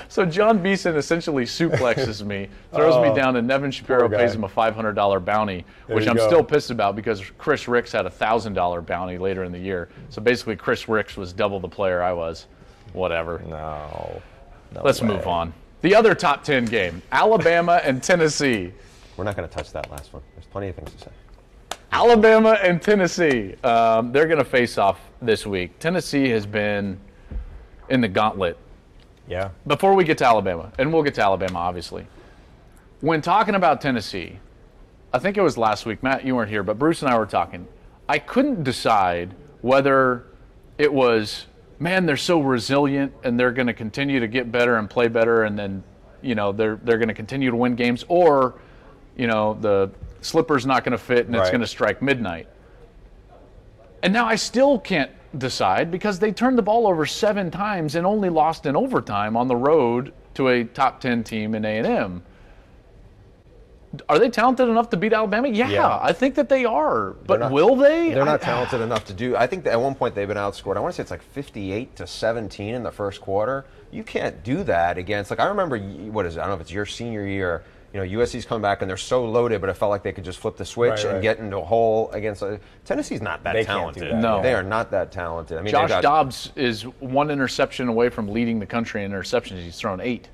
So 0.08 0.26
Jon 0.26 0.62
Beason 0.62 0.96
essentially 0.96 1.46
suplexes 1.46 2.26
me, 2.26 2.48
throws 2.74 3.02
me 3.04 3.10
Oh, 3.10 3.16
down, 3.16 3.36
and 3.36 3.48
Nevin 3.48 3.72
Shapiro 3.72 4.08
pays 4.10 4.34
him 4.36 4.44
a 4.44 4.50
$500 4.50 5.24
bounty, 5.26 5.66
There 5.88 5.96
which 5.96 6.08
I'm 6.08 6.16
go. 6.18 6.28
still 6.28 6.44
pissed 6.44 6.70
about 6.72 6.96
because 6.96 7.22
Chris 7.38 7.68
Ricks 7.68 7.92
had 7.92 8.06
a 8.06 8.10
$1,000 8.10 8.86
bounty 8.86 9.18
later 9.18 9.44
in 9.44 9.52
the 9.52 9.60
year. 9.60 9.90
So 10.10 10.22
basically, 10.22 10.56
Chris 10.56 10.88
Ricks 10.88 11.18
was 11.18 11.34
double 11.34 11.60
the 11.60 11.68
player 11.70 12.02
I 12.02 12.14
was. 12.14 12.48
Whatever. 12.94 13.42
no. 13.48 14.22
no 14.74 14.82
Let's 14.84 15.02
way. 15.02 15.08
move 15.10 15.28
on. 15.28 15.54
The 15.82 15.94
other 15.96 16.16
top 16.16 16.44
10 16.44 16.66
game 16.66 17.02
Alabama 17.12 17.80
and 17.84 18.02
Tennessee. 18.02 18.72
We're 19.18 19.24
not 19.26 19.36
going 19.36 19.48
to 19.48 19.54
touch 19.54 19.72
that 19.74 19.90
last 19.92 20.14
one. 20.14 20.22
There's 20.36 20.46
plenty 20.48 20.70
of 20.70 20.76
things 20.76 20.92
to 20.94 21.00
say. 21.06 21.12
Alabama 21.92 22.58
and 22.62 22.82
Tennessee. 22.82 23.56
Um, 23.64 24.12
they're 24.12 24.26
going 24.28 24.40
to 24.40 24.44
face 24.46 24.78
off 24.78 25.00
this 25.22 25.46
week. 25.46 25.78
Tennessee 25.80 26.30
has 26.30 26.46
been 26.46 27.00
in 27.90 28.02
the 28.02 28.08
gauntlet 28.08 28.58
Yeah. 29.28 29.50
before 29.66 29.96
we 29.96 30.04
get 30.04 30.18
to 30.20 30.26
Alabama, 30.26 30.72
and 30.78 30.94
we'll 30.94 31.04
get 31.04 31.16
to 31.16 31.22
Alabama, 31.24 31.60
obviously. 31.60 32.06
When 33.02 33.22
talking 33.22 33.56
about 33.56 33.82
Tennessee, 33.82 34.40
I 35.14 35.20
think 35.20 35.38
it 35.38 35.42
was 35.42 35.58
last 35.58 35.86
week, 35.86 36.04
Matt, 36.04 36.26
you 36.26 36.36
weren't 36.36 36.50
here, 36.50 36.64
but 36.64 36.78
Bruce 36.78 37.02
and 37.02 37.12
I 37.12 37.18
were 37.18 37.26
talking. 37.26 37.68
I 38.08 38.20
couldn't 38.20 38.64
decide 38.64 39.34
whether 39.62 40.26
it 40.78 40.92
was, 40.94 41.48
man, 41.80 42.06
they're 42.06 42.18
so 42.18 42.40
resilient 42.40 43.14
and 43.24 43.40
they're 43.40 43.52
going 43.52 43.68
to 43.68 43.74
continue 43.74 44.20
to 44.20 44.28
get 44.28 44.52
better 44.52 44.78
and 44.78 44.90
play 44.90 45.08
better, 45.08 45.44
and 45.44 45.58
then, 45.58 45.84
you 46.22 46.36
know, 46.36 46.52
they're 46.52 46.80
they're 46.84 46.98
going 46.98 47.08
to 47.08 47.14
continue 47.14 47.50
to 47.50 47.56
win 47.56 47.76
games, 47.76 48.06
or, 48.08 48.56
you 49.18 49.28
know, 49.28 49.58
the 49.60 49.90
slipper's 50.22 50.66
not 50.66 50.84
going 50.84 50.92
to 50.92 50.98
fit 50.98 51.28
and 51.28 51.36
it's 51.36 51.50
going 51.50 51.62
to 51.62 51.68
strike 51.68 52.02
midnight. 52.02 52.48
And 54.04 54.14
now 54.14 54.26
I 54.26 54.36
still 54.36 54.80
can't 54.80 55.12
decide 55.38 55.92
because 55.92 56.20
they 56.20 56.32
turned 56.32 56.58
the 56.58 56.62
ball 56.62 56.88
over 56.88 57.06
seven 57.06 57.52
times 57.52 57.96
and 57.96 58.06
only 58.06 58.30
lost 58.30 58.66
in 58.66 58.76
overtime 58.76 59.36
on 59.38 59.48
the 59.48 59.56
road 59.56 60.14
to 60.36 60.48
a 60.50 60.64
top 60.64 61.00
10 61.02 61.24
team 61.24 61.56
in 61.56 61.64
A&M. 61.66 62.24
Are 64.10 64.20
they 64.20 64.30
talented 64.30 64.68
enough 64.68 64.90
to 64.90 64.98
beat 64.98 65.14
Alabama? 65.14 65.48
Yeah, 65.48 65.70
Yeah. 65.70 66.00
I 66.02 66.12
think 66.12 66.36
that 66.36 66.50
they 66.50 66.66
are. 66.66 67.12
But 67.12 67.40
not- 67.40 67.52
will 67.54 67.78
they? 67.78 68.12
They're 68.14 68.26
not 68.26 68.42
I- 68.42 68.46
talented 68.46 68.82
enough 68.82 69.06
to 69.06 69.14
do. 69.14 69.38
I 69.38 69.48
think 69.48 69.64
that 69.64 69.72
at 69.72 69.80
one 69.80 69.96
point 69.96 70.16
they've 70.16 70.28
been 70.28 70.36
outscored. 70.36 70.76
I 70.76 70.82
want 70.82 70.94
to 70.94 70.98
say 70.98 71.02
it's 71.02 71.12
like 71.12 71.22
58 71.22 71.96
to 71.96 72.06
17 72.08 72.76
in 72.76 72.84
the 72.84 72.92
first 72.92 73.22
quarter. 73.22 73.64
You 73.92 74.04
can't 74.04 74.44
do 74.44 74.64
that 74.66 74.98
against. 74.98 75.30
Like 75.32 75.40
I 75.40 75.46
remember, 75.46 75.78
what 75.80 76.26
is 76.26 76.36
it? 76.36 76.40
I 76.40 76.44
don't 76.44 76.50
know 76.50 76.56
if 76.56 76.62
it's 76.62 76.72
your 76.74 76.86
senior 76.86 77.26
year. 77.26 77.64
You 77.96 78.02
know, 78.06 78.20
USC's 78.20 78.44
come 78.44 78.62
back 78.62 78.82
and 78.82 78.90
they're 78.90 78.98
so 78.98 79.24
loaded, 79.24 79.62
but 79.62 79.70
it 79.70 79.76
felt 79.78 79.90
like 79.90 80.04
they 80.04 80.12
could 80.12 80.26
just 80.26 80.38
flip 80.40 80.58
the 80.58 80.66
switch 80.66 80.90
Right, 80.90 81.06
and 81.06 81.14
right. 81.14 81.22
get 81.22 81.40
into 81.40 81.60
a 81.60 81.64
hole 81.64 82.12
against. 82.12 82.42
A, 82.42 82.60
Tennessee's 82.84 83.22
not 83.22 83.42
that 83.46 83.54
They 83.54 83.64
can't 83.64 83.94
do 83.94 84.02
talented. 84.02 84.18
that, 84.18 84.22
No. 84.22 84.42
they 84.42 84.54
are 84.54 84.64
not 84.64 84.92
that 84.92 85.14
talented. 85.14 85.58
I 85.58 85.62
mean, 85.62 85.72
Josh 85.72 85.88
got, 85.88 86.04
Dobbs 86.04 86.52
is 86.58 86.82
one 87.00 87.32
interception 87.32 87.88
away 87.88 88.10
from 88.10 88.28
leading 88.28 88.60
the 88.60 88.66
country 88.66 89.06
in 89.06 89.14
interceptions. 89.14 89.60
He's 89.64 89.78
thrown 89.78 90.02
eight. 90.02 90.28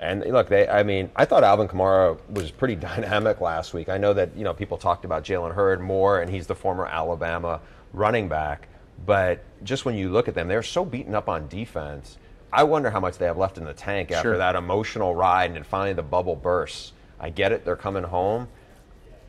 And 0.00 0.24
look, 0.24 0.48
they. 0.48 0.66
I 0.66 0.82
mean, 0.82 1.10
I 1.14 1.26
thought 1.26 1.44
Alvin 1.44 1.68
Kamara 1.68 2.18
was 2.30 2.50
pretty 2.50 2.74
dynamic 2.90 3.42
last 3.42 3.74
week. 3.74 3.90
I 3.90 3.98
know 3.98 4.14
that 4.14 4.34
you 4.34 4.44
know 4.44 4.54
people 4.54 4.78
talked 4.78 5.04
about 5.04 5.24
Jalen 5.24 5.52
Hurd 5.54 5.82
more, 5.82 6.20
and 6.20 6.30
he's 6.30 6.46
the 6.46 6.54
former 6.54 6.86
Alabama 6.86 7.60
running 7.92 8.28
back. 8.28 8.68
But 9.04 9.44
just 9.62 9.84
when 9.84 9.94
you 9.94 10.08
look 10.08 10.26
at 10.26 10.34
them, 10.34 10.48
they're 10.48 10.62
so 10.62 10.86
beaten 10.86 11.14
up 11.14 11.28
on 11.28 11.48
defense. 11.48 12.16
I 12.56 12.64
wonder 12.64 12.88
how 12.88 13.00
much 13.00 13.18
they 13.18 13.26
have 13.26 13.36
left 13.36 13.58
in 13.58 13.64
the 13.66 13.74
tank 13.74 14.10
after 14.10 14.30
Sure. 14.30 14.38
that 14.38 14.56
emotional 14.56 15.14
ride, 15.14 15.44
and 15.50 15.56
then 15.56 15.62
finally 15.62 15.92
the 15.92 16.02
bubble 16.02 16.34
bursts. 16.36 16.94
I 17.20 17.28
get 17.28 17.52
it; 17.52 17.66
they're 17.66 17.76
coming 17.76 18.02
home. 18.04 18.48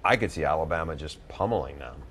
I 0.05 0.15
could 0.15 0.31
see 0.31 0.45
Alabama 0.45 0.95
just 0.95 1.27
pummeling 1.27 1.77
them. 1.77 2.03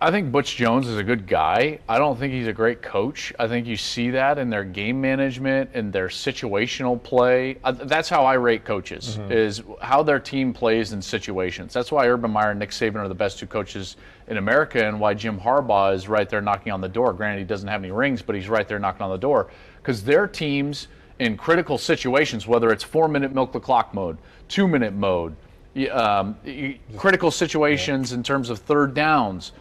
I, 0.00 0.10
think 0.10 0.32
Butch 0.32 0.56
Jones 0.56 0.86
is 0.86 0.98
a 0.98 1.04
good 1.04 1.26
guy. 1.26 1.78
I 1.88 1.98
don't 1.98 2.18
think 2.18 2.32
he's 2.32 2.46
a 2.46 2.52
great 2.52 2.82
coach. 2.82 3.32
I 3.38 3.46
think 3.46 3.66
you 3.66 3.76
see 3.76 4.10
that 4.10 4.38
in 4.38 4.50
their 4.50 4.64
game 4.64 5.00
management 5.00 5.70
and 5.74 5.92
their 5.92 6.08
situational 6.08 7.00
play. 7.02 7.58
That's 7.64 8.08
how 8.08 8.24
I 8.24 8.34
rate 8.34 8.64
coaches: 8.64 9.18
is 9.30 9.62
how 9.80 10.02
their 10.02 10.18
team 10.18 10.52
plays 10.52 10.92
in 10.92 11.00
situations. 11.00 11.72
That's 11.72 11.92
why 11.92 12.08
Urban 12.08 12.30
Meyer 12.30 12.50
and 12.50 12.58
Nick 12.58 12.70
Saban 12.70 12.96
are 12.96 13.08
the 13.08 13.14
best 13.14 13.38
two 13.38 13.46
coaches 13.46 13.96
in 14.26 14.36
America, 14.36 14.84
and 14.84 14.98
why 14.98 15.14
Jim 15.14 15.38
Harbaugh 15.38 15.94
is 15.94 16.08
right 16.08 16.28
there 16.28 16.40
knocking 16.40 16.72
on 16.72 16.80
the 16.80 16.88
door. 16.88 17.12
Granted, 17.12 17.38
he 17.38 17.44
doesn't 17.44 17.68
have 17.68 17.82
any 17.82 17.92
rings, 17.92 18.20
but 18.20 18.34
he's 18.34 18.48
right 18.48 18.66
there 18.66 18.78
knocking 18.78 19.02
on 19.02 19.10
the 19.10 19.16
door 19.16 19.48
because 19.78 20.02
their 20.02 20.26
teams 20.26 20.88
in 21.18 21.36
critical 21.36 21.78
situations, 21.78 22.46
whether 22.46 22.70
it's 22.70 22.84
four-minute 22.84 23.32
milk 23.32 23.52
the 23.52 23.60
clock 23.60 23.94
mode, 23.94 24.18
two-minute 24.48 24.94
mode, 24.94 25.34
um, 25.90 26.36
critical 26.96 27.30
situations 27.30 28.12
in 28.12 28.22
terms 28.22 28.50
of 28.50 28.58
third 28.58 28.94
downs. 28.94 29.52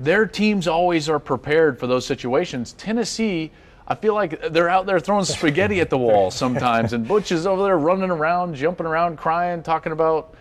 Their 0.00 0.26
teams 0.26 0.66
always 0.66 1.08
are 1.08 1.18
prepared 1.18 1.78
for 1.78 1.86
those 1.86 2.06
situations. 2.06 2.72
Tennessee, 2.72 3.50
I 3.86 3.94
feel 3.94 4.14
like 4.14 4.52
they're 4.52 4.68
out 4.68 4.86
there 4.86 4.98
throwing 5.00 5.24
spaghetti 5.24 5.80
at 5.80 5.90
the 5.90 5.98
wall 5.98 6.30
sometimes, 6.30 6.92
and 6.92 7.06
Butch 7.06 7.32
is 7.32 7.46
over 7.46 7.62
there 7.62 7.78
running 7.78 8.10
around, 8.10 8.54
jumping 8.54 8.86
around, 8.86 9.16
crying, 9.18 9.62
talking 9.62 9.92
about 9.92 10.34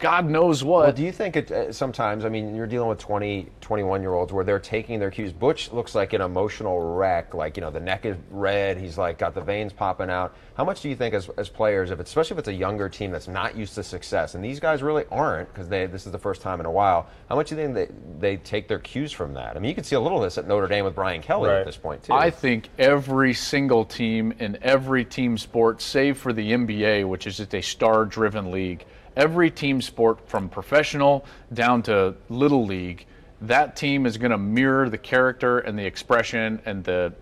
God 0.00 0.28
knows 0.28 0.64
what. 0.64 0.84
Well, 0.84 0.92
do 0.92 1.02
you 1.02 1.12
think 1.12 1.36
it 1.36 1.50
uh, 1.50 1.72
sometimes? 1.72 2.24
I 2.24 2.28
mean, 2.28 2.54
you're 2.54 2.66
dealing 2.66 2.88
with 2.88 2.98
20, 2.98 3.48
21 3.60 4.02
year 4.02 4.12
olds 4.12 4.32
where 4.32 4.44
they're 4.44 4.58
taking 4.58 4.98
their 4.98 5.10
cues. 5.10 5.32
Butch 5.32 5.72
looks 5.72 5.94
like 5.94 6.12
an 6.12 6.20
emotional 6.20 6.94
wreck. 6.96 7.32
Like 7.34 7.56
you 7.56 7.60
know, 7.60 7.70
the 7.70 7.80
neck 7.80 8.04
is 8.04 8.16
red. 8.30 8.78
He's 8.78 8.98
like 8.98 9.18
got 9.18 9.34
the 9.34 9.40
veins 9.40 9.72
popping 9.72 10.10
out. 10.10 10.36
How 10.56 10.64
much 10.64 10.80
do 10.82 10.88
you 10.88 10.96
think, 10.96 11.14
as, 11.14 11.28
as 11.36 11.48
players, 11.48 11.90
if 11.90 11.98
it's, 12.00 12.10
especially 12.10 12.34
if 12.34 12.38
it's 12.40 12.48
a 12.48 12.52
younger 12.52 12.88
team 12.88 13.10
that's 13.10 13.28
not 13.28 13.56
used 13.56 13.74
to 13.74 13.82
success, 13.82 14.34
and 14.34 14.44
these 14.44 14.60
guys 14.60 14.82
really 14.82 15.04
aren't 15.10 15.52
because 15.52 15.68
they 15.68 15.86
this 15.86 16.06
is 16.06 16.12
the 16.12 16.18
first 16.18 16.42
time 16.42 16.60
in 16.60 16.66
a 16.66 16.70
while. 16.70 17.06
How 17.28 17.36
much 17.36 17.48
do 17.48 17.56
you 17.56 17.62
think 17.62 17.74
they 17.74 17.88
they 18.18 18.36
take 18.38 18.68
their 18.68 18.78
cues 18.80 19.12
from 19.12 19.34
that? 19.34 19.56
I 19.56 19.60
mean, 19.60 19.68
you 19.68 19.74
can 19.74 19.84
see 19.84 19.96
a 19.96 20.00
little 20.00 20.18
of 20.18 20.24
this 20.24 20.38
at 20.38 20.46
Notre 20.46 20.66
Dame 20.68 20.84
with 20.84 20.94
Brian 20.94 21.22
Kelly 21.22 21.50
Right. 21.50 21.60
at 21.60 21.66
this 21.66 21.76
point 21.76 22.02
too. 22.02 22.12
I 22.12 22.30
think 22.30 22.68
every 22.78 23.32
single 23.34 23.84
team 23.84 24.32
in 24.38 24.58
every 24.62 25.04
team 25.04 25.38
sport, 25.38 25.80
save 25.80 26.18
for 26.18 26.32
the 26.32 26.52
NBA, 26.52 27.08
which 27.08 27.26
is 27.26 27.36
just 27.36 27.54
a 27.54 27.60
star 27.62 28.04
driven 28.04 28.50
league, 28.50 28.84
every 29.16 29.50
team 29.50 29.80
sport 29.80 30.28
from 30.28 30.48
professional 30.48 31.24
down 31.52 31.82
to 31.82 32.14
little 32.28 32.64
league, 32.66 33.06
that 33.40 33.76
team 33.76 34.06
is 34.06 34.16
going 34.16 34.30
to 34.30 34.38
mirror 34.38 34.88
the 34.88 34.98
character 34.98 35.58
and 35.58 35.78
the 35.78 35.84
expression 35.84 36.60
and 36.64 36.84
the 36.84 37.12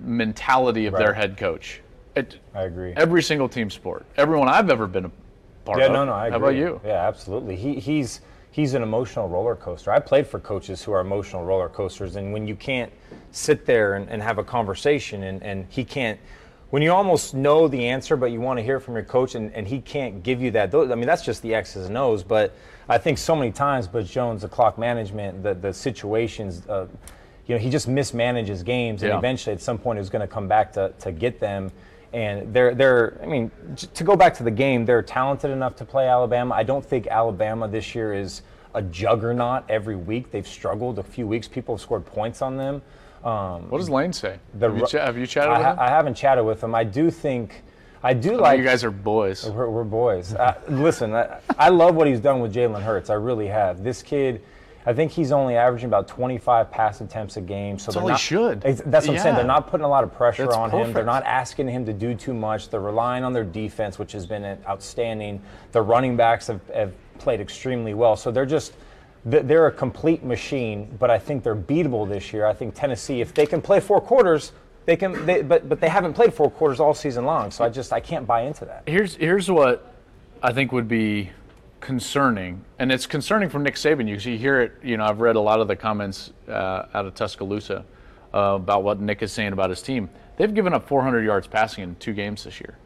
mentality 0.00 0.86
of 0.86 0.94
their 0.94 1.12
head 1.12 1.36
coach. 1.36 1.80
It, 2.14 2.38
I 2.54 2.62
agree. 2.64 2.92
every 2.96 3.22
single 3.22 3.48
team 3.48 3.70
sport, 3.70 4.04
everyone 4.16 4.48
I've 4.48 4.68
ever 4.68 4.86
been 4.86 5.06
a 5.06 5.10
part 5.64 5.78
Yeah, 5.78 5.86
of. 5.86 5.92
Yeah, 5.92 5.96
no, 5.96 6.04
no, 6.04 6.12
I 6.12 6.26
agree. 6.26 6.32
How 6.32 6.44
about 6.44 6.56
you? 6.56 6.80
Yeah, 6.84 7.08
absolutely. 7.08 7.56
He, 7.56 7.76
he's 7.76 8.20
he's 8.50 8.74
an 8.74 8.82
emotional 8.82 9.28
roller 9.28 9.56
coaster. 9.56 9.90
I 9.90 9.98
played 9.98 10.26
for 10.26 10.38
coaches 10.38 10.82
who 10.82 10.92
are 10.92 11.00
emotional 11.00 11.42
roller 11.42 11.70
coasters, 11.70 12.16
and 12.16 12.32
when 12.32 12.46
you 12.46 12.54
can't 12.54 12.92
sit 13.30 13.64
there 13.64 13.94
and, 13.94 14.08
and 14.10 14.22
have 14.22 14.38
a 14.38 14.44
conversation, 14.44 15.22
and, 15.24 15.42
and 15.42 15.66
he 15.70 15.84
can't, 15.84 16.20
when 16.72 16.80
you 16.80 16.90
almost 16.90 17.34
know 17.34 17.68
the 17.68 17.86
answer, 17.88 18.16
but 18.16 18.32
you 18.32 18.40
want 18.40 18.58
to 18.58 18.62
hear 18.62 18.80
from 18.80 18.94
your 18.94 19.04
coach, 19.04 19.34
and, 19.34 19.52
and 19.52 19.68
he 19.68 19.78
can't 19.78 20.22
give 20.22 20.40
you 20.40 20.50
that. 20.52 20.70
those- 20.70 20.90
I 20.90 20.94
mean, 20.94 21.06
that's 21.06 21.22
just 21.22 21.42
the 21.42 21.54
X's 21.54 21.86
and 21.86 21.98
O's. 21.98 22.22
But 22.22 22.54
I 22.88 22.96
think 22.96 23.18
so 23.18 23.36
many 23.36 23.52
times, 23.52 23.86
but 23.86 24.06
Jones, 24.06 24.40
the 24.40 24.48
clock 24.48 24.78
management, 24.78 25.42
the 25.42 25.52
the 25.52 25.74
situations. 25.74 26.66
Uh, 26.66 26.86
you 27.46 27.54
know, 27.54 27.58
he 27.58 27.68
just 27.68 27.90
mismanages 27.90 28.64
games, 28.64 29.02
and 29.02 29.10
Yeah. 29.10 29.18
eventually, 29.18 29.52
at 29.52 29.60
some 29.60 29.76
point, 29.76 29.98
he's 29.98 30.08
going 30.08 30.26
to 30.26 30.32
come 30.32 30.48
back 30.48 30.72
to, 30.72 30.94
to 31.00 31.12
get 31.12 31.40
them. 31.40 31.70
And 32.14 32.54
they're 32.54 32.74
they're 32.74 33.18
I 33.22 33.26
mean 33.26 33.50
to 33.92 34.02
go 34.04 34.16
back 34.16 34.32
to 34.38 34.42
the 34.42 34.50
game, 34.50 34.86
they're 34.86 35.02
talented 35.02 35.50
enough 35.50 35.76
to 35.76 35.84
play 35.84 36.08
Alabama. 36.08 36.54
I 36.54 36.62
don't 36.62 36.84
think 36.84 37.06
Alabama 37.06 37.68
this 37.68 37.94
year 37.94 38.14
is 38.14 38.40
a 38.74 38.80
juggernaut 38.80 39.64
every 39.68 39.96
week. 39.96 40.30
They've 40.30 40.48
struggled 40.48 40.98
a 40.98 41.02
few 41.02 41.26
weeks. 41.26 41.48
People 41.48 41.74
have 41.74 41.82
scored 41.82 42.06
points 42.06 42.40
on 42.40 42.56
them. 42.56 42.80
Um, 43.24 43.70
What 43.70 43.78
does 43.78 43.90
Lane 43.90 44.12
say? 44.12 44.38
the 44.54 44.68
have, 44.68 44.78
you 44.78 44.86
cha- 44.86 45.04
have 45.06 45.16
you 45.16 45.26
chatted 45.26 45.52
I, 45.52 45.58
with 45.58 45.66
him? 45.66 45.78
I 45.78 45.88
haven't 45.88 46.14
chatted 46.14 46.44
with 46.44 46.62
him. 46.62 46.74
I 46.74 46.84
do 46.84 47.10
think 47.10 47.62
I 48.02 48.14
do 48.14 48.34
I 48.34 48.38
like 48.38 48.58
you 48.58 48.64
guys 48.64 48.82
are 48.82 48.90
boys. 48.90 49.48
we're, 49.48 49.70
we're 49.70 49.84
boys. 49.84 50.34
Uh, 50.34 50.60
listen, 50.68 51.14
I, 51.14 51.38
I 51.56 51.68
love 51.68 51.94
what 51.94 52.08
he's 52.08 52.18
done 52.20 52.40
with 52.40 52.52
Jalen 52.52 52.82
Hurts. 52.82 53.10
I 53.10 53.14
really 53.14 53.46
have. 53.46 53.84
This 53.84 54.02
kid, 54.02 54.42
I 54.84 54.92
think 54.92 55.12
he's 55.12 55.30
only 55.30 55.54
averaging 55.54 55.86
about 55.86 56.08
25 56.08 56.68
pass 56.68 57.00
attempts 57.00 57.36
a 57.36 57.40
game. 57.40 57.78
So 57.78 57.92
That's 57.92 58.02
all 58.02 58.08
he 58.08 58.16
should. 58.16 58.62
That's 58.62 59.06
what 59.06 59.16
I'm 59.16 59.22
saying. 59.22 59.36
They're 59.36 59.44
not 59.44 59.68
putting 59.68 59.84
a 59.84 59.88
lot 59.88 60.02
of 60.02 60.12
pressure 60.12 60.46
That's 60.46 60.56
on 60.56 60.70
him. 60.72 60.92
They're 60.92 61.04
not 61.04 61.22
asking 61.24 61.68
him 61.68 61.86
to 61.86 61.92
do 61.92 62.16
too 62.16 62.34
much. 62.34 62.70
They're 62.70 62.80
relying 62.80 63.22
on 63.22 63.32
their 63.32 63.44
defense, 63.44 64.00
which 64.00 64.10
has 64.12 64.26
been 64.26 64.58
outstanding. 64.66 65.40
The 65.70 65.82
running 65.82 66.16
backs 66.16 66.48
have, 66.48 66.60
have 66.74 66.92
played 67.20 67.40
extremely 67.40 67.94
well. 67.94 68.16
So 68.16 68.30
they're 68.32 68.46
just. 68.46 68.72
Th- 69.30 69.44
They're 69.44 69.66
a 69.66 69.72
complete 69.72 70.22
machine, 70.24 70.96
but 70.98 71.10
I 71.10 71.18
think 71.18 71.42
they're 71.42 71.56
beatable 71.56 72.08
this 72.08 72.32
year. 72.32 72.46
I 72.46 72.52
think 72.54 72.74
Tennessee, 72.74 73.20
if 73.20 73.34
they 73.34 73.46
can 73.46 73.60
play 73.62 73.80
four 73.80 74.00
quarters, 74.00 74.52
They 74.84 74.96
can, 74.96 75.26
they, 75.26 75.42
but 75.42 75.68
but 75.68 75.80
they 75.80 75.88
haven't 75.88 76.14
played 76.14 76.34
four 76.34 76.50
quarters 76.50 76.80
all 76.80 76.92
season 76.94 77.24
long. 77.24 77.52
So 77.52 77.64
I 77.64 77.68
just 77.68 77.92
I 77.92 78.00
can't 78.00 78.26
buy 78.26 78.42
into 78.42 78.64
that. 78.64 78.82
Here's 78.86 79.14
here's 79.14 79.48
what 79.48 79.94
I 80.42 80.52
think 80.52 80.72
would 80.72 80.88
be 80.88 81.30
concerning, 81.80 82.64
and 82.80 82.90
it's 82.90 83.06
concerning 83.06 83.48
from 83.48 83.62
Nick 83.62 83.76
Saban. 83.76 84.08
You 84.08 84.18
see, 84.18 84.36
hear 84.36 84.60
it. 84.60 84.72
You 84.82 84.96
know, 84.96 85.04
I've 85.04 85.20
read 85.20 85.36
a 85.36 85.40
lot 85.40 85.60
of 85.60 85.68
the 85.68 85.76
comments 85.76 86.32
uh, 86.48 86.86
out 86.94 87.06
of 87.06 87.14
Tuscaloosa 87.14 87.84
uh, 88.34 88.38
about 88.56 88.82
what 88.82 89.00
Nick 89.00 89.22
is 89.22 89.32
saying 89.32 89.52
about 89.52 89.70
his 89.70 89.82
team. 89.82 90.10
They've 90.36 90.52
given 90.52 90.72
up 90.74 90.88
400 90.88 91.24
yards 91.24 91.46
passing 91.46 91.84
in 91.84 91.94
two 91.96 92.12
games 92.12 92.42
this 92.44 92.60
year. 92.60 92.76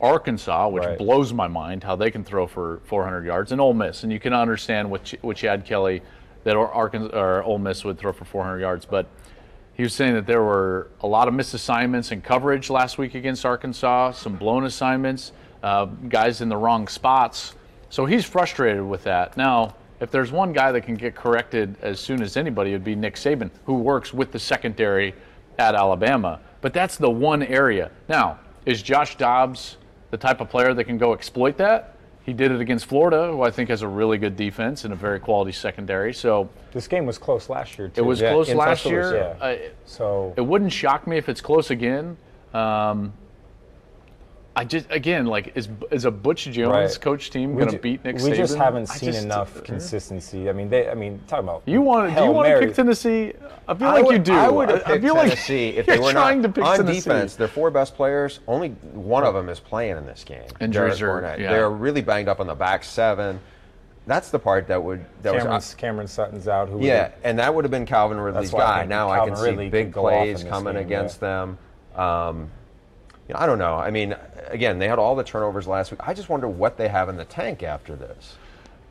Arkansas, 0.00 0.68
which 0.68 0.84
Right. 0.84 0.98
blows 0.98 1.32
my 1.32 1.48
mind 1.48 1.84
how 1.84 1.96
they 1.96 2.10
can 2.10 2.22
throw 2.24 2.46
for 2.46 2.80
400 2.84 3.24
yards, 3.24 3.52
and 3.52 3.60
Ole 3.60 3.74
Miss, 3.74 4.02
and 4.02 4.12
you 4.12 4.20
can 4.20 4.32
understand 4.32 4.90
Ch- 5.04 5.16
what 5.22 5.36
Chad 5.36 5.64
Kelly 5.64 6.02
that 6.44 6.56
Ar- 6.56 6.72
Arkansas 6.72 7.16
or 7.18 7.42
Ole 7.42 7.58
Miss 7.58 7.84
would 7.84 7.98
throw 7.98 8.12
for 8.12 8.24
400 8.24 8.60
yards, 8.60 8.84
but 8.84 9.06
he 9.74 9.82
was 9.82 9.92
saying 9.92 10.14
that 10.14 10.26
there 10.26 10.42
were 10.42 10.88
a 11.02 11.06
lot 11.06 11.28
of 11.28 11.34
missed 11.34 11.54
assignments 11.54 12.10
and 12.10 12.22
coverage 12.22 12.70
last 12.70 12.98
week 12.98 13.14
against 13.14 13.44
Arkansas, 13.44 14.12
some 14.12 14.34
blown 14.36 14.64
assignments, 14.64 15.32
uh, 15.62 15.86
guys 16.08 16.40
in 16.40 16.48
the 16.48 16.56
wrong 16.56 16.86
spots. 16.88 17.54
So 17.90 18.06
he's 18.06 18.24
frustrated 18.24 18.82
with 18.84 19.04
that. 19.04 19.36
Now, 19.36 19.74
if 20.00 20.10
there's 20.12 20.30
one 20.30 20.52
guy 20.52 20.70
that 20.72 20.82
can 20.82 20.94
get 20.94 21.14
corrected 21.16 21.74
as 21.82 21.98
soon 21.98 22.22
as 22.22 22.36
anybody, 22.36 22.70
it 22.70 22.74
would 22.74 22.84
be 22.84 22.94
Nick 22.94 23.16
Saban, 23.16 23.50
who 23.66 23.74
works 23.74 24.14
with 24.14 24.30
the 24.30 24.38
secondary 24.38 25.14
at 25.58 25.74
Alabama. 25.74 26.38
But 26.60 26.72
that's 26.72 26.96
the 26.96 27.10
one 27.10 27.42
area. 27.42 27.90
Now, 28.08 28.38
is 28.66 28.82
Josh 28.82 29.16
Dobbs 29.16 29.76
the 30.10 30.16
type 30.16 30.40
of 30.40 30.48
player 30.48 30.74
that 30.74 30.84
can 30.84 30.98
go 30.98 31.12
exploit 31.12 31.56
that? 31.58 31.94
He 32.24 32.32
did 32.34 32.52
it 32.52 32.60
against 32.60 32.86
Florida, 32.86 33.28
who 33.32 33.42
I 33.42 33.50
think 33.50 33.70
has 33.70 33.80
a 33.80 33.88
really 33.88 34.18
good 34.18 34.36
defense 34.36 34.84
and 34.84 34.92
a 34.92 34.96
very 34.96 35.18
quality 35.18 35.52
secondary. 35.52 36.12
So 36.12 36.50
This 36.72 36.86
game 36.86 37.06
was 37.06 37.16
close 37.16 37.48
last 37.48 37.78
year 37.78 37.88
too. 37.88 38.02
it 38.02 38.04
was 38.04 38.20
Yeah, 38.20 38.32
close 38.32 38.52
last 38.52 38.82
Tuscaloosa, 38.82 39.10
year. 39.14 39.36
Yeah. 39.40 39.46
I- 39.46 39.70
so 39.86 40.34
it 40.36 40.42
wouldn't 40.42 40.72
shock 40.72 41.06
me 41.06 41.16
if 41.16 41.28
it's 41.30 41.40
close 41.40 41.70
again. 41.70 42.18
Um, 42.52 43.14
I 44.58 44.64
just 44.64 44.86
again 44.90 45.26
like 45.26 45.52
is 45.54 45.68
is 45.92 46.04
a 46.04 46.10
Butch 46.10 46.44
Jones 46.46 46.68
Right. 46.68 47.00
coach 47.00 47.30
team 47.30 47.50
we 47.54 47.58
going 47.60 47.68
to 47.70 47.76
ju- 47.76 47.82
beat 47.82 48.04
Nick 48.04 48.16
we 48.16 48.22
Saban? 48.22 48.36
just 48.36 48.56
haven't 48.56 48.90
I 48.90 48.94
seen 48.94 49.12
just- 49.12 49.24
enough 49.24 49.62
consistency. 49.62 50.50
I 50.50 50.52
mean, 50.52 50.68
they. 50.68 50.90
I 50.90 50.94
mean, 50.94 51.20
talk 51.28 51.40
about 51.40 51.62
You 51.66 51.80
want? 51.80 52.14
Do 52.14 52.24
you 52.24 52.30
want 52.32 52.46
to 52.46 52.50
Mary. 52.50 52.66
pick 52.66 52.74
Tennessee? 52.74 53.32
I 53.68 53.74
feel 53.74 53.86
I 53.88 53.92
like 53.94 54.04
would, 54.06 54.12
you 54.14 54.18
do. 54.18 54.32
I 54.34 54.48
would 54.48 54.68
have 54.70 54.82
I 54.82 54.92
picked 54.92 55.04
feel 55.04 55.14
like 55.14 55.28
Tennessee 55.30 55.68
if 55.68 55.86
you're 55.86 55.96
they 55.96 56.02
were 56.02 56.10
trying 56.12 56.42
not 56.42 56.48
to 56.48 56.52
pick 56.54 56.64
on 56.64 56.76
Tennessee. 56.78 57.00
defense. 57.00 57.36
Their 57.36 57.48
four 57.48 57.70
best 57.70 57.94
players, 57.94 58.40
only 58.48 58.70
one 58.92 59.22
of 59.24 59.34
them 59.34 59.48
is 59.48 59.60
playing 59.60 59.96
in 59.96 60.06
this 60.06 60.24
game. 60.24 60.42
Injuries 60.60 60.98
Derek 60.98 61.22
are- 61.24 61.40
yeah. 61.40 61.52
They're 61.52 61.70
really 61.70 62.02
banged 62.02 62.28
up 62.28 62.40
on 62.40 62.46
the 62.48 62.54
back 62.56 62.82
seven. 62.82 63.38
That's 64.06 64.30
the 64.30 64.38
part 64.38 64.66
that 64.68 64.82
would 64.82 65.04
that 65.22 65.34
Cameron, 65.34 65.54
was 65.54 65.74
Cameron 65.74 66.06
Sutton's 66.08 66.48
out. 66.48 66.68
Who 66.68 66.80
yeah, 66.84 67.10
and 67.22 67.38
that 67.38 67.54
would 67.54 67.64
have 67.64 67.70
been 67.70 67.86
Calvin 67.86 68.18
Ridley's 68.18 68.50
That's 68.50 68.54
why 68.54 68.62
I 68.62 68.66
guy. 68.66 68.78
think 68.80 68.88
Now 68.90 69.10
I 69.10 69.16
Calvin 69.18 69.34
can 69.34 69.56
see 69.58 69.68
big 69.68 69.86
could 69.86 69.92
go 69.92 70.06
off 70.06 70.12
plays 70.24 70.44
coming 70.44 70.72
game, 70.74 70.82
against 70.82 71.20
yeah. 71.22 71.28
them. 71.28 71.58
Um, 71.94 72.50
you 73.28 73.34
know, 73.34 73.40
I 73.40 73.46
don't 73.46 73.58
know. 73.58 73.74
I 73.74 73.90
mean, 73.90 74.16
again, 74.46 74.78
they 74.78 74.88
had 74.88 74.98
all 74.98 75.14
the 75.14 75.22
turnovers 75.22 75.66
last 75.66 75.90
week. 75.90 76.00
I 76.02 76.14
just 76.14 76.30
wonder 76.30 76.48
what 76.48 76.78
they 76.78 76.88
have 76.88 77.08
in 77.10 77.16
the 77.16 77.26
tank 77.26 77.62
after 77.62 77.94
this. 77.94 78.36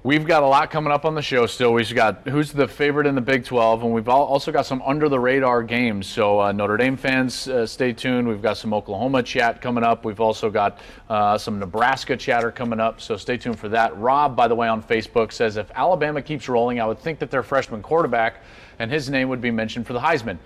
We've 0.04 0.26
got 0.26 0.44
a 0.44 0.46
lot 0.46 0.70
coming 0.70 0.94
up 0.94 1.06
on 1.06 1.16
the 1.16 1.24
show 1.24 1.48
still. 1.48 1.74
We've 1.74 1.94
got 1.94 2.28
who's 2.28 2.54
the 2.54 2.68
favorite 2.68 3.08
in 3.08 3.16
the 3.16 3.20
Big 3.20 3.44
12, 3.44 3.84
and 3.84 3.92
we've 3.92 4.08
also 4.08 4.52
got 4.52 4.68
some 4.68 4.82
under 4.84 5.10
the 5.10 5.20
radar 5.20 5.64
games. 5.64 6.06
So, 6.06 6.40
uh, 6.40 6.52
Notre 6.52 6.78
Dame 6.78 6.96
fans, 6.96 7.48
uh, 7.48 7.66
stay 7.66 7.92
tuned. 7.94 8.28
We've 8.28 8.42
got 8.42 8.58
some 8.58 8.74
Oklahoma 8.74 9.24
chat 9.24 9.60
coming 9.60 9.84
up. 9.84 10.06
We've 10.06 10.22
also 10.22 10.52
got 10.52 10.80
uh, 11.10 11.38
some 11.38 11.60
Nebraska 11.60 12.16
chatter 12.16 12.52
coming 12.52 12.80
up. 12.80 13.02
So, 13.02 13.18
stay 13.18 13.38
tuned 13.38 13.60
for 13.60 13.70
that. 13.70 13.98
Rob, 13.98 14.36
by 14.36 14.48
the 14.48 14.56
way, 14.56 14.68
on 14.68 14.84
Facebook 14.84 15.34
says 15.34 15.58
if 15.58 15.70
Alabama 15.74 16.22
keeps 16.22 16.48
rolling, 16.48 16.80
I 16.80 16.86
would 16.86 17.00
think 17.00 17.18
that 17.20 17.32
their 17.32 17.44
freshman 17.44 17.82
quarterback 17.82 18.44
and 18.80 18.92
his 18.92 19.10
name 19.10 19.30
would 19.30 19.42
be 19.42 19.52
mentioned 19.52 19.88
for 19.88 19.94
the 19.94 20.00
Heisman. 20.00 20.38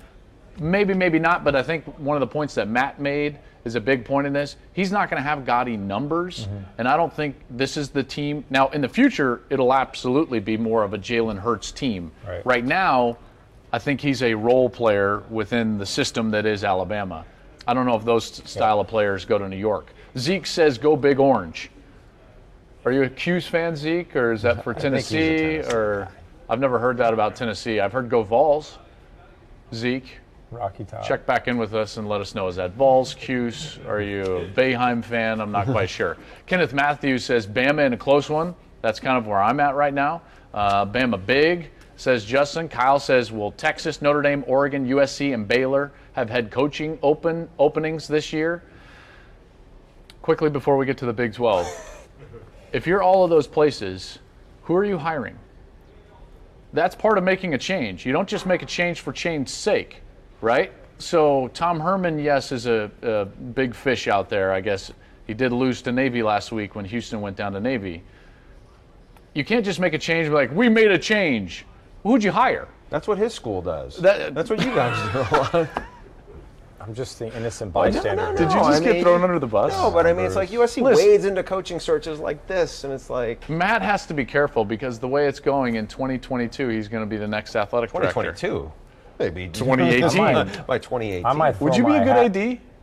Maybe, 0.60 0.94
maybe 0.94 1.20
not, 1.20 1.44
but 1.44 1.56
I 1.56 1.62
think 1.62 1.86
one 2.00 2.16
of 2.16 2.22
the 2.22 2.34
points 2.34 2.56
that 2.56 2.68
Matt 2.68 3.00
made 3.00 3.38
is 3.64 3.76
a 3.76 3.82
big 3.82 4.06
point 4.06 4.26
in 4.28 4.34
this. 4.34 4.56
He's 4.74 4.92
not 4.92 5.10
going 5.10 5.22
to 5.22 5.28
have 5.28 5.46
gaudy 5.46 5.78
numbers, 5.78 6.46
Mm-hmm. 6.48 6.58
and 6.80 6.88
I 6.88 6.98
don't 6.98 7.14
think 7.14 7.36
this 7.50 7.78
is 7.78 7.90
the 7.90 8.04
team. 8.04 8.44
Now, 8.50 8.70
in 8.70 8.82
the 8.82 8.90
future, 8.90 9.42
it'll 9.50 9.74
absolutely 9.74 10.40
be 10.40 10.58
more 10.58 10.84
of 10.84 10.94
a 10.94 10.98
Jalen 10.98 11.38
Hurts 11.40 11.72
team. 11.72 12.12
Right. 12.44 12.66
now, 12.66 13.18
I 13.74 13.80
think 13.80 14.02
he's 14.02 14.22
a 14.24 14.34
role 14.34 14.70
player 14.70 15.24
within 15.30 15.78
the 15.78 15.86
system 15.86 16.32
that 16.32 16.46
is 16.46 16.64
Alabama. 16.64 17.24
I 17.68 17.74
don't 17.74 17.86
know 17.86 17.96
if 17.96 18.04
those 18.04 18.26
style 18.50 18.80
of 18.80 18.88
players 18.88 19.24
go 19.26 19.38
to 19.38 19.48
New 19.48 19.56
York. 19.58 19.94
Zeke 20.18 20.46
says, 20.48 20.78
"Go 20.78 20.96
Big 20.98 21.20
Orange." 21.20 21.70
Are 22.84 22.92
you 22.92 23.04
a 23.04 23.10
Cuse 23.10 23.46
fan, 23.48 23.76
Zeke, 23.76 24.16
or 24.16 24.32
is 24.34 24.42
that 24.42 24.64
for 24.64 24.74
think 24.74 24.96
he's 24.96 25.12
a 25.14 25.16
Tennessee? 25.16 25.38
Tennessee 25.62 25.74
or 25.76 26.10
I've 26.50 26.60
never 26.60 26.80
heard 26.80 26.98
that 26.98 27.14
about 27.14 27.36
Tennessee. 27.36 27.80
I've 27.80 27.94
heard 27.94 28.10
"Go 28.10 28.24
Vols." 28.24 28.78
Zeke. 29.74 30.18
Rocky 30.52 30.84
Top. 30.84 31.04
Check 31.04 31.26
back 31.26 31.48
in 31.48 31.58
with 31.58 31.74
us 31.74 31.98
and 31.98 32.08
let 32.08 32.20
us 32.20 32.36
know. 32.36 32.48
Is 32.48 32.58
that 32.58 32.74
Vols, 32.74 33.14
Cuse? 33.14 33.80
Are 33.88 34.02
you 34.02 34.22
a 34.22 34.46
Boeheim 34.50 35.04
fan? 35.04 35.40
I'm 35.40 35.52
not 35.52 35.66
quite 35.66 35.90
sure. 35.98 36.18
Kenneth 36.46 36.74
Matthews 36.74 37.24
says 37.24 37.48
Bama 37.48 37.86
in 37.86 37.94
a 37.94 37.98
close 37.98 38.30
one. 38.30 38.54
That's 38.82 39.00
kind 39.00 39.18
of 39.18 39.28
where 39.28 39.42
I'm 39.42 39.60
at 39.60 39.76
right 39.76 39.94
now. 39.94 40.22
Uh, 40.54 40.86
Bama 40.86 41.24
big, 41.26 41.72
says 41.96 42.26
Justin. 42.26 42.68
Kyle 42.68 43.00
says, 43.00 43.32
will 43.32 43.52
Texas, 43.54 44.02
Notre 44.02 44.22
Dame, 44.22 44.44
Oregon, 44.46 44.88
USC, 44.88 45.34
and 45.34 45.48
Baylor 45.48 45.94
have 46.14 46.30
head 46.30 46.52
coaching 46.52 47.00
open 47.02 47.48
openings 47.58 48.08
this 48.08 48.34
year? 48.34 48.64
Quickly 50.22 50.50
before 50.50 50.78
we 50.78 50.86
get 50.86 50.98
to 50.98 51.06
the 51.06 51.14
Big 51.14 51.34
12, 51.34 52.10
if 52.74 52.86
you're 52.86 53.02
all 53.02 53.24
of 53.24 53.30
those 53.30 53.48
places, 53.48 54.20
who 54.64 54.76
are 54.76 54.86
you 54.86 54.98
hiring? 54.98 55.38
That's 56.74 56.96
part 56.96 57.18
of 57.18 57.24
making 57.24 57.54
a 57.54 57.58
change. 57.58 58.06
You 58.06 58.14
don't 58.14 58.30
just 58.30 58.46
make 58.46 58.62
a 58.62 58.66
change 58.66 59.02
for 59.02 59.12
change's 59.12 59.54
sake, 59.54 60.02
right? 60.42 60.74
So 60.98 61.48
Tom 61.54 61.80
Herman, 61.80 62.20
yes, 62.20 62.52
is 62.52 62.68
a, 62.68 62.92
a 63.02 63.26
big 63.26 63.74
fish 63.74 64.08
out 64.08 64.30
there. 64.30 64.52
I 64.52 64.62
guess 64.62 64.92
he 65.26 65.34
did 65.34 65.52
lose 65.52 65.82
to 65.84 65.92
Navy 65.92 66.22
last 66.24 66.52
week 66.52 66.76
when 66.76 66.86
Houston 66.86 67.22
went 67.22 67.38
down 67.38 67.54
to 67.54 67.60
Navy. 67.60 68.04
You 69.34 69.46
can't 69.46 69.64
just 69.66 69.80
make 69.80 69.94
a 69.94 69.98
change 69.98 70.26
and 70.28 70.32
be 70.34 70.36
like, 70.36 70.52
we 70.52 70.68
made 70.70 70.92
a 70.92 71.00
change. 71.00 71.66
Who'd 72.04 72.24
you 72.24 72.32
hire? 72.32 72.68
That's 72.90 73.08
what 73.08 73.18
his 73.18 73.34
school 73.34 73.62
does. 73.62 73.98
That- 73.98 74.36
That's 74.36 74.50
what 74.50 74.60
you 74.64 74.74
guys 74.76 75.52
do. 75.54 75.68
I'm 76.82 76.96
just 76.96 77.20
the 77.20 77.28
innocent 77.38 77.74
oh, 77.76 77.84
no, 77.84 77.92
bystander. 77.92 78.24
no. 78.32 78.36
Did 78.36 78.52
you 78.52 78.58
just 78.60 78.82
I 78.82 78.84
get 78.84 78.94
mean- 78.96 79.04
thrown 79.04 79.22
under 79.24 79.38
the 79.40 79.46
bus? 79.48 79.72
no, 79.74 79.92
but 79.92 80.08
I 80.08 80.14
mean, 80.14 80.26
it's 80.26 80.36
like 80.36 80.50
USC 80.50 80.82
Listen. 80.82 81.06
wades 81.06 81.26
into 81.26 81.44
coaching 81.44 81.80
searches 81.80 82.20
like 82.20 82.48
this, 82.48 82.84
and 82.84 82.92
it's 82.92 83.10
like 83.10 83.48
Matt 83.50 83.84
has 83.84 84.08
to 84.08 84.16
be 84.16 84.26
careful 84.26 84.66
because 84.66 84.98
the 84.98 85.08
way 85.08 85.28
it's 85.28 85.40
going 85.40 85.76
in 85.76 85.86
2022, 85.86 86.70
he's 86.70 86.88
going 86.88 87.04
to 87.04 87.08
be 87.10 87.18
the 87.18 87.28
next 87.28 87.56
athletic 87.56 87.92
director. 87.92 88.10
2022. 88.10 88.72
Maybe 89.22 89.48
2018. 89.54 90.64
by 90.68 90.78
2018. 90.80 91.26
I 91.26 91.34
might. 91.34 91.60
Would 91.62 91.74
throw 91.74 91.78
you 91.78 91.84
be 91.86 91.90
my 91.90 92.02
a 92.02 92.06
good 92.06 92.36
hat- 92.36 92.36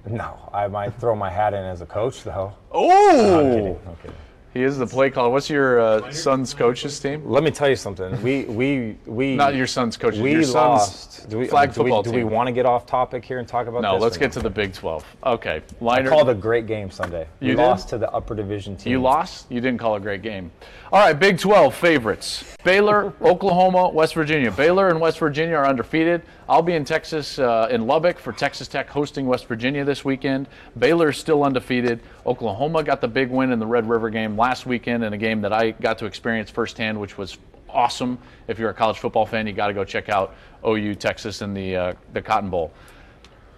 AD? 0.06 0.12
No, 0.12 0.50
I 0.54 0.68
might 0.68 0.94
throw 1.00 1.14
my 1.14 1.28
hat 1.30 1.52
in 1.54 1.64
as 1.64 1.80
a 1.80 1.86
coach 1.86 2.22
though. 2.24 2.52
Oh, 2.72 3.38
I'm 3.40 3.50
kidding. 3.54 3.78
I'm 3.86 3.96
kidding. 3.96 4.16
He 4.54 4.62
is 4.62 4.78
the 4.78 4.86
play 4.86 5.10
caller. 5.10 5.28
What's 5.28 5.50
your 5.50 5.78
uh, 5.78 6.10
son's 6.10 6.54
coach's 6.54 6.98
team? 6.98 7.22
Let 7.28 7.42
me 7.42 7.50
tell 7.50 7.68
you 7.68 7.76
something. 7.76 8.20
We 8.22 8.44
we 8.44 8.96
we 9.06 9.36
Not 9.36 9.54
your 9.54 9.66
son's 9.66 9.96
coaches. 9.96 10.20
we 10.20 10.32
your 10.32 10.42
son's 10.42 10.54
lost. 10.54 11.28
Do 11.28 11.38
we, 11.38 11.46
flag 11.46 11.74
do 11.74 11.82
we, 11.82 11.90
football 11.90 12.02
do 12.02 12.10
team. 12.10 12.18
we 12.20 12.24
want 12.24 12.46
to 12.46 12.52
get 12.52 12.64
off 12.64 12.86
topic 12.86 13.24
here 13.24 13.38
and 13.38 13.46
talk 13.46 13.66
about 13.66 13.82
No, 13.82 13.96
let's 13.96 14.16
get 14.16 14.32
to 14.32 14.40
the 14.40 14.48
Big 14.48 14.72
12. 14.72 15.04
Okay, 15.26 15.62
I 15.80 15.84
Leinart. 15.84 16.08
called 16.08 16.28
a 16.30 16.34
great 16.34 16.66
game 16.66 16.90
Sunday. 16.90 17.26
You 17.40 17.50
we 17.50 17.56
lost 17.56 17.90
to 17.90 17.98
the 17.98 18.10
upper 18.10 18.34
division 18.34 18.76
team. 18.76 18.92
You 18.92 19.02
lost. 19.02 19.46
You 19.50 19.60
didn't 19.60 19.78
call 19.78 19.96
a 19.96 20.00
great 20.00 20.22
game. 20.22 20.50
All 20.90 21.00
right, 21.00 21.12
Big 21.12 21.38
12 21.38 21.74
favorites: 21.74 22.44
Baylor, 22.64 23.12
Oklahoma, 23.22 23.90
West 23.90 24.14
Virginia. 24.14 24.50
Baylor 24.50 24.88
and 24.88 24.98
West 24.98 25.18
Virginia 25.18 25.56
are 25.56 25.66
undefeated. 25.66 26.22
I'll 26.48 26.62
be 26.62 26.72
in 26.72 26.84
Texas, 26.84 27.38
uh, 27.38 27.68
in 27.70 27.86
Lubbock, 27.86 28.18
for 28.18 28.32
Texas 28.32 28.68
Tech 28.68 28.88
hosting 28.88 29.26
West 29.26 29.46
Virginia 29.46 29.84
this 29.84 30.02
weekend. 30.02 30.48
Baylor's 30.78 31.18
still 31.18 31.44
undefeated. 31.44 32.00
Oklahoma 32.24 32.82
got 32.82 33.02
the 33.02 33.08
big 33.08 33.28
win 33.28 33.52
in 33.52 33.58
the 33.58 33.66
Red 33.66 33.86
River 33.86 34.08
game 34.08 34.34
last 34.34 34.64
weekend 34.64 35.04
in 35.04 35.12
a 35.12 35.18
game 35.18 35.42
that 35.42 35.52
I 35.52 35.72
got 35.72 35.98
to 35.98 36.06
experience 36.06 36.48
firsthand, 36.48 36.98
which 36.98 37.18
was 37.18 37.36
awesome. 37.68 38.18
If 38.46 38.58
you're 38.58 38.70
a 38.70 38.74
college 38.74 38.98
football 38.98 39.26
fan, 39.26 39.46
you 39.46 39.52
got 39.52 39.66
to 39.66 39.74
go 39.74 39.84
check 39.84 40.08
out 40.08 40.34
OU 40.66 40.94
Texas 40.94 41.42
in 41.42 41.52
the 41.52 41.76
uh, 41.76 41.94
the 42.14 42.22
Cotton 42.22 42.48
Bowl. 42.48 42.72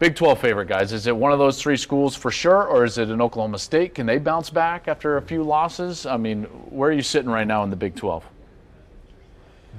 Big 0.00 0.16
12 0.16 0.40
favorite, 0.40 0.66
guys. 0.66 0.92
Is 0.92 1.06
it 1.06 1.14
one 1.14 1.30
of 1.30 1.38
those 1.38 1.62
three 1.62 1.76
schools 1.76 2.16
for 2.16 2.32
sure, 2.32 2.64
or 2.64 2.84
is 2.84 2.98
it 2.98 3.08
an 3.10 3.20
Oklahoma 3.20 3.58
State? 3.58 3.94
Can 3.94 4.06
they 4.06 4.18
bounce 4.18 4.50
back 4.50 4.88
after 4.88 5.16
a 5.16 5.22
few 5.22 5.44
losses? 5.44 6.06
I 6.06 6.16
mean, 6.16 6.44
where 6.44 6.90
are 6.90 6.92
you 6.92 7.02
sitting 7.02 7.30
right 7.30 7.46
now 7.46 7.62
in 7.62 7.70
the 7.70 7.76
Big 7.76 7.94
12? 7.94 8.24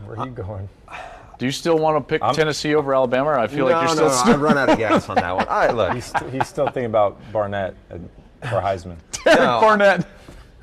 Where 0.06 0.18
are 0.18 0.26
you 0.26 0.32
going? 0.32 0.70
Do 1.42 1.48
you 1.48 1.52
still 1.52 1.80
want 1.80 1.98
to 1.98 2.08
pick 2.08 2.22
I'm- 2.22 2.36
Tennessee 2.36 2.76
over 2.76 2.94
Alabama? 2.94 3.32
I 3.32 3.48
feel 3.48 3.66
like 3.66 3.72
you're 3.74 3.96
no, 3.96 4.10
still. 4.12 4.26
no, 4.28 4.34
I've 4.34 4.42
run 4.42 4.60
out 4.60 4.70
of 4.70 4.78
gas 4.78 5.10
on 5.10 5.16
that 5.16 5.36
one. 5.36 5.48
All 5.50 5.58
right, 5.66 5.76
look. 5.76 5.92
He's, 5.94 6.14
he's 6.32 6.48
still 6.48 6.66
thinking 6.68 6.86
about 6.86 7.20
Barnett 7.34 7.74
and- 7.90 8.08
for 8.42 8.62
Heisman. 8.62 8.98
No, 9.26 9.60
Barnett. 9.60 10.06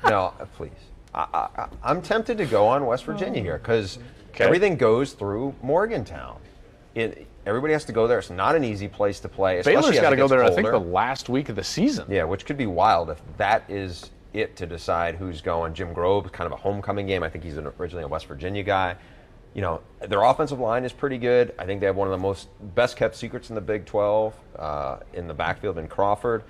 no, 0.05 0.33
uh, 0.39 0.45
please. 0.55 0.71
I, 1.13 1.27
I, 1.33 1.61
I- 1.63 1.67
I'm 1.83 2.01
tempted 2.01 2.37
to 2.37 2.45
go 2.45 2.65
on 2.65 2.85
West 2.85 3.03
Virginia 3.03 3.41
here 3.41 3.57
because 3.57 3.99
Okay. 4.29 4.45
everything 4.45 4.77
goes 4.77 5.11
through 5.11 5.53
Morgantown. 5.61 6.39
It, 6.95 7.27
everybody 7.45 7.73
has 7.73 7.83
to 7.83 7.91
go 7.91 8.07
there. 8.07 8.19
It's 8.19 8.29
not 8.29 8.55
an 8.55 8.63
easy 8.63 8.87
place 8.87 9.19
to 9.19 9.27
play. 9.27 9.59
especially 9.59 9.81
Baylor's 9.81 9.95
as 9.97 10.01
got 10.01 10.09
to 10.11 10.15
go 10.15 10.29
gets 10.29 10.31
there. 10.31 10.43
I 10.45 10.49
think 10.51 10.69
the 10.71 10.79
last 10.79 11.27
week 11.27 11.49
of 11.49 11.57
the 11.57 11.63
season. 11.65 12.05
Yeah, 12.07 12.23
which 12.23 12.45
could 12.45 12.55
be 12.57 12.67
wild 12.67 13.09
if 13.09 13.21
that 13.35 13.63
is 13.67 14.11
it 14.31 14.55
to 14.55 14.65
decide 14.65 15.15
who's 15.15 15.41
going. 15.41 15.73
Jim 15.73 15.93
Grobe, 15.93 16.31
kind 16.31 16.45
of 16.45 16.53
a 16.53 16.61
homecoming 16.61 17.05
game. 17.05 17.21
I 17.21 17.29
think 17.29 17.43
he's 17.43 17.57
an, 17.57 17.67
originally 17.81 18.05
a 18.05 18.07
West 18.07 18.27
Virginia 18.27 18.63
guy. 18.63 18.95
You 19.53 19.61
know, 19.61 19.81
their 20.07 20.21
offensive 20.23 20.59
line 20.59 20.85
is 20.85 20.93
pretty 20.93 21.17
good. 21.17 21.53
I 21.57 21.65
think 21.65 21.79
they 21.79 21.85
have 21.87 21.95
one 21.95 22.07
of 22.07 22.11
the 22.11 22.17
most 22.21 22.47
best 22.75 22.95
kept 22.95 23.15
secrets 23.15 23.49
in 23.49 23.55
the 23.55 23.61
Big 23.61 23.85
12 23.85 24.35
uh, 24.57 24.97
in 25.13 25.27
the 25.27 25.33
backfield 25.33 25.77
in 25.77 25.87
Crawford. 25.87 26.43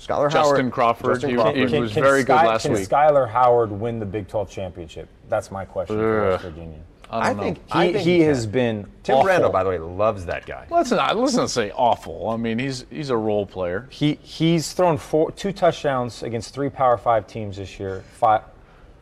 Skylar 0.00 0.30
Justin 0.30 0.56
Howard, 0.60 0.72
Crawford, 0.72 1.14
Justin 1.14 1.30
he- 1.30 1.36
Crawford. 1.36 1.70
he 1.70 1.78
was 1.80 1.92
very 1.92 2.22
good 2.22 2.34
last 2.34 2.62
can 2.62 2.72
week. 2.72 2.88
Skylar 2.88 3.28
Howard 3.28 3.70
win 3.72 3.98
the 3.98 4.06
Big 4.06 4.28
12 4.28 4.48
championship? 4.50 5.08
That's 5.28 5.50
my 5.50 5.64
question 5.64 5.96
for 5.96 6.30
West 6.30 6.44
Virginia. 6.44 6.78
I 7.10 7.18
I 7.18 7.26
don't 7.28 7.36
know. 7.38 7.42
think 7.42 7.58
He, 7.58 7.64
I 7.72 7.92
think 7.92 8.04
he 8.04 8.18
can. 8.18 8.26
has 8.28 8.46
been 8.46 8.86
Tim 9.02 9.16
awful. 9.16 9.28
Brando, 9.30 9.50
by 9.50 9.64
the 9.64 9.70
way, 9.70 9.78
loves 9.78 10.26
that 10.26 10.44
guy. 10.46 10.66
Let's 10.70 10.90
not 10.90 11.16
let's 11.16 11.34
not 11.34 11.48
say 11.50 11.70
awful. 11.72 12.28
I 12.28 12.36
mean, 12.36 12.58
he's 12.58 12.84
he's 12.90 13.08
a 13.10 13.16
role 13.16 13.46
player. 13.46 13.88
He 13.90 14.18
he's 14.22 14.72
thrown 14.74 14.98
four, 14.98 15.32
two 15.32 15.50
touchdowns 15.52 16.22
against 16.22 16.52
three 16.54 16.68
Power 16.68 16.98
Five 16.98 17.26
teams 17.26 17.56
this 17.56 17.80
year. 17.80 18.04
Five, 18.12 18.42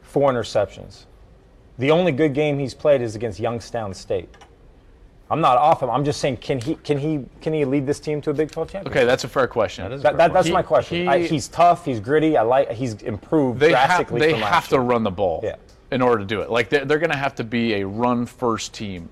four 0.03 0.31
interceptions. 0.33 1.07
The 1.79 1.91
only 1.91 2.13
good 2.13 2.33
game 2.35 2.59
he's 2.59 2.75
played 2.75 3.03
is 3.03 3.15
against 3.15 3.39
Youngstown 3.39 3.93
State. 3.95 4.29
I'm 5.29 5.41
not 5.41 5.59
off 5.59 5.83
him. 5.83 5.91
I'm 5.91 6.05
just 6.05 6.21
saying, 6.21 6.37
can 6.39 6.61
he 6.61 6.77
can 6.77 6.99
he 6.99 7.25
can 7.41 7.53
he 7.53 7.65
lead 7.65 7.85
this 7.85 7.99
team 7.99 8.21
to 8.23 8.31
a 8.31 8.35
Big 8.35 8.51
12 8.51 8.71
championship? 8.71 8.97
Okay, 8.97 9.05
that's 9.05 9.25
a 9.25 9.29
fair 9.29 9.49
question. 9.49 9.85
That 9.85 9.93
is- 9.97 10.03
That, 10.03 10.17
that, 10.17 10.33
that's 10.33 10.47
He- 10.47 10.53
my 10.53 10.63
question. 10.63 10.99
he- 11.03 11.09
I, 11.09 11.27
he's 11.27 11.49
tough. 11.49 11.85
He's 11.85 11.99
gritty. 11.99 12.37
I 12.37 12.43
like. 12.43 12.71
He's 12.71 12.95
improved 13.03 13.59
they 13.59 13.73
have, 13.73 13.89
drastically. 13.89 14.21
they 14.21 14.31
from 14.33 14.43
last 14.43 14.55
have 14.55 14.69
to 14.69 14.77
year. 14.77 14.83
run 14.83 15.03
the 15.03 15.11
ball 15.11 15.41
Yeah. 15.43 15.57
in 15.91 16.01
order 16.01 16.19
to 16.21 16.25
do 16.25 16.43
it. 16.43 16.51
Like 16.51 16.69
they're, 16.69 16.85
they're 16.85 16.99
going 17.01 17.11
to 17.11 17.17
have 17.17 17.35
to 17.37 17.45
be 17.45 17.75
a 17.75 17.87
run 17.87 18.25
first 18.25 18.73
team. 18.73 19.09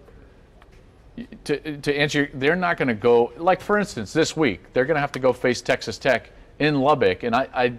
To, 1.44 1.76
to 1.78 1.96
answer, 1.96 2.28
they're 2.34 2.56
not 2.56 2.76
going 2.76 2.88
to 2.88 2.94
go 2.94 3.32
like 3.36 3.60
for 3.60 3.78
instance 3.78 4.12
this 4.12 4.36
week 4.36 4.72
they're 4.72 4.84
going 4.84 4.96
to 4.96 5.00
have 5.00 5.12
to 5.12 5.20
go 5.20 5.32
face 5.32 5.60
Texas 5.62 5.96
Tech 5.96 6.30
in 6.58 6.80
Lubbock, 6.80 7.22
and 7.24 7.34
I, 7.36 7.48
I 7.54 7.72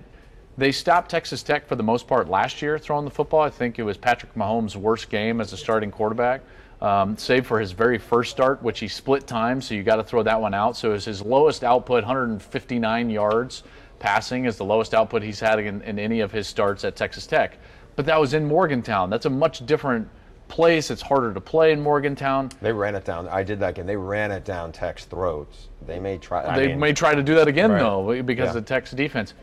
they 0.57 0.71
stopped 0.71 1.09
Texas 1.11 1.43
Tech 1.43 1.67
for 1.67 1.75
the 1.75 1.83
most 1.83 2.07
part 2.07 2.29
last 2.29 2.61
year 2.61 2.79
throwing 2.79 3.05
the 3.05 3.11
football. 3.11 3.41
I 3.41 3.49
think 3.49 3.77
it 3.79 3.83
was 3.83 3.97
Patrick 3.97 4.33
Mahomes' 4.35 4.75
worst 4.75 5.09
game 5.09 5.41
as 5.41 5.51
a 5.53 5.57
starting 5.57 5.91
quarterback. 5.91 6.41
Um, 6.81 7.17
save 7.17 7.47
for 7.47 7.59
his 7.59 7.71
very 7.71 7.97
first 7.97 8.31
start, 8.31 8.61
which 8.61 8.79
he 8.79 8.87
split 8.87 9.25
time, 9.27 9.61
so 9.61 9.73
you 9.73 9.83
got 9.83 9.95
to 9.95 10.03
throw 10.03 10.23
that 10.23 10.39
one 10.39 10.53
out. 10.53 10.75
So 10.77 10.89
it 10.89 10.93
was 10.93 11.05
his 11.05 11.21
lowest 11.21 11.63
output, 11.63 12.03
159 12.03 13.09
yards 13.09 13.63
passing, 13.99 14.45
is 14.45 14.57
the 14.57 14.65
lowest 14.65 14.93
output 14.93 15.23
he's 15.23 15.39
had 15.39 15.57
in, 15.59 15.81
in 15.83 15.97
any 15.97 16.19
of 16.19 16.31
his 16.31 16.47
starts 16.47 16.83
at 16.83 16.95
Texas 16.95 17.25
Tech. 17.25 17.57
But 17.95 18.05
that 18.07 18.19
was 18.19 18.33
in 18.33 18.45
Morgantown. 18.45 19.09
That's 19.09 19.25
a 19.25 19.29
much 19.29 19.65
different 19.65 20.07
place. 20.49 20.91
It's 20.91 21.01
harder 21.01 21.33
to 21.33 21.41
play 21.41 21.71
in 21.71 21.81
Morgantown. 21.81 22.49
They 22.61 22.73
ran 22.73 22.93
it 22.93 23.05
down. 23.05 23.27
I 23.29 23.41
did 23.41 23.59
that 23.61 23.75
game. 23.75 23.85
They 23.85 23.95
ran 23.95 24.31
it 24.31 24.43
down 24.43 24.71
Tech's 24.73 25.05
throats. 25.05 25.69
They 25.87 25.99
may 25.99 26.17
try. 26.17 26.45
I 26.45 26.55
They 26.59 26.67
mean, 26.67 26.79
may 26.79 26.93
try 26.93 27.15
to 27.15 27.23
do 27.23 27.35
that 27.35 27.47
again, 27.47 27.71
Right. 27.71 27.79
though, 27.79 28.21
because 28.21 28.53
Yeah. 28.53 28.59
of 28.59 28.65
Tech's 28.65 28.91
defense. 28.91 29.33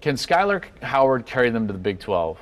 Can 0.00 0.16
Skylar 0.16 0.64
Howard 0.82 1.26
carry 1.26 1.50
them 1.50 1.66
to 1.66 1.72
the 1.72 1.78
Big 1.78 1.98
12? 2.00 2.38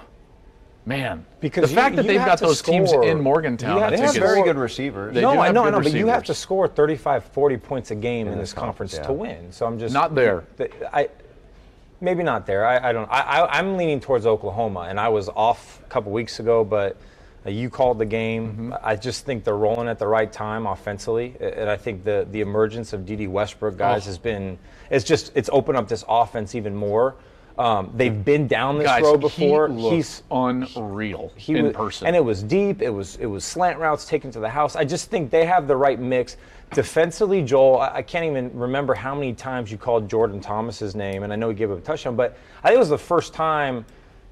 Man, 0.87 1.25
Because 1.41 1.63
the 1.63 1.69
you- 1.71 1.77
fact 1.77 1.97
that 1.97 2.07
they've 2.07 2.23
got 2.25 2.39
those 2.39 2.61
teams 2.61 2.93
in 2.93 3.19
Morgantown, 3.21 3.81
have 3.81 3.91
They 3.93 4.01
have 4.01 4.15
very 4.17 4.43
good 4.43 4.57
receivers. 4.59 5.15
They 5.15 5.23
no, 5.23 5.31
I 5.41 5.51
know, 5.51 5.65
I 5.65 5.71
know, 5.71 5.81
but 5.81 5.93
you 5.95 6.09
have 6.09 6.25
to 6.25 6.35
score 6.35 6.69
35, 6.69 7.25
40 7.25 7.57
points 7.57 7.91
a 7.91 7.95
game 7.95 8.27
in, 8.29 8.35
this 8.39 8.51
this 8.51 8.53
conference 8.53 8.93
conference, 8.99 9.07
to 9.07 9.13
win. 9.15 9.51
So 9.53 9.65
I'm 9.65 9.79
just 9.79 9.95
Not 9.95 10.15
there. 10.15 10.45
I 10.93 11.09
maybe 12.03 12.23
not 12.23 12.45
there. 12.47 12.67
I, 12.67 12.91
I 12.91 12.93
don't. 12.93 13.11
I, 13.11 13.21
I, 13.21 13.59
I'm 13.59 13.79
leaning 13.79 13.99
towards 13.99 14.27
Oklahoma, 14.27 14.81
and 14.91 15.01
I 15.01 15.09
was 15.09 15.31
off 15.31 15.81
a 15.83 15.89
couple 15.89 16.13
weeks 16.13 16.39
ago, 16.39 16.65
but 16.65 16.99
uh, 17.47 17.51
you 17.51 17.71
called 17.71 17.99
the 17.99 18.05
game. 18.05 18.49
Mm-hmm. 18.53 18.75
I 18.83 18.95
just 18.95 19.25
think 19.25 19.43
they're 19.43 19.57
rolling 19.57 19.89
at 19.89 19.99
the 19.99 20.07
right 20.07 20.31
time 20.31 20.67
offensively, 20.67 21.35
and 21.41 21.71
I 21.71 21.77
think 21.79 22.05
the 22.05 22.27
the 22.31 22.43
emergence 22.43 22.93
of 22.93 23.07
Dede 23.07 23.27
Westbrook 23.29 23.79
guys 23.79 24.03
Oh. 24.03 24.07
has 24.07 24.19
been. 24.19 24.59
It's 24.91 25.05
just 25.05 25.33
it's 25.35 25.49
opened 25.51 25.79
up 25.79 25.89
this 25.89 26.05
offense 26.07 26.55
even 26.55 26.77
more. 26.77 27.15
Um, 27.57 27.93
they've 27.95 28.25
been 28.25 28.49
down 28.49 28.79
this 28.79 28.87
Guys, 28.87 29.03
road 29.03 29.21
before. 29.21 29.69
he 29.69 29.91
He's 29.91 30.25
unreal 30.31 31.31
he 31.37 31.57
in 31.57 31.67
was, 31.67 31.73
person. 31.77 32.07
and 32.09 32.17
it 32.17 32.25
was 32.25 32.43
deep. 32.43 32.83
It 32.83 32.91
was 32.91 33.17
it 33.17 33.27
was 33.27 33.45
slant 33.45 33.79
routes 33.79 34.05
taken 34.07 34.31
to 34.33 34.41
the 34.41 34.49
house. 34.49 34.75
I 34.75 34.85
just 34.85 35.09
think 35.11 35.31
they 35.31 35.45
have 35.47 35.69
the 35.69 35.77
right 35.77 35.99
mix. 36.01 36.37
Defensively, 36.73 37.43
Joel, 37.43 37.79
I, 37.79 37.97
I 37.97 38.03
can't 38.03 38.25
even 38.25 38.51
remember 38.59 38.95
how 38.95 39.15
many 39.15 39.33
times 39.35 39.71
you 39.71 39.79
called 39.79 40.09
Jordan 40.09 40.41
Thomas's 40.41 40.97
name, 40.97 41.23
and 41.23 41.33
I 41.33 41.37
know 41.37 41.49
he 41.49 41.55
gave 41.55 41.71
up 41.71 41.79
a 41.79 41.81
touchdown, 41.81 42.17
but 42.17 42.37
I 42.65 42.69
think 42.69 42.77
it 42.77 42.81
was 42.81 42.89
the 42.89 42.99
first 42.99 43.33
time 43.33 43.85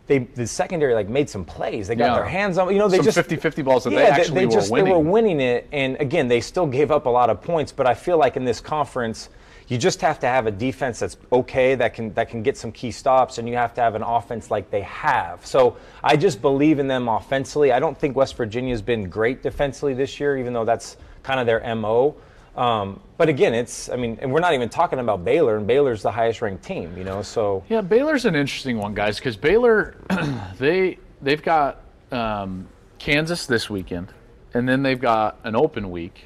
they 0.08 0.18
the 0.18 0.44
secondary 0.44 0.92
like 0.94 1.08
made 1.08 1.30
some 1.30 1.44
plays. 1.44 1.86
They 1.86 1.94
got 1.94 2.06
Yeah. 2.06 2.14
their 2.16 2.24
hands 2.28 2.58
on. 2.58 2.72
You 2.72 2.80
know, 2.80 2.88
they 2.88 2.96
Some 2.96 3.04
just 3.04 3.18
50-50 3.18 3.64
balls 3.64 3.84
that 3.84 3.90
they 3.90 4.02
yeah, 4.02 4.08
actually 4.16 4.46
were 4.46 4.52
just, 4.52 4.68
They 4.72 4.82
winning. 4.82 4.92
were 4.92 4.98
winning 5.12 5.40
it, 5.40 5.68
and 5.70 5.96
again, 6.00 6.26
they 6.26 6.40
still 6.40 6.66
gave 6.66 6.90
up 6.90 7.06
a 7.06 7.10
lot 7.10 7.30
of 7.30 7.40
points. 7.40 7.70
But 7.70 7.86
I 7.86 7.94
feel 7.94 8.18
like 8.18 8.36
in 8.36 8.44
this 8.44 8.60
conference. 8.60 9.28
You 9.72 9.78
just 9.78 10.02
have 10.02 10.20
to 10.20 10.26
have 10.26 10.46
a 10.46 10.50
defense 10.50 10.98
that's 10.98 11.16
okay 11.32 11.74
that 11.76 11.94
can 11.94 12.12
that 12.12 12.28
can 12.28 12.42
get 12.42 12.58
some 12.58 12.72
key 12.72 12.90
stops, 12.90 13.38
and 13.38 13.48
you 13.48 13.54
have 13.54 13.72
to 13.72 13.80
have 13.80 13.94
an 13.94 14.02
offense 14.02 14.50
like 14.50 14.70
they 14.70 14.82
have. 14.82 15.46
So 15.46 15.78
I 16.04 16.14
just 16.14 16.42
believe 16.42 16.78
in 16.78 16.88
them 16.88 17.08
offensively. 17.08 17.72
I 17.72 17.80
don't 17.80 17.96
think 17.96 18.14
West 18.14 18.36
Virginia's 18.36 18.82
been 18.82 19.08
great 19.08 19.42
defensively 19.42 19.94
this 19.94 20.20
year, 20.20 20.36
even 20.36 20.52
though 20.52 20.66
that's 20.66 20.98
kind 21.22 21.40
of 21.40 21.46
their 21.46 21.74
mo. 21.74 22.14
Um, 22.54 23.00
but 23.16 23.30
again, 23.30 23.54
it's 23.54 23.88
I 23.88 23.96
mean, 23.96 24.18
and 24.20 24.30
we're 24.30 24.40
not 24.40 24.52
even 24.52 24.68
talking 24.68 24.98
about 24.98 25.24
Baylor, 25.24 25.56
and 25.56 25.66
Baylor's 25.66 26.02
the 26.02 26.12
highest 26.12 26.42
ranked 26.42 26.64
team, 26.64 26.94
you 26.98 27.04
know. 27.04 27.22
So 27.22 27.64
Yeah, 27.70 27.80
Baylor's 27.80 28.26
an 28.26 28.36
interesting 28.36 28.76
one, 28.76 28.92
guys, 28.92 29.16
because 29.16 29.38
Baylor, 29.38 29.96
they 30.58 30.98
they've 31.22 31.42
got 31.42 31.80
um, 32.10 32.68
Kansas 32.98 33.46
this 33.46 33.70
weekend, 33.70 34.12
and 34.52 34.68
then 34.68 34.82
they've 34.82 35.00
got 35.00 35.40
an 35.44 35.56
open 35.56 35.90
week, 35.90 36.24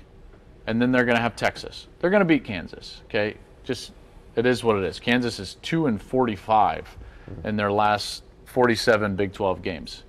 and 0.66 0.80
then 0.80 0.92
they're 0.92 1.04
going 1.04 1.16
to 1.16 1.22
have 1.22 1.36
Texas. 1.36 1.86
They're 2.00 2.10
going 2.10 2.20
to 2.20 2.26
beat 2.26 2.44
Kansas. 2.44 3.02
Okay, 3.04 3.36
just 3.64 3.92
it 4.34 4.46
is 4.46 4.62
what 4.64 4.76
it 4.76 4.84
is. 4.84 4.98
Kansas 5.00 5.38
is 5.38 5.56
two 5.62 5.86
and 5.86 6.00
forty-five 6.00 6.86
in 7.44 7.56
their 7.56 7.72
last 7.72 8.22
forty-seven 8.44 9.16
Big 9.16 9.32
Twelve 9.32 9.62
games. 9.62 10.04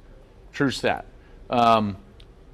True 0.51 0.72
stat. 0.72 1.05
Um, 1.49 1.97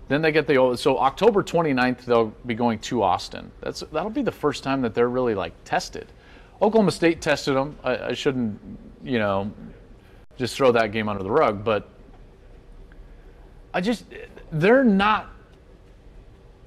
then 0.07 0.21
they 0.21 0.31
get 0.31 0.47
the 0.47 0.75
so 0.77 0.99
October 0.99 1.41
29th 1.41 2.05
they'll 2.05 2.33
be 2.45 2.53
going 2.53 2.79
to 2.79 3.01
Austin. 3.01 3.51
That's 3.61 3.81
that'll 3.91 4.09
be 4.09 4.21
the 4.21 4.31
first 4.31 4.63
time 4.63 4.81
that 4.81 4.93
they're 4.93 5.09
really 5.09 5.33
like 5.33 5.53
tested. 5.63 6.07
Oklahoma 6.61 6.91
State 6.91 7.21
tested 7.21 7.55
them. 7.55 7.77
I, 7.83 7.97
I 7.97 8.13
shouldn't, 8.13 8.59
you 9.03 9.19
know, 9.19 9.51
just 10.37 10.55
throw 10.55 10.71
that 10.71 10.91
game 10.91 11.09
under 11.09 11.23
the 11.23 11.31
rug, 11.31 11.63
but 11.63 11.89
I 13.73 13.81
just 13.81 14.05
they're 14.51 14.83
not. 14.83 15.29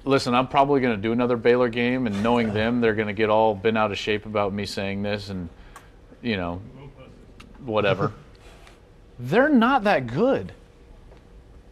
Listen, 0.07 0.33
I'm 0.33 0.47
probably 0.47 0.79
going 0.79 0.95
to 0.95 1.01
do 1.01 1.11
another 1.11 1.35
Baylor 1.35 1.67
game, 1.67 2.07
and 2.07 2.23
knowing 2.23 2.53
them, 2.53 2.79
they're 2.79 2.95
going 2.95 3.09
to 3.09 3.13
get 3.13 3.29
all 3.29 3.53
bent 3.53 3.77
out 3.77 3.91
of 3.91 3.97
shape 3.97 4.25
about 4.25 4.53
me 4.53 4.65
saying 4.65 5.03
this, 5.03 5.29
and 5.29 5.49
you 6.21 6.37
know, 6.37 6.61
whatever. 7.65 8.13
they're 9.19 9.49
not 9.49 9.83
that 9.83 10.07
good. 10.07 10.53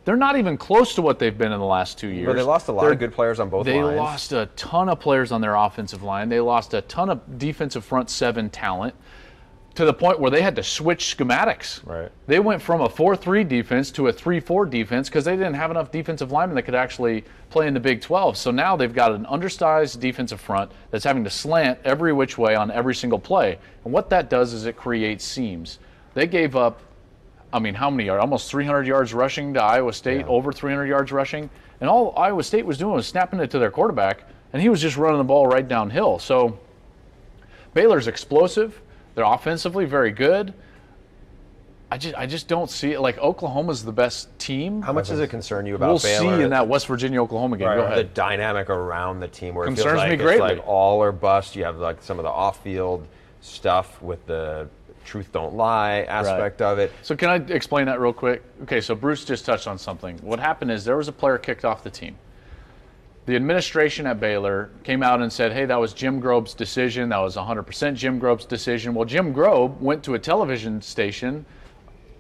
They're 0.04 0.18
not 0.18 0.38
even 0.38 0.58
close 0.58 0.96
to 0.96 1.02
what 1.02 1.18
they've 1.18 1.36
been 1.36 1.52
in 1.54 1.60
the 1.60 1.66
last 1.66 1.98
two 1.98 2.10
years. 2.10 2.28
But 2.28 2.36
they 2.36 2.44
lost 2.44 2.68
a 2.68 2.74
lot 2.74 2.84
They're- 2.84 2.92
of 2.92 3.00
good 3.00 3.14
players 3.14 3.40
on 3.40 3.50
both 3.50 3.66
They 3.66 3.82
lines. 3.82 3.96
They 3.96 4.00
lost 4.00 4.32
a 4.34 4.46
ton 4.56 4.90
of 4.90 5.00
players 5.00 5.32
on 5.32 5.42
their 5.42 5.56
offensive 5.56 6.04
line. 6.04 6.30
They 6.30 6.42
lost 6.42 6.74
a 6.74 6.82
ton 6.82 7.10
of 7.10 7.40
defensive 7.40 7.84
front 7.86 8.10
seven 8.10 8.50
talent 8.50 8.94
to 9.76 9.86
the 9.86 9.94
point 9.94 10.20
where 10.20 10.32
they 10.32 10.42
had 10.42 10.56
to 10.56 10.64
switch 10.64 11.16
schematics. 11.18 11.86
Right. 11.86 12.10
They 12.28 12.40
went 12.40 12.62
from 12.62 12.82
a 12.82 12.90
4-3 12.90 13.48
defense 13.48 13.92
to 13.92 14.08
a 14.08 14.14
3-4 14.14 14.70
defense 14.70 15.10
because 15.10 15.26
they 15.26 15.36
didn't 15.36 15.56
have 15.56 15.70
enough 15.70 15.92
defensive 15.92 16.32
linemen 16.32 16.56
that 16.56 16.64
could 16.64 16.76
actually 16.76 17.26
play 17.50 17.68
in 17.68 17.74
the 17.74 17.80
Big 17.80 18.02
12. 18.02 18.38
So 18.38 18.52
now 18.52 18.76
they've 18.76 18.94
got 18.94 19.12
an 19.12 19.26
undersized 19.26 20.00
defensive 20.00 20.40
front 20.40 20.72
that's 20.92 21.04
having 21.04 21.24
to 21.26 21.30
slant 21.30 21.80
every 21.84 22.14
which 22.14 22.38
way 22.38 22.56
on 22.56 22.72
every 22.72 22.96
single 22.96 23.20
play. 23.20 23.60
And 23.84 23.94
what 23.94 24.10
that 24.10 24.30
does 24.30 24.54
is 24.54 24.66
it 24.66 24.78
creates 24.78 25.26
seams. 25.26 25.80
They 26.14 26.28
gave 26.28 26.56
up 26.56 26.82
I 27.56 27.60
mean, 27.60 27.74
how 27.74 27.90
many 27.90 28.10
are 28.10 28.20
almost 28.20 28.52
300 28.52 28.86
yards 28.86 29.14
rushing 29.14 29.54
to 29.54 29.64
Iowa 29.64 29.94
State, 29.94 30.26
over 30.26 30.52
300 30.52 30.88
yards 30.88 31.14
rushing, 31.14 31.50
and 31.80 31.90
all 31.90 32.14
Iowa 32.18 32.44
State 32.44 32.66
was 32.66 32.78
doing 32.78 32.96
was 32.96 33.08
snapping 33.08 33.40
it 33.40 33.50
to 33.52 33.60
their 33.60 33.72
quarterback, 33.72 34.24
and 34.52 34.62
he 34.62 34.68
was 34.68 34.82
just 34.82 34.98
running 34.98 35.20
the 35.20 35.24
ball 35.24 35.48
right 35.48 35.66
downhill. 35.66 36.20
So 36.20 36.60
Baylor's 37.74 38.08
explosive. 38.08 38.82
They're 39.16 39.26
offensively 39.26 39.86
very 39.86 40.12
good. 40.12 40.54
I 41.90 41.98
just, 41.98 42.16
I 42.16 42.26
just 42.26 42.48
don't 42.48 42.70
see 42.70 42.92
it. 42.92 43.00
Like 43.00 43.18
Oklahoma's 43.20 43.84
the 43.86 43.92
best 43.92 44.38
team. 44.38 44.82
How 44.82 44.92
much 44.92 45.08
does 45.08 45.20
it 45.20 45.30
concern 45.30 45.66
you 45.66 45.76
about 45.76 45.90
We'll 45.90 46.00
Baylor? 46.00 46.38
see 46.38 46.44
in 46.44 46.50
that 46.50 46.68
West 46.68 46.88
Virginia 46.88 47.22
Oklahoma 47.22 47.58
game. 47.58 47.68
Go 47.68 47.86
ahead. 47.86 47.98
the 47.98 48.04
dynamic 48.04 48.70
around 48.70 49.20
the 49.20 49.28
team 49.28 49.56
where 49.56 49.66
it 49.66 49.68
Concerns 49.68 50.02
feels 50.02 50.10
like 50.10 50.20
me 50.20 50.26
it's 50.26 50.40
like 50.40 50.68
all 50.68 51.02
or 51.02 51.12
bust. 51.12 51.56
You 51.56 51.64
have 51.64 51.78
like 51.78 52.02
some 52.02 52.20
of 52.20 52.24
the 52.24 52.30
off-field 52.30 53.08
stuff 53.42 54.02
with 54.02 54.26
the 54.26 54.68
truth 55.06 55.32
don't 55.32 55.54
lie 55.54 56.02
aspect 56.10 56.62
of 56.62 56.80
it. 56.80 56.92
So 57.04 57.16
can 57.16 57.30
I 57.30 57.36
explain 57.54 57.86
that 57.86 58.00
real 58.02 58.14
quick? 58.14 58.44
Okay, 58.64 58.82
so 58.82 58.96
Bruce 58.96 59.24
just 59.24 59.46
touched 59.46 59.68
on 59.68 59.78
something. 59.78 60.18
What 60.18 60.40
happened 60.40 60.72
is 60.72 60.84
there 60.84 60.98
was 60.98 61.08
a 61.08 61.14
player 61.14 61.38
kicked 61.38 61.64
off 61.64 61.84
the 61.84 61.92
team. 61.92 62.18
The 63.26 63.36
administration 63.36 64.06
at 64.06 64.20
Baylor 64.20 64.70
came 64.84 65.02
out 65.02 65.22
and 65.22 65.34
said, 65.34 65.52
"Hey, 65.52 65.66
that 65.66 65.80
was 65.80 65.94
Jim 65.94 66.20
Grobe's 66.20 66.54
decision. 66.54 67.10
That 67.10 67.22
was 67.22 67.36
100% 67.36 67.96
Jim 67.96 68.20
Grobe's 68.20 68.46
decision." 68.46 68.94
Well, 68.94 69.06
Jim 69.06 69.34
Grobe 69.34 69.80
went 69.82 70.04
to 70.04 70.14
a 70.14 70.20
television 70.20 70.82
station 70.82 71.46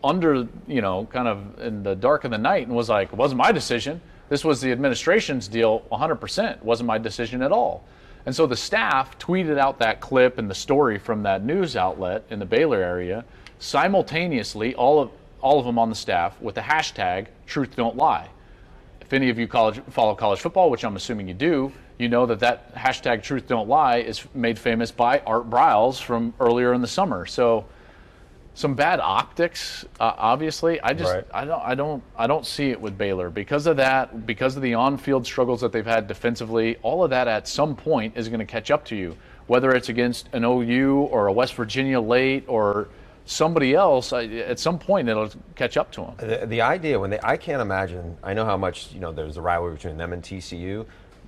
under, 0.04 0.48
you 0.68 0.82
know, 0.82 1.08
kind 1.12 1.28
of 1.28 1.60
in 1.60 1.84
the 1.84 1.96
dark 1.96 2.24
of 2.24 2.32
the 2.32 2.38
night 2.38 2.66
and 2.66 2.76
was 2.76 2.90
like, 2.90 3.14
"It 3.14 3.18
wasn't 3.18 3.38
my 3.38 3.52
decision. 3.52 4.02
This 4.30 4.44
was 4.44 4.62
the 4.62 4.72
administration's 4.72 5.48
deal 5.48 5.84
100%. 5.92 6.58
It 6.58 6.66
wasn't 6.66 6.88
my 6.88 6.98
decision 6.98 7.44
at 7.44 7.52
all." 7.52 7.84
And 8.26 8.36
so 8.36 8.48
the 8.48 8.56
staff 8.56 9.20
tweeted 9.20 9.60
out 9.60 9.78
that 9.80 10.00
clip 10.00 10.40
and 10.40 10.50
the 10.50 10.56
story 10.56 10.98
from 10.98 11.22
that 11.24 11.44
news 11.44 11.78
outlet 11.78 12.24
in 12.32 12.40
the 12.40 12.46
Baylor 12.46 12.82
area 12.82 13.26
simultaneously, 13.60 14.74
all 14.74 15.00
of 15.00 15.12
all 15.42 15.60
of 15.60 15.66
them 15.66 15.78
on 15.78 15.90
the 15.90 15.96
staff 15.96 16.42
with 16.42 16.56
the 16.56 16.62
hashtag 16.62 17.28
Truth 17.46 17.76
Don't 17.76 17.96
Lie. 17.96 18.30
If 19.06 19.14
any 19.14 19.30
of 19.30 19.38
you 19.38 19.48
college, 19.48 19.80
follow 19.92 20.16
college 20.16 20.40
football, 20.40 20.72
which 20.72 20.84
I'm 20.84 20.96
assuming 20.96 21.28
you 21.28 21.36
do, 21.36 21.72
you 22.00 22.10
know 22.10 22.26
that 22.26 22.40
that 22.40 22.74
hashtag 22.76 23.22
Truth 23.22 23.48
Don't 23.48 23.70
Lie 23.70 23.98
is 23.98 24.26
made 24.34 24.58
famous 24.58 24.92
by 24.92 25.20
Art 25.20 25.48
Briles 25.50 26.02
from 26.02 26.34
earlier 26.40 26.74
in 26.74 26.82
the 26.82 26.88
summer. 26.88 27.28
So 27.28 27.66
some 28.56 28.74
bad 28.74 29.00
optics, 29.00 29.86
uh, 30.00 30.14
obviously. 30.18 30.82
I 30.82 30.94
just 30.94 31.14
Right. 31.14 31.26
I 31.34 31.46
don't 31.46 31.62
I 31.62 31.76
don't 31.76 32.04
I 32.18 32.26
don't 32.26 32.46
see 32.46 32.72
it 32.72 32.82
with 32.82 32.98
Baylor 32.98 33.30
because 33.30 33.68
of 33.68 33.78
that, 33.78 34.26
because 34.26 34.56
of 34.56 34.64
the 34.64 34.74
on-field 34.74 35.26
struggles 35.26 35.62
that 35.62 35.72
they've 35.72 35.86
had 35.86 36.08
defensively. 36.08 36.78
All 36.82 37.04
of 37.04 37.12
that 37.12 37.28
at 37.28 37.48
some 37.48 37.76
point 37.76 38.18
is 38.18 38.28
going 38.28 38.40
to 38.40 38.46
catch 38.46 38.72
up 38.72 38.86
to 38.86 38.96
you, 38.96 39.16
whether 39.46 39.72
it's 39.76 39.90
against 39.90 40.30
an 40.34 40.44
OU 40.44 41.02
or 41.12 41.28
a 41.28 41.32
West 41.32 41.54
Virginia 41.54 42.02
late 42.02 42.44
or 42.48 42.88
somebody 43.26 43.74
else. 43.74 44.14
I, 44.14 44.26
at 44.26 44.60
some 44.60 44.80
point, 44.80 45.10
it'll 45.10 45.30
catch 45.56 45.78
up 45.78 45.92
to 45.94 46.02
them. 46.02 46.14
The, 46.18 46.46
the 46.46 46.62
idea 46.62 47.00
when 47.00 47.10
they, 47.10 47.20
I 47.24 47.38
can't 47.38 47.62
imagine. 47.62 48.18
I 48.24 48.34
know 48.34 48.46
how 48.46 48.58
much 48.58 48.92
you 48.94 49.00
know. 49.00 49.12
There's 49.12 49.38
a 49.38 49.42
rivalry 49.42 49.76
between 49.76 49.98
them 49.98 50.14
and 50.14 50.22
TCU, 50.24 50.86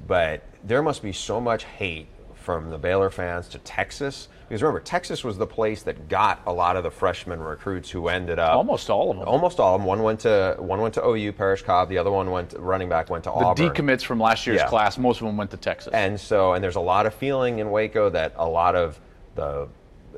but 0.07 0.41
there 0.63 0.81
must 0.81 1.01
be 1.01 1.11
so 1.11 1.41
much 1.41 1.63
hate 1.65 2.07
from 2.35 2.69
the 2.69 2.77
Baylor 2.77 3.09
fans 3.09 3.49
to 3.49 3.57
Texas 3.59 4.29
because 4.47 4.61
remember 4.61 4.79
Texas 4.79 5.21
was 5.21 5.37
the 5.37 5.45
place 5.45 5.83
that 5.83 6.07
got 6.07 6.41
a 6.47 6.53
lot 6.53 6.77
of 6.77 6.83
the 6.83 6.89
freshman 6.89 7.41
recruits 7.41 7.89
who 7.89 8.07
ended 8.07 8.39
up 8.39 8.53
Almost 8.55 8.89
all 8.89 9.11
of 9.11 9.17
them. 9.17 9.27
almost 9.27 9.59
all 9.59 9.75
of 9.75 9.81
them. 9.81 9.85
One 9.85 10.01
went 10.01 10.21
to 10.21 10.55
one 10.57 10.79
went 10.79 10.93
to 10.93 11.05
OU, 11.05 11.33
Parrish 11.33 11.63
Cobb. 11.63 11.89
The 11.89 11.97
other 11.97 12.11
one 12.11 12.31
went 12.31 12.51
to, 12.51 12.59
running 12.59 12.87
back 12.87 13.09
went 13.09 13.25
to 13.25 13.31
The 13.31 13.35
Auburn. 13.35 13.69
decommits 13.69 14.03
from 14.05 14.21
last 14.21 14.47
year's 14.47 14.61
Yeah. 14.61 14.67
class, 14.69 14.97
most 14.97 15.19
of 15.19 15.27
them 15.27 15.35
went 15.35 15.51
to 15.51 15.57
Texas. 15.57 15.91
And 15.93 16.17
so, 16.17 16.53
and 16.53 16.63
there's 16.63 16.77
a 16.77 16.81
lot 16.81 17.05
of 17.05 17.13
feeling 17.13 17.59
in 17.59 17.69
Waco 17.69 18.09
that 18.11 18.31
a 18.37 18.47
lot 18.47 18.75
of 18.75 18.97
the, 19.35 19.67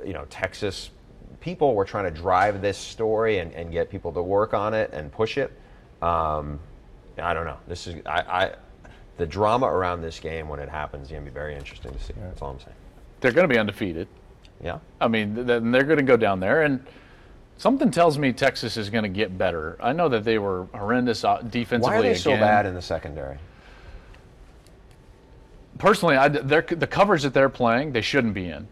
you 0.06 0.14
know, 0.14 0.26
Texas 0.30 0.92
people 1.40 1.76
were 1.76 1.86
trying 1.86 2.06
to 2.06 2.12
drive 2.12 2.62
this 2.62 2.78
story 2.78 3.40
and, 3.40 3.54
and 3.54 3.72
get 3.72 3.90
people 3.90 4.12
to 4.14 4.22
work 4.22 4.54
on 4.54 4.74
it 4.74 4.92
and 4.94 5.12
push 5.12 5.38
it. 5.38 5.52
Um, 6.02 6.60
I 7.18 7.34
don't 7.34 7.46
know. 7.46 7.58
This 7.68 7.88
is 7.88 7.96
I, 8.06 8.22
I, 8.22 8.56
the 9.18 9.26
drama 9.26 9.68
around 9.68 10.02
this 10.02 10.20
game 10.20 10.48
when 10.48 10.60
it 10.60 10.70
happens 10.70 11.08
is 11.08 11.12
going 11.12 11.26
to 11.26 11.30
be 11.30 11.34
very 11.34 11.56
interesting 11.56 11.92
to 11.92 12.00
see. 12.00 12.14
That's 12.18 12.42
all 12.42 12.52
I'm 12.52 12.60
saying. 12.60 12.76
They're 13.20 13.32
going 13.34 13.48
to 13.48 13.54
be 13.54 13.60
undefeated. 13.60 14.08
Yeah. 14.64 14.80
I 15.00 15.08
mean, 15.08 15.46
then 15.46 15.72
they're 15.72 15.84
going 15.84 15.98
to 15.98 16.04
go 16.04 16.18
down 16.18 16.40
there, 16.40 16.64
and 16.64 16.86
something 17.58 17.92
tells 17.92 18.18
me 18.18 18.32
Texas 18.34 18.78
is 18.78 18.90
going 18.90 19.04
to 19.04 19.10
get 19.10 19.38
better. 19.38 19.78
I 19.82 19.94
know 19.94 20.10
that 20.10 20.24
they 20.24 20.38
were 20.38 20.68
horrendous 20.74 21.24
uh, 21.24 21.42
defensively. 21.42 21.94
Why 21.94 22.00
are 22.00 22.04
they 22.04 22.16
so 22.16 22.32
bad 22.32 22.66
in 22.66 22.74
the 22.74 22.82
secondary? 22.82 23.38
Personally, 25.78 26.18
I, 26.18 26.28
they're, 26.28 26.62
the 26.62 26.88
covers 26.88 27.24
that 27.24 27.34
they're 27.34 27.50
playing, 27.50 27.94
they 27.94 28.02
shouldn't 28.02 28.34
be 28.34 28.50
in. 28.50 28.68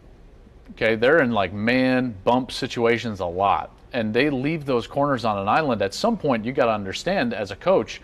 Okay, 0.72 0.94
they're 0.94 1.20
in 1.22 1.32
like 1.32 1.52
man 1.52 2.14
bump 2.24 2.52
situations 2.52 3.20
a 3.20 3.26
lot, 3.26 3.70
and 3.92 4.12
they 4.14 4.30
leave 4.30 4.64
those 4.64 4.86
corners 4.86 5.24
on 5.24 5.38
an 5.38 5.48
island. 5.48 5.82
At 5.82 5.94
some 5.94 6.16
point, 6.16 6.44
you 6.44 6.52
got 6.52 6.66
to 6.66 6.72
understand 6.72 7.34
as 7.34 7.50
a 7.50 7.56
coach 7.56 8.00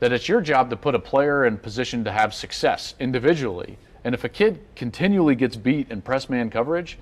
that 0.00 0.12
it's 0.12 0.28
your 0.28 0.40
job 0.40 0.70
to 0.70 0.76
put 0.76 0.94
a 0.94 0.98
player 0.98 1.44
in 1.44 1.58
position 1.58 2.04
to 2.04 2.12
have 2.12 2.32
success 2.34 2.94
individually. 3.00 3.78
And 4.04 4.14
if 4.14 4.24
a 4.24 4.28
kid 4.28 4.60
continually 4.76 5.34
gets 5.34 5.56
beat 5.56 5.90
in 5.90 6.00
press 6.02 6.28
man 6.30 6.50
coverage, 6.50 6.98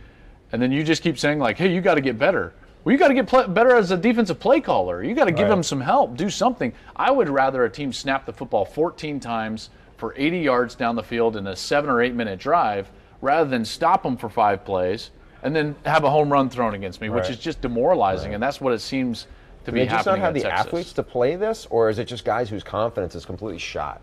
and 0.52 0.60
then 0.60 0.72
you 0.72 0.82
just 0.82 1.02
keep 1.02 1.18
saying 1.18 1.38
like, 1.38 1.56
"Hey, 1.56 1.72
you 1.72 1.80
got 1.80 1.94
to 1.94 2.00
get 2.00 2.18
better," 2.18 2.52
well, 2.84 2.92
you 2.92 2.98
got 2.98 3.08
to 3.08 3.14
get 3.14 3.26
pl- 3.28 3.48
better 3.48 3.74
as 3.76 3.90
a 3.90 3.96
defensive 3.96 4.40
play 4.40 4.60
caller. 4.60 5.02
You 5.02 5.14
got 5.14 5.26
to 5.26 5.30
give 5.32 5.42
Right. 5.42 5.48
them 5.50 5.62
some 5.62 5.80
help, 5.80 6.16
do 6.16 6.28
something. 6.30 6.72
I 6.94 7.10
would 7.10 7.28
rather 7.28 7.64
a 7.64 7.70
team 7.70 7.92
snap 7.92 8.26
the 8.26 8.32
football 8.32 8.64
14 8.64 9.20
times 9.20 9.70
for 9.96 10.14
80 10.16 10.38
yards 10.40 10.74
down 10.74 10.94
the 10.96 11.02
field 11.02 11.36
in 11.36 11.46
a 11.46 11.56
seven 11.56 11.88
or 11.90 12.00
eight 12.02 12.14
minute 12.14 12.38
drive 12.38 12.90
rather 13.26 13.50
than 13.50 13.64
stop 13.64 14.02
them 14.04 14.16
for 14.16 14.28
five 14.28 14.64
plays 14.64 15.10
and 15.42 15.54
then 15.54 15.74
have 15.84 16.04
a 16.04 16.10
home 16.10 16.32
run 16.32 16.48
thrown 16.48 16.74
against 16.74 17.00
me, 17.00 17.08
which 17.10 17.22
Right. 17.24 17.30
is 17.32 17.38
just 17.38 17.60
demoralizing. 17.60 18.32
And 18.34 18.42
that's 18.42 18.60
what 18.60 18.72
it 18.72 18.78
seems 18.80 19.26
to 19.64 19.70
Do 19.70 19.72
be 19.72 19.80
they 19.80 19.86
just 19.86 20.06
not 20.06 20.18
have 20.20 20.32
the 20.32 20.40
Texas. 20.42 20.66
athletes 20.66 20.92
to 20.94 21.02
play 21.02 21.34
this, 21.36 21.66
or 21.68 21.90
is 21.90 21.98
it 21.98 22.04
just 22.06 22.24
guys 22.24 22.48
whose 22.48 22.62
confidence 22.62 23.14
is 23.16 23.26
completely 23.26 23.58
shot? 23.58 24.00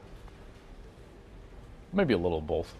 Maybe 1.93 2.13
a 2.13 2.17
little 2.17 2.39
of 2.39 2.47
both. 2.47 2.75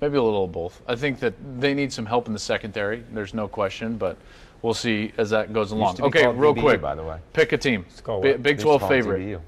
Maybe 0.00 0.16
a 0.16 0.22
little 0.22 0.44
of 0.44 0.52
both. 0.52 0.80
I 0.88 0.94
think 0.96 1.18
that 1.20 1.34
they 1.60 1.74
need 1.74 1.92
some 1.92 2.06
help 2.06 2.26
in 2.26 2.32
the 2.32 2.38
secondary. 2.38 3.02
There's 3.12 3.34
no 3.34 3.48
question, 3.48 3.96
but 3.96 4.16
we'll 4.62 4.72
see 4.74 5.12
as 5.18 5.30
that 5.30 5.52
goes 5.52 5.72
along. 5.72 6.00
Okay, 6.00 6.26
real 6.28 6.54
DBU, 6.54 6.60
quick. 6.60 6.80
by 6.80 6.94
the 6.94 7.02
way. 7.02 7.18
Pick 7.32 7.52
a 7.52 7.58
team. 7.58 7.84
what? 8.04 8.22
Big 8.42 8.56
Used 8.56 8.62
12 8.62 8.80
call 8.80 8.88
favorite. 8.88 9.20
TBU. 9.20 9.40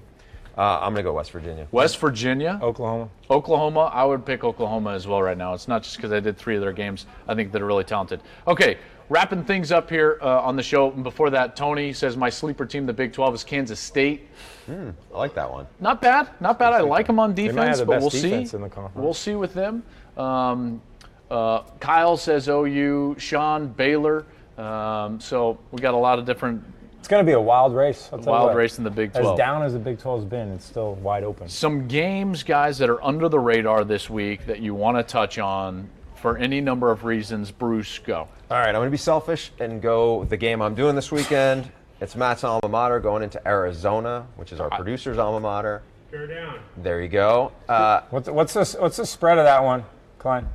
Uh, 0.57 0.79
I'm 0.81 0.93
going 0.93 0.97
to 0.97 1.03
go 1.03 1.15
West 1.15 1.31
Virginia. 1.31 1.67
West 1.73 1.99
Virginia. 1.99 2.59
Oklahoma. 2.63 3.09
Oklahoma, 3.31 3.91
I 3.93 4.05
would 4.05 4.27
pick 4.27 4.45
Oklahoma 4.45 4.93
as 4.93 5.07
well 5.07 5.23
right 5.23 5.37
now. 5.39 5.55
It's 5.55 5.69
not 5.69 5.83
just 5.83 5.97
because 5.97 6.13
I 6.13 6.21
did 6.21 6.37
three 6.37 6.57
of 6.57 6.61
their 6.61 6.73
games. 6.73 7.07
I 7.27 7.35
think 7.35 7.53
they're 7.53 7.65
really 7.65 7.85
talented. 7.85 8.21
Okay, 8.47 8.77
wrapping 9.09 9.45
things 9.45 9.73
up 9.73 9.89
here 9.89 10.19
uh, 10.21 10.43
on 10.43 10.57
the 10.57 10.63
show. 10.63 10.93
And 10.93 11.03
Before 11.03 11.31
that, 11.31 11.57
Tony 11.57 11.93
says 11.93 12.17
my 12.17 12.29
sleeper 12.29 12.67
team, 12.67 12.85
the 12.85 12.93
Big 12.93 13.13
12, 13.13 13.35
is 13.35 13.45
Kansas 13.45 13.81
State. 13.81 14.29
I 14.69 14.93
like 15.17 15.35
that 15.35 15.51
one. 15.51 15.67
Not 15.81 16.03
bad, 16.03 16.29
not 16.41 16.59
bad. 16.59 16.73
I 16.75 16.81
like 16.81 17.07
them 17.07 17.19
on 17.19 17.31
might 17.31 17.39
have 17.39 17.55
defense, 17.55 17.79
the 17.79 17.87
but 17.87 17.93
best 17.95 18.03
we'll 18.03 18.23
defense 18.23 18.51
see. 18.51 18.57
in 18.57 18.63
the 18.63 18.69
conference. 18.69 19.03
We'll 19.03 19.15
see 19.15 19.35
with 19.35 19.55
them. 19.55 19.83
Um, 20.17 20.83
uh, 21.31 21.63
Kyle 21.81 22.17
says 22.17 22.49
OU. 22.49 23.17
Sean 23.19 23.69
Baylor. 23.69 24.27
Um, 24.59 25.19
so 25.19 25.59
we 25.71 25.81
got 25.81 25.95
a 25.95 25.97
lot 25.97 26.19
of 26.19 26.27
different 26.27 26.63
It's 27.03 27.09
going 27.09 27.27
to 27.27 27.29
be 27.29 27.35
a 27.35 27.41
wild 27.41 27.75
race. 27.75 28.09
I'll 28.13 28.21
tell 28.21 28.33
wild 28.33 28.47
what. 28.51 28.57
race 28.57 28.79
in 28.79 28.85
the 28.85 28.91
Big 28.91 29.13
12. 29.13 29.33
As 29.33 29.37
down 29.37 29.65
as 29.65 29.73
the 29.73 29.81
Big 29.81 29.99
12's 29.99 30.25
been, 30.25 30.53
it's 30.53 30.65
still 30.65 30.95
wide 30.95 31.25
open. 31.25 31.49
some 31.49 31.89
games, 31.89 32.45
guys, 32.45 32.79
that 32.79 32.89
are 32.89 33.03
under 33.03 33.29
the 33.29 33.41
radar 33.41 33.83
this 33.83 34.09
week 34.09 34.47
that 34.47 34.61
you 34.61 34.73
want 34.73 34.97
to 34.99 35.03
touch 35.03 35.37
on 35.41 35.91
for 36.15 36.39
any 36.39 36.61
number 36.61 36.93
of 36.93 37.03
reasons. 37.03 37.51
Bruce, 37.51 37.99
go. 37.99 38.29
All 38.53 38.57
right, 38.57 38.69
I'm 38.69 38.75
going 38.77 38.87
to 38.87 38.91
be 38.93 38.97
selfish 38.97 39.51
and 39.59 39.83
go 39.83 40.23
the 40.27 40.37
game 40.37 40.63
I'm 40.63 40.77
doing 40.77 40.95
this 40.95 41.11
weekend. 41.11 41.73
It's 42.01 42.15
Matt's 42.15 42.45
alma 42.45 42.69
mater 42.69 43.01
going 43.01 43.25
into 43.25 43.45
Arizona, 43.49 44.25
which 44.37 44.53
is 44.53 44.61
our 44.61 44.71
producer's 44.71 45.19
alma 45.19 45.41
mater. 45.41 45.83
Bear 46.13 46.29
down. 46.29 46.61
There 46.77 47.03
you 47.03 47.09
go. 47.09 47.51
Uh, 47.69 48.03
What's 48.11 48.29
what's 48.29 48.53
the 48.55 48.81
what's 48.81 48.97
the 48.97 49.07
spread 49.07 49.39
of 49.39 49.45
that 49.45 49.65
one, 49.65 49.85
Klein? 50.21 50.49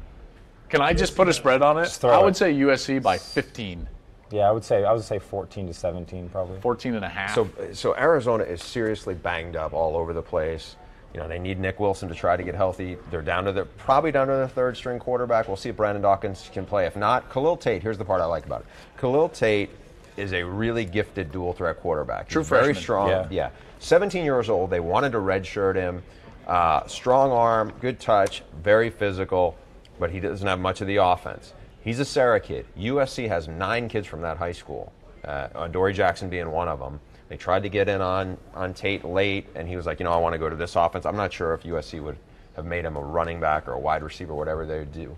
Can 0.69 0.79
I 0.79 0.93
just 0.93 1.13
put 1.13 1.27
a 1.27 1.33
spread 1.33 1.61
on 1.61 1.77
it? 1.77 1.89
throw 1.89 2.11
I 2.11 2.21
it. 2.21 2.23
would 2.23 2.37
say 2.37 2.53
USC 2.53 3.01
by 3.01 3.17
15, 3.17 3.85
Yeah, 4.31 4.49
I 4.49 4.51
would 4.51 4.63
say 4.63 4.83
I 4.83 4.91
would 4.93 5.03
say 5.03 5.19
14 5.19 5.67
to 5.67 5.73
17 5.73 6.29
probably. 6.29 6.59
14 6.59 6.95
and 6.95 7.05
a 7.05 7.09
half. 7.09 7.33
so, 7.33 7.49
so 7.73 7.95
Arizona 7.95 8.43
is 8.43 8.61
seriously 8.61 9.13
banged 9.13 9.55
up 9.55 9.73
all 9.73 9.95
over 9.95 10.13
the 10.13 10.21
place. 10.21 10.75
You 11.13 11.21
know, 11.21 11.29
they 11.29 11.39
need 11.39 11.59
Nick 11.59 11.79
Wilson 11.79 12.09
to 12.09 12.15
try 12.15 12.35
to 12.35 12.43
get 12.43 12.53
healthy. 12.53 12.97
They're 13.09 13.21
down 13.21 13.45
to 13.45 13.51
their 13.51 13.65
probably 13.65 14.11
down 14.11 14.27
to 14.27 14.33
their 14.33 14.47
third 14.47 14.75
string 14.75 14.99
quarterback. 14.99 15.47
We'll 15.47 15.57
see 15.57 15.69
if 15.69 15.77
Brandon 15.77 16.01
Dawkins 16.01 16.49
can 16.53 16.65
play. 16.65 16.85
If 16.85 16.95
not, 16.95 17.31
Khalil 17.31 17.57
Tate. 17.57 17.81
Here's 17.81 17.97
the 17.97 18.05
part 18.05 18.21
I 18.21 18.25
like 18.25 18.45
about 18.45 18.61
it. 18.61 18.67
Khalil 18.99 19.29
Tate 19.29 19.69
is 20.17 20.33
a 20.33 20.43
really 20.43 20.83
gifted 20.83 21.31
dual 21.31 21.53
threat 21.53 21.79
quarterback. 21.79 22.27
True 22.27 22.41
He's 22.41 22.49
very 22.49 22.75
strong. 22.75 23.09
Yeah. 23.09 23.27
yeah. 23.29 23.49
17 23.79 24.25
years 24.25 24.49
old. 24.49 24.69
They 24.69 24.79
wanted 24.79 25.11
to 25.13 25.19
redshirt 25.19 25.75
him. 25.75 26.03
Uh, 26.47 26.85
strong 26.87 27.31
arm, 27.31 27.71
good 27.81 27.99
touch, 27.99 28.41
very 28.61 28.89
physical, 28.89 29.57
but 29.99 30.09
he 30.09 30.19
doesn't 30.19 30.47
have 30.47 30.59
much 30.59 30.81
of 30.81 30.87
the 30.87 30.95
offense. 30.97 31.53
He's 31.87 32.01
a 32.01 32.05
Serra 32.05 32.41
kid. 32.41 32.65
USC 32.77 33.29
has 33.29 33.47
nine 33.47 33.87
kids 33.87 34.05
from 34.05 34.19
that 34.19 34.35
high 34.35 34.51
school, 34.51 34.91
uh, 35.23 35.69
Dory 35.69 35.93
Jackson 35.93 36.27
being 36.27 36.51
one 36.51 36.67
of 36.67 36.79
them. 36.79 36.99
They 37.29 37.37
tried 37.37 37.63
to 37.63 37.69
get 37.69 37.87
in 37.87 38.01
on, 38.01 38.37
on 38.53 38.73
Tate 38.73 39.05
late, 39.05 39.47
and 39.55 39.69
he 39.69 39.77
was 39.77 39.85
like, 39.85 40.01
you 40.01 40.03
know, 40.03 40.11
I 40.11 40.17
want 40.17 40.33
to 40.33 40.37
go 40.37 40.49
to 40.49 40.55
this 40.57 40.75
offense. 40.75 41.05
I'm 41.05 41.15
not 41.15 41.31
sure 41.31 41.53
if 41.53 41.63
USC 41.63 42.03
would 42.03 42.17
have 42.57 42.65
made 42.65 42.83
him 42.83 42.97
a 42.97 42.99
running 42.99 43.39
back 43.39 43.69
or 43.69 43.71
a 43.71 43.79
wide 43.79 44.03
receiver, 44.03 44.33
whatever 44.33 44.65
they 44.65 44.79
would 44.79 44.91
do. 44.91 45.15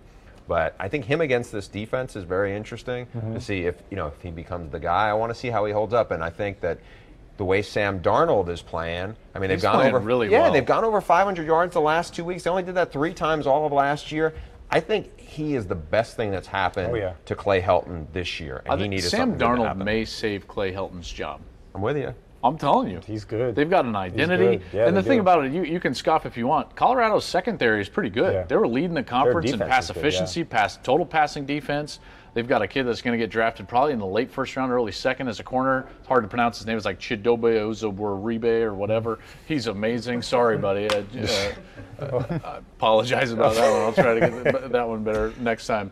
But 0.47 0.76
I 0.80 0.89
think 0.89 1.05
him 1.05 1.22
against 1.22 1.51
this 1.51 1.67
defense 1.67 2.15
is 2.15 2.24
very 2.24 2.55
interesting 2.55 3.07
to 3.34 3.41
see 3.41 3.65
if 3.65 3.82
you 3.89 3.97
know 3.97 4.05
if 4.05 4.22
he 4.22 4.30
becomes 4.30 4.72
the 4.72 4.80
guy. 4.80 5.09
I 5.09 5.13
want 5.13 5.32
to 5.32 5.39
see 5.39 5.49
how 5.49 5.65
he 5.65 5.74
holds 5.74 5.95
up, 5.95 6.11
and 6.11 6.24
I 6.24 6.30
think 6.30 6.59
that 6.61 6.78
the 7.38 7.45
way 7.45 7.63
Sam 7.63 7.99
Darnold 7.99 8.47
is 8.49 8.61
playing, 8.61 9.15
I 9.34 9.39
mean, 9.39 9.49
they've 9.49 9.57
He's 9.57 9.63
gone 9.63 9.88
over 9.88 9.97
really 9.97 10.30
yeah, 10.30 10.43
well. 10.43 10.53
they've 10.53 10.65
gone 10.65 10.84
over 10.84 11.01
500 11.01 11.47
yards 11.47 11.74
the 11.74 11.82
last 11.82 12.13
two 12.13 12.26
weeks. 12.26 12.43
They 12.43 12.51
only 12.51 12.63
did 12.63 12.76
that 12.76 12.91
three 12.91 13.13
times 13.15 13.47
all 13.47 13.65
of 13.65 13.72
last 13.72 14.11
year. 14.11 14.36
I 14.72 14.80
think 14.80 15.18
he 15.30 15.55
is 15.55 15.67
the 15.67 15.75
best 15.75 16.15
thing 16.15 16.32
that's 16.32 16.47
happened 16.47 16.91
Oh, 16.91 16.95
yeah. 16.95 17.13
to 17.25 17.36
Clay 17.36 17.61
Helton 17.61 18.07
this 18.13 18.39
year, 18.39 18.63
I 18.67 18.73
and 18.73 18.82
he 18.82 18.84
think 18.86 18.89
needed 18.91 19.09
Sam 19.09 19.19
something 19.19 19.38
good 19.38 19.55
to 19.57 19.61
Darnold 19.61 19.77
may 19.77 20.05
save 20.05 20.47
Clay 20.47 20.71
Helton's 20.73 21.09
job. 21.11 21.41
I'm 21.75 21.82
with 21.82 21.97
you. 21.97 22.13
I'm 22.43 22.57
telling 22.57 22.89
you. 22.89 23.01
He's 23.05 23.25
good. 23.25 23.53
They've 23.53 23.69
got 23.69 23.86
an 23.86 23.95
identity. 23.95 24.63
Yeah, 24.73 24.88
and 24.88 24.95
the 24.95 25.03
thing 25.03 25.17
do. 25.17 25.21
about 25.21 25.45
it, 25.45 25.51
you, 25.51 25.63
you 25.63 25.80
can 25.80 25.93
scoff 25.93 26.25
if 26.25 26.38
you 26.38 26.47
want. 26.47 26.73
Colorado's 26.75 27.25
secondary 27.25 27.82
is 27.82 27.89
pretty 27.89 28.09
good. 28.09 28.34
Yeah. 28.34 28.43
They 28.43 28.55
were 28.55 28.67
leading 28.67 28.93
the 28.93 29.03
conference 29.03 29.51
in 29.51 29.59
pass 29.59 29.86
is 29.86 29.91
good, 29.91 29.95
yeah. 29.97 30.07
efficiency, 30.07 30.43
pass 30.45 30.77
total 30.77 31.05
passing 31.05 31.45
defense. 31.45 31.99
They've 32.39 32.47
got 32.47 32.61
a 32.61 32.67
kid 32.69 32.83
that's 32.83 33.01
going 33.01 33.19
to 33.19 33.21
get 33.21 33.29
drafted 33.29 33.67
probably 33.67 33.91
in 33.91 33.99
the 33.99 34.05
late 34.05 34.31
first 34.31 34.55
round, 34.55 34.71
early 34.71 34.93
second 34.93 35.27
as 35.27 35.41
a 35.41 35.43
corner. 35.43 35.89
It's 35.99 36.07
hard 36.07 36.23
to 36.23 36.29
pronounce 36.29 36.57
his 36.57 36.67
name. 36.67 36.77
It's 36.77 36.85
like 36.85 36.97
Chidobe 36.97 37.59
Ozoboribe 37.59 38.61
or 38.61 38.73
whatever. 38.73 39.19
He's 39.45 39.67
amazing. 39.67 40.21
Sorry, 40.21 40.57
buddy. 40.57 40.87
I, 40.89 41.03
uh, 41.99 42.39
I 42.45 42.57
apologize 42.77 43.33
about 43.33 43.55
that 43.55 43.69
one. 43.69 43.81
I'll 43.81 43.91
try 43.91 44.17
to 44.17 44.19
get 44.21 44.71
that 44.71 44.87
one 44.87 45.03
better 45.03 45.33
next 45.41 45.67
time. 45.67 45.91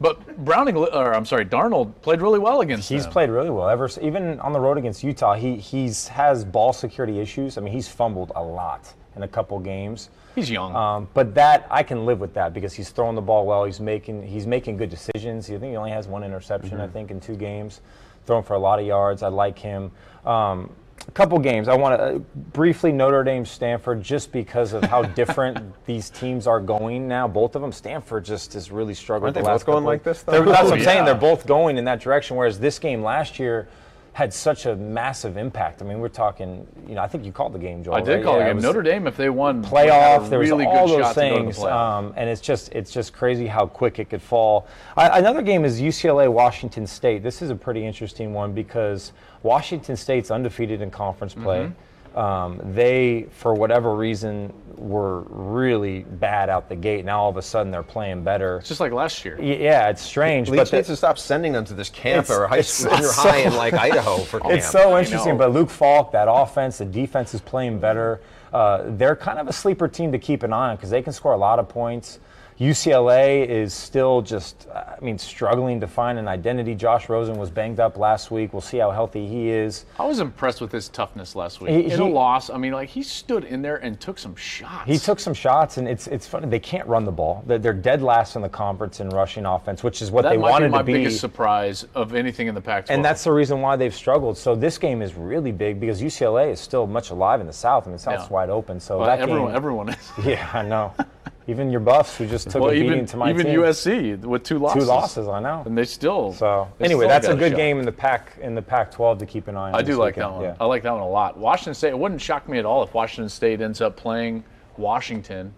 But 0.00 0.44
Browning, 0.44 0.76
or 0.76 1.12
I'm 1.12 1.26
sorry, 1.26 1.44
Darnold 1.44 1.92
played 2.02 2.22
really 2.22 2.38
well 2.38 2.60
against 2.60 2.88
He's 2.88 3.02
them. 3.02 3.12
played 3.12 3.30
really 3.30 3.50
well. 3.50 3.68
Ever 3.68 3.90
even 4.00 4.38
on 4.38 4.52
the 4.52 4.60
road 4.60 4.78
against 4.78 5.02
Utah, 5.02 5.34
he 5.34 5.56
he's 5.56 6.06
has 6.06 6.44
ball 6.44 6.72
security 6.72 7.18
issues. 7.18 7.58
I 7.58 7.62
mean, 7.62 7.72
he's 7.72 7.88
fumbled 7.88 8.30
a 8.36 8.42
lot 8.44 8.94
in 9.16 9.24
a 9.24 9.28
couple 9.28 9.58
games. 9.58 10.08
He's 10.34 10.50
young. 10.50 10.74
Um, 10.74 11.08
but 11.14 11.34
that 11.34 11.66
I 11.70 11.82
can 11.82 12.06
live 12.06 12.20
with 12.20 12.34
that 12.34 12.52
because 12.54 12.72
he's 12.72 12.90
throwing 12.90 13.14
the 13.16 13.22
ball 13.22 13.46
well. 13.46 13.64
He's 13.64 13.80
making 13.80 14.26
he's 14.26 14.46
making 14.46 14.76
good 14.76 14.90
decisions. 14.90 15.46
I 15.50 15.58
think 15.58 15.70
he 15.72 15.76
only 15.76 15.90
has 15.90 16.06
one 16.08 16.22
interception. 16.24 16.80
I 16.80 16.86
think 16.86 17.10
in 17.10 17.20
two 17.20 17.36
games, 17.36 17.80
throwing 18.26 18.44
for 18.44 18.54
a 18.54 18.58
lot 18.58 18.78
of 18.78 18.86
yards. 18.86 19.22
I 19.22 19.28
like 19.28 19.58
him. 19.58 19.90
Um, 20.24 20.70
A 21.08 21.10
couple 21.12 21.38
games. 21.38 21.66
I 21.68 21.74
want 21.74 21.98
to 21.98 22.04
uh, 22.04 22.18
briefly 22.52 22.92
Notre 22.92 23.24
Dame, 23.24 23.44
Stanford, 23.46 24.02
just 24.02 24.30
because 24.32 24.72
of 24.74 24.84
how 24.84 25.02
different 25.20 25.58
these 25.86 26.10
teams 26.10 26.46
are 26.46 26.60
going 26.60 27.08
now. 27.08 27.26
Both 27.26 27.56
of 27.56 27.62
them. 27.62 27.72
Stanford 27.72 28.24
just 28.24 28.54
is 28.54 28.70
really 28.70 28.94
struggling. 28.94 29.28
Aren't 29.28 29.34
they 29.36 29.40
the 29.42 29.46
last 29.48 29.60
both 29.60 29.66
going 29.66 29.76
couple- 29.78 29.86
like 29.86 30.02
this, 30.04 30.22
though? 30.22 30.32
They're- 30.32 30.44
That's 30.44 30.62
what 30.64 30.72
Oh, 30.72 30.76
I'm 30.76 30.82
saying. 30.84 31.04
They're 31.06 31.14
both 31.14 31.46
going 31.46 31.78
in 31.78 31.84
that 31.86 32.00
direction. 32.00 32.36
Whereas 32.36 32.60
this 32.60 32.78
game 32.78 33.02
last 33.02 33.38
year 33.38 33.66
had 34.12 34.34
such 34.34 34.66
a 34.66 34.74
massive 34.76 35.36
impact. 35.36 35.82
I 35.82 35.84
mean, 35.84 36.00
we're 36.00 36.08
talking. 36.08 36.66
You 36.88 36.96
know, 36.96 37.02
I 37.02 37.08
think 37.08 37.24
you 37.24 37.32
called 37.32 37.52
the 37.52 37.58
game, 37.58 37.84
Joel. 37.84 37.94
I 37.94 38.00
did 38.00 38.16
right? 38.16 38.24
call 38.24 38.38
Yeah, 38.38 38.48
the 38.48 38.54
game. 38.54 38.62
Notre 38.62 38.82
Dame, 38.82 39.06
if 39.06 39.16
they 39.16 39.30
won, 39.30 39.62
playoff. 39.62 40.28
There 40.28 40.38
was 40.38 40.50
really 40.50 40.66
all 40.66 40.86
good 40.86 40.98
those 40.98 41.06
shot 41.06 41.14
to 41.14 41.20
go 41.20 41.38
to 41.38 41.44
the 41.44 41.52
things, 41.52 41.64
um, 41.64 42.12
and 42.16 42.28
it's 42.28 42.40
just 42.40 42.72
it's 42.72 42.90
just 42.90 43.12
crazy 43.12 43.46
how 43.46 43.66
quick 43.66 43.98
it 43.98 44.10
could 44.10 44.22
fall. 44.22 44.66
I, 44.96 45.18
another 45.18 45.42
game 45.42 45.64
is 45.64 45.80
UCLA 45.80 46.30
Washington 46.30 46.86
State. 46.86 47.22
This 47.22 47.40
is 47.40 47.50
a 47.50 47.56
pretty 47.56 47.84
interesting 47.86 48.34
one 48.34 48.52
because 48.52 49.12
Washington 49.42 49.96
State's 49.96 50.30
undefeated 50.30 50.82
in 50.82 50.90
conference 50.90 51.34
play. 51.34 51.60
Mm-hmm. 51.60 51.89
Um, 52.14 52.60
they, 52.74 53.26
for 53.30 53.54
whatever 53.54 53.94
reason, 53.94 54.52
were 54.76 55.20
really 55.28 56.00
bad 56.04 56.48
out 56.48 56.68
the 56.68 56.74
gate. 56.76 57.04
Now 57.04 57.20
all 57.20 57.30
of 57.30 57.36
a 57.36 57.42
sudden 57.42 57.70
they're 57.70 57.82
playing 57.82 58.24
better. 58.24 58.58
It's 58.58 58.68
just 58.68 58.80
like 58.80 58.92
last 58.92 59.24
year. 59.24 59.36
Y- 59.38 59.58
Yeah, 59.60 59.88
it's 59.90 60.00
strange, 60.02 60.48
Leach 60.48 60.58
but 60.58 60.70
the- 60.70 60.76
needs 60.78 60.88
to 60.88 60.96
stop 60.96 61.18
sending 61.18 61.52
them 61.52 61.64
to 61.66 61.74
this 61.74 61.90
camp 61.90 62.30
or 62.30 62.46
high 62.48 62.58
it's- 62.58 62.72
school, 62.72 62.90
junior 62.92 63.04
it's 63.08 63.16
high 63.16 63.38
in 63.38 63.54
like 63.56 63.74
Idaho 63.74 64.18
for 64.18 64.40
camp. 64.40 64.54
It's 64.54 64.70
so 64.70 64.98
interesting, 64.98 65.36
but 65.36 65.52
Luke 65.52 65.70
Falk, 65.70 66.12
that 66.12 66.28
offense, 66.30 66.78
the 66.78 66.84
defense 66.86 67.34
is 67.34 67.40
playing 67.40 67.78
better. 67.78 68.20
Uh, 68.52 68.84
they're 68.96 69.14
kind 69.16 69.38
of 69.38 69.46
a 69.48 69.52
sleeper 69.52 69.86
team 69.86 70.10
to 70.12 70.18
keep 70.18 70.42
an 70.42 70.52
eye 70.52 70.70
on 70.70 70.76
because 70.76 70.90
they 70.90 71.02
can 71.02 71.12
score 71.12 71.32
a 71.34 71.38
lot 71.38 71.58
of 71.58 71.68
points. 71.68 72.18
UCLA 72.60 73.46
is 73.48 73.72
still 73.72 74.20
just, 74.20 74.68
I 74.68 74.96
mean, 75.00 75.16
struggling 75.18 75.80
to 75.80 75.86
find 75.88 76.18
an 76.18 76.28
identity. 76.28 76.74
Josh 76.74 77.08
Rosen 77.08 77.38
was 77.38 77.50
banged 77.50 77.80
up 77.80 77.96
last 77.96 78.30
week. 78.30 78.52
We'll 78.52 78.60
see 78.60 78.76
how 78.76 78.90
healthy 78.90 79.26
he 79.26 79.48
is. 79.48 79.86
I 79.98 80.04
was 80.04 80.20
impressed 80.20 80.60
with 80.60 80.70
his 80.70 80.90
toughness 80.90 81.34
last 81.34 81.62
week. 81.62 81.70
He- 81.86 81.90
in 81.90 82.00
a 82.00 82.04
loss, 82.06 82.50
I 82.50 82.58
mean, 82.58 82.72
like 82.72 82.90
he 82.90 83.02
stood 83.02 83.44
in 83.44 83.62
there 83.62 83.76
and 83.76 83.98
took 83.98 84.18
some 84.18 84.36
shots. 84.36 84.84
He 84.86 84.98
took 84.98 85.18
some 85.20 85.32
shots, 85.32 85.78
and 85.78 85.88
it's 85.88 86.06
it's 86.08 86.26
funny. 86.26 86.48
They 86.48 86.58
can't 86.58 86.86
run 86.86 87.06
the 87.06 87.10
ball. 87.12 87.42
They're, 87.46 87.58
they're 87.58 87.72
dead 87.72 88.02
last 88.02 88.36
in 88.36 88.42
the 88.42 88.48
conference 88.50 89.00
in 89.00 89.08
rushing 89.08 89.46
offense, 89.46 89.82
which 89.82 90.02
is 90.02 90.10
what 90.10 90.22
that 90.22 90.30
they 90.30 90.36
wanted 90.38 90.70
be 90.70 90.78
to 90.78 90.84
be. 90.84 90.92
my 90.92 90.98
biggest 90.98 91.20
surprise 91.20 91.86
of 91.94 92.14
anything 92.14 92.46
in 92.46 92.54
the 92.54 92.60
Pac-12. 92.60 92.90
And 92.94 93.02
that's 93.02 93.24
the 93.24 93.32
reason 93.32 93.62
why 93.62 93.76
they've 93.76 93.94
struggled. 93.94 94.36
So 94.36 94.54
this 94.54 94.76
game 94.76 95.00
is 95.00 95.14
really 95.14 95.52
big 95.52 95.80
because 95.80 96.02
UCLA 96.02 96.50
is 96.52 96.60
still 96.60 96.86
much 96.86 97.08
alive 97.08 97.40
in 97.40 97.46
the 97.46 97.52
South. 97.54 97.84
I 97.84 97.86
mean, 97.86 97.96
the 97.96 98.02
South's 98.02 98.24
Yeah. 98.28 98.34
wide 98.34 98.50
open. 98.50 98.80
So 98.80 98.98
Well, 98.98 99.06
that 99.06 99.20
everyone, 99.20 99.48
game, 99.48 99.56
everyone 99.56 99.88
is. 99.88 100.10
yeah, 100.26 100.46
I 100.52 100.60
know. 100.62 100.92
Even 101.46 101.70
your 101.70 101.80
Buffs, 101.80 102.16
who 102.16 102.26
just 102.26 102.48
took 102.50 102.62
well, 102.62 102.70
a 102.70 102.74
beating 102.74 102.92
even 102.92 103.06
to 103.06 103.16
my 103.16 103.30
even 103.30 103.46
team, 103.46 103.58
USC 103.60 104.20
with 104.20 104.44
two 104.44 104.58
losses. 104.58 104.84
two 104.84 104.88
losses. 104.88 105.28
I 105.28 105.40
know. 105.40 105.62
and 105.66 105.76
they 105.76 105.84
still. 105.84 106.32
So 106.32 106.68
they 106.78 106.84
anyway, 106.84 107.06
still 107.06 107.08
that's 107.08 107.26
a 107.26 107.34
good 107.34 107.52
shot. 107.52 107.56
game 107.56 107.78
in 107.78 107.84
the 107.84 107.92
pack 107.92 108.36
in 108.40 108.54
the 108.54 108.62
Pac-12 108.62 109.18
to 109.18 109.26
keep 109.26 109.48
an 109.48 109.56
eye 109.56 109.70
on. 109.70 109.74
I 109.74 109.82
do 109.82 109.96
like 109.96 110.16
weekend. 110.16 110.32
that 110.32 110.36
one. 110.36 110.44
Yeah. 110.44 110.56
I 110.60 110.64
like 110.66 110.82
that 110.84 110.92
one 110.92 111.02
a 111.02 111.08
lot. 111.08 111.36
Washington 111.36 111.74
State. 111.74 111.88
It 111.88 111.98
wouldn't 111.98 112.20
shock 112.20 112.48
me 112.48 112.58
at 112.58 112.64
all 112.64 112.82
if 112.84 112.94
Washington 112.94 113.28
State 113.28 113.60
ends 113.60 113.80
up 113.80 113.96
playing 113.96 114.44
Washington 114.76 115.52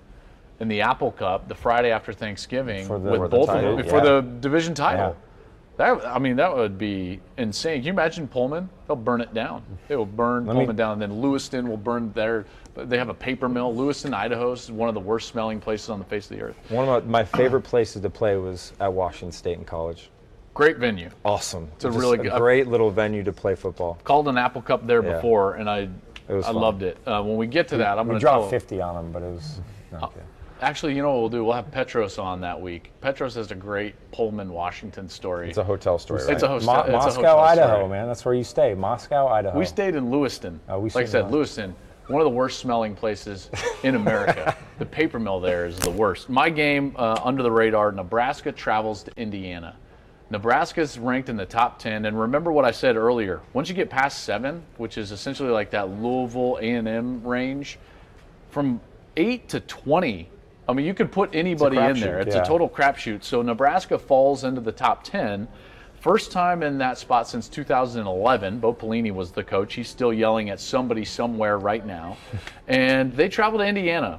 in 0.60 0.68
the 0.68 0.80
Apple 0.80 1.12
Cup 1.12 1.48
the 1.48 1.54
Friday 1.54 1.90
after 1.90 2.12
Thanksgiving 2.12 2.88
the- 2.88 2.94
with 2.94 3.16
for 3.16 3.28
the 3.28 3.36
both 3.36 3.48
of 3.50 3.60
them 3.62 3.88
for 3.88 3.96
yeah. 3.96 4.02
the 4.02 4.20
division 4.40 4.74
title. 4.74 5.16
Yeah. 5.18 5.26
That 5.78 6.06
I 6.06 6.18
mean, 6.18 6.36
that 6.36 6.54
would 6.54 6.78
be 6.78 7.20
insane. 7.38 7.78
Can 7.78 7.86
you 7.86 7.92
imagine 7.92 8.28
Pullman? 8.28 8.68
They'll 8.86 8.94
burn 8.96 9.20
it 9.20 9.32
down. 9.34 9.62
They 9.88 9.96
will 9.96 10.06
burn 10.06 10.46
me- 10.46 10.52
Pullman 10.52 10.76
down, 10.76 10.92
and 10.94 11.02
then 11.02 11.20
Lewiston 11.20 11.68
will 11.68 11.78
burn 11.78 12.12
their. 12.12 12.44
They 12.74 12.96
have 12.98 13.08
a 13.10 13.14
paper 13.14 13.48
mill. 13.48 13.74
Lewiston, 13.74 14.14
Idaho 14.14 14.52
is 14.52 14.70
one 14.70 14.88
of 14.88 14.94
the 14.94 15.00
worst 15.00 15.28
smelling 15.28 15.60
places 15.60 15.90
on 15.90 15.98
the 15.98 16.04
face 16.06 16.30
of 16.30 16.36
the 16.38 16.42
earth. 16.42 16.56
One 16.70 16.88
of 16.88 17.04
my, 17.06 17.20
my 17.20 17.24
favorite 17.38 17.62
places 17.62 18.00
to 18.02 18.10
play 18.10 18.36
was 18.36 18.72
at 18.80 18.92
Washington 18.92 19.32
State 19.32 19.58
in 19.58 19.64
college. 19.64 20.10
Great 20.54 20.76
venue. 20.78 21.10
Awesome. 21.24 21.68
It's 21.76 21.84
a 21.84 21.90
really 21.90 22.18
good- 22.18 22.32
great 22.32 22.68
little 22.68 22.90
venue 22.90 23.22
to 23.24 23.32
play 23.32 23.54
football. 23.54 23.98
Called 24.04 24.28
an 24.28 24.36
Apple 24.38 24.62
Cup 24.62 24.86
there 24.86 25.02
Yeah. 25.02 25.14
before, 25.14 25.54
and 25.54 25.68
I 25.68 25.88
I 26.28 26.40
fun. 26.40 26.54
loved 26.54 26.82
it. 26.82 26.96
Uh, 27.06 27.22
when 27.22 27.36
we 27.36 27.46
get 27.46 27.68
to 27.68 27.76
that, 27.78 27.98
I'm 27.98 28.06
going 28.06 28.18
to 28.18 28.20
dropped 28.20 28.48
50 28.50 28.80
on 28.80 28.94
them, 28.94 29.12
but 29.12 29.22
it 29.22 29.32
was. 29.32 29.60
no, 29.90 29.98
okay. 30.04 30.20
Actually, 30.62 30.94
you 30.94 31.02
know 31.02 31.10
what 31.10 31.20
we'll 31.20 31.28
do? 31.28 31.44
We'll 31.44 31.54
have 31.54 31.70
Petros 31.72 32.18
on 32.18 32.40
that 32.42 32.58
week. 32.58 32.92
Petros 33.00 33.34
has 33.34 33.50
a 33.50 33.54
great 33.56 33.94
Pullman, 34.12 34.52
Washington 34.52 35.08
story. 35.08 35.48
It's 35.48 35.58
a 35.58 35.64
hotel 35.64 35.98
story, 35.98 36.22
right? 36.22 36.32
It's 36.32 36.44
a 36.44 36.48
host- 36.48 36.64
Mo- 36.64 36.80
it's 36.80 36.88
a 36.88 36.92
Moscow, 36.92 37.14
hotel 37.14 37.38
Idaho, 37.40 37.76
story. 37.78 37.88
man. 37.88 38.06
That's 38.06 38.24
where 38.24 38.34
you 38.34 38.44
stay. 38.44 38.72
Moscow, 38.74 39.26
Idaho. 39.26 39.58
We 39.58 39.64
stayed 39.64 39.96
in 39.96 40.10
Lewiston. 40.10 40.60
Oh, 40.68 40.78
we 40.78 40.90
like 40.90 41.06
I 41.06 41.08
said, 41.08 41.30
Lewiston, 41.32 41.74
one 42.12 42.20
of 42.20 42.26
the 42.26 42.36
worst 42.36 42.60
smelling 42.60 42.94
places 42.94 43.50
in 43.82 43.94
America. 43.94 44.56
the 44.78 44.86
paper 44.86 45.18
mill 45.18 45.40
there 45.40 45.66
is 45.66 45.78
the 45.78 45.90
worst. 45.90 46.28
My 46.28 46.50
game 46.50 46.94
uh, 46.96 47.20
under 47.24 47.42
the 47.42 47.50
radar: 47.50 47.90
Nebraska 47.90 48.52
travels 48.52 49.02
to 49.04 49.12
Indiana. 49.16 49.76
Nebraska's 50.30 50.98
ranked 50.98 51.28
in 51.28 51.36
the 51.36 51.44
top 51.44 51.78
10, 51.78 52.06
and 52.06 52.18
remember 52.18 52.52
what 52.52 52.64
I 52.64 52.70
said 52.70 52.96
earlier. 52.96 53.42
Once 53.52 53.68
you 53.68 53.74
get 53.74 53.90
past 53.90 54.24
seven, 54.24 54.62
which 54.78 54.96
is 54.96 55.12
essentially 55.12 55.50
like 55.50 55.70
that 55.70 55.90
Louisville 55.90 56.56
A&M 56.56 57.22
range, 57.22 57.78
from 58.50 58.80
eight 59.16 59.48
to 59.50 59.60
20. 59.60 60.28
I 60.68 60.72
mean, 60.72 60.86
you 60.86 60.94
could 60.94 61.12
put 61.12 61.34
anybody 61.34 61.76
in 61.76 62.00
there. 62.00 62.20
It's 62.20 62.34
yeah. 62.34 62.42
a 62.42 62.46
total 62.46 62.68
crapshoot. 62.68 63.24
So 63.24 63.42
Nebraska 63.42 63.98
falls 63.98 64.44
into 64.44 64.60
the 64.60 64.72
top 64.72 65.04
10. 65.04 65.48
First 66.02 66.32
time 66.32 66.64
in 66.64 66.78
that 66.78 66.98
spot 66.98 67.28
since 67.28 67.48
2011. 67.48 68.58
Bo 68.58 68.74
Pelini 68.74 69.12
was 69.12 69.30
the 69.30 69.44
coach. 69.44 69.74
He's 69.74 69.88
still 69.88 70.12
yelling 70.12 70.50
at 70.50 70.58
somebody 70.58 71.04
somewhere 71.04 71.60
right 71.60 71.86
now. 71.86 72.16
and 72.66 73.12
they 73.12 73.28
travel 73.28 73.60
to 73.60 73.64
Indiana. 73.64 74.18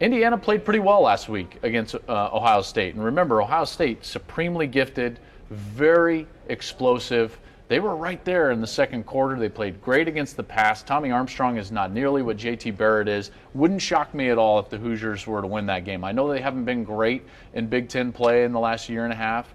Indiana 0.00 0.38
played 0.38 0.64
pretty 0.64 0.78
well 0.78 1.02
last 1.02 1.28
week 1.28 1.58
against 1.62 1.94
uh, 1.94 2.30
Ohio 2.32 2.62
State. 2.62 2.94
And 2.94 3.04
remember, 3.04 3.42
Ohio 3.42 3.66
State, 3.66 4.06
supremely 4.06 4.66
gifted, 4.66 5.20
very 5.50 6.26
explosive. 6.48 7.38
They 7.68 7.78
were 7.78 7.94
right 7.94 8.24
there 8.24 8.50
in 8.50 8.62
the 8.62 8.66
second 8.66 9.04
quarter. 9.04 9.38
They 9.38 9.50
played 9.50 9.82
great 9.82 10.08
against 10.08 10.34
the 10.34 10.44
pass. 10.44 10.82
Tommy 10.82 11.10
Armstrong 11.10 11.58
is 11.58 11.70
not 11.70 11.92
nearly 11.92 12.22
what 12.22 12.38
JT 12.38 12.74
Barrett 12.78 13.06
is. 13.06 13.32
Wouldn't 13.52 13.82
shock 13.82 14.14
me 14.14 14.30
at 14.30 14.38
all 14.38 14.60
if 14.60 14.70
the 14.70 14.78
Hoosiers 14.78 15.26
were 15.26 15.42
to 15.42 15.46
win 15.46 15.66
that 15.66 15.84
game. 15.84 16.04
I 16.04 16.12
know 16.12 16.26
they 16.32 16.40
haven't 16.40 16.64
been 16.64 16.84
great 16.84 17.26
in 17.52 17.66
Big 17.66 17.90
Ten 17.90 18.12
play 18.12 18.44
in 18.44 18.52
the 18.52 18.60
last 18.60 18.88
year 18.88 19.04
and 19.04 19.12
a 19.12 19.16
half. 19.16 19.54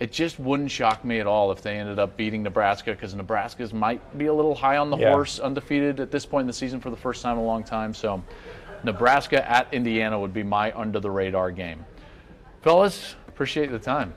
It 0.00 0.10
just 0.12 0.38
wouldn't 0.40 0.70
shock 0.70 1.04
me 1.04 1.20
at 1.20 1.26
all 1.26 1.52
if 1.52 1.62
they 1.62 1.78
ended 1.78 1.98
up 1.98 2.16
beating 2.16 2.42
Nebraska 2.42 2.92
because 2.92 3.14
Nebraska's 3.14 3.72
might 3.72 4.18
be 4.18 4.26
a 4.26 4.34
little 4.34 4.54
high 4.54 4.76
on 4.76 4.90
the 4.90 4.96
Yeah. 4.96 5.10
horse, 5.12 5.38
undefeated 5.38 6.00
at 6.00 6.10
this 6.10 6.26
point 6.26 6.42
in 6.42 6.46
the 6.48 6.52
season 6.52 6.80
for 6.80 6.90
the 6.90 6.96
first 6.96 7.22
time 7.22 7.38
in 7.38 7.44
a 7.44 7.46
long 7.46 7.62
time. 7.62 7.94
So, 7.94 8.22
Nebraska 8.82 9.48
at 9.48 9.72
Indiana 9.72 10.18
would 10.18 10.34
be 10.34 10.42
my 10.42 10.72
under 10.76 10.98
the 11.00 11.10
radar 11.10 11.50
game. 11.52 11.84
Fellas, 12.62 13.14
appreciate 13.28 13.70
the 13.70 13.78
time. 13.78 14.12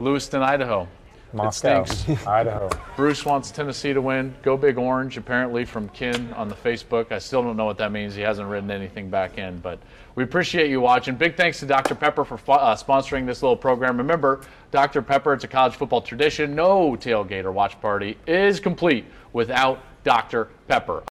Lewiston, 0.00 0.42
Idaho. 0.42 0.88
Moscow, 1.34 1.82
It 1.82 1.88
stinks. 1.88 2.26
Idaho. 2.26 2.70
Bruce 2.96 3.24
wants 3.24 3.50
Tennessee 3.50 3.92
to 3.92 4.00
win. 4.00 4.34
Go 4.42 4.56
Big 4.56 4.78
Orange, 4.78 5.16
apparently 5.16 5.64
from 5.64 5.88
Kin 5.88 6.32
on 6.34 6.48
the 6.48 6.54
Facebook. 6.54 7.10
I 7.10 7.18
still 7.18 7.42
don't 7.42 7.56
know 7.56 7.64
what 7.64 7.78
that 7.78 7.92
means. 7.92 8.14
He 8.14 8.22
hasn't 8.22 8.48
written 8.48 8.70
anything 8.70 9.10
back 9.10 9.38
in, 9.38 9.58
but 9.58 9.80
we 10.14 10.22
appreciate 10.22 10.70
you 10.70 10.80
watching. 10.80 11.16
Big 11.16 11.36
thanks 11.36 11.58
to 11.60 11.66
Dr. 11.66 11.94
Pepper 11.94 12.24
for 12.24 12.36
uh, 12.52 12.76
sponsoring 12.76 13.26
this 13.26 13.42
little 13.42 13.56
program. 13.56 13.96
Remember, 13.98 14.42
Dr. 14.70 15.02
Pepper, 15.02 15.32
it's 15.32 15.44
a 15.44 15.48
college 15.48 15.74
football 15.74 16.00
tradition. 16.00 16.54
No 16.54 16.92
tailgate 16.92 17.44
or 17.44 17.52
watch 17.52 17.80
party 17.80 18.16
is 18.26 18.60
complete 18.60 19.04
without 19.32 19.80
Dr. 20.04 20.50
Pepper. 20.68 21.02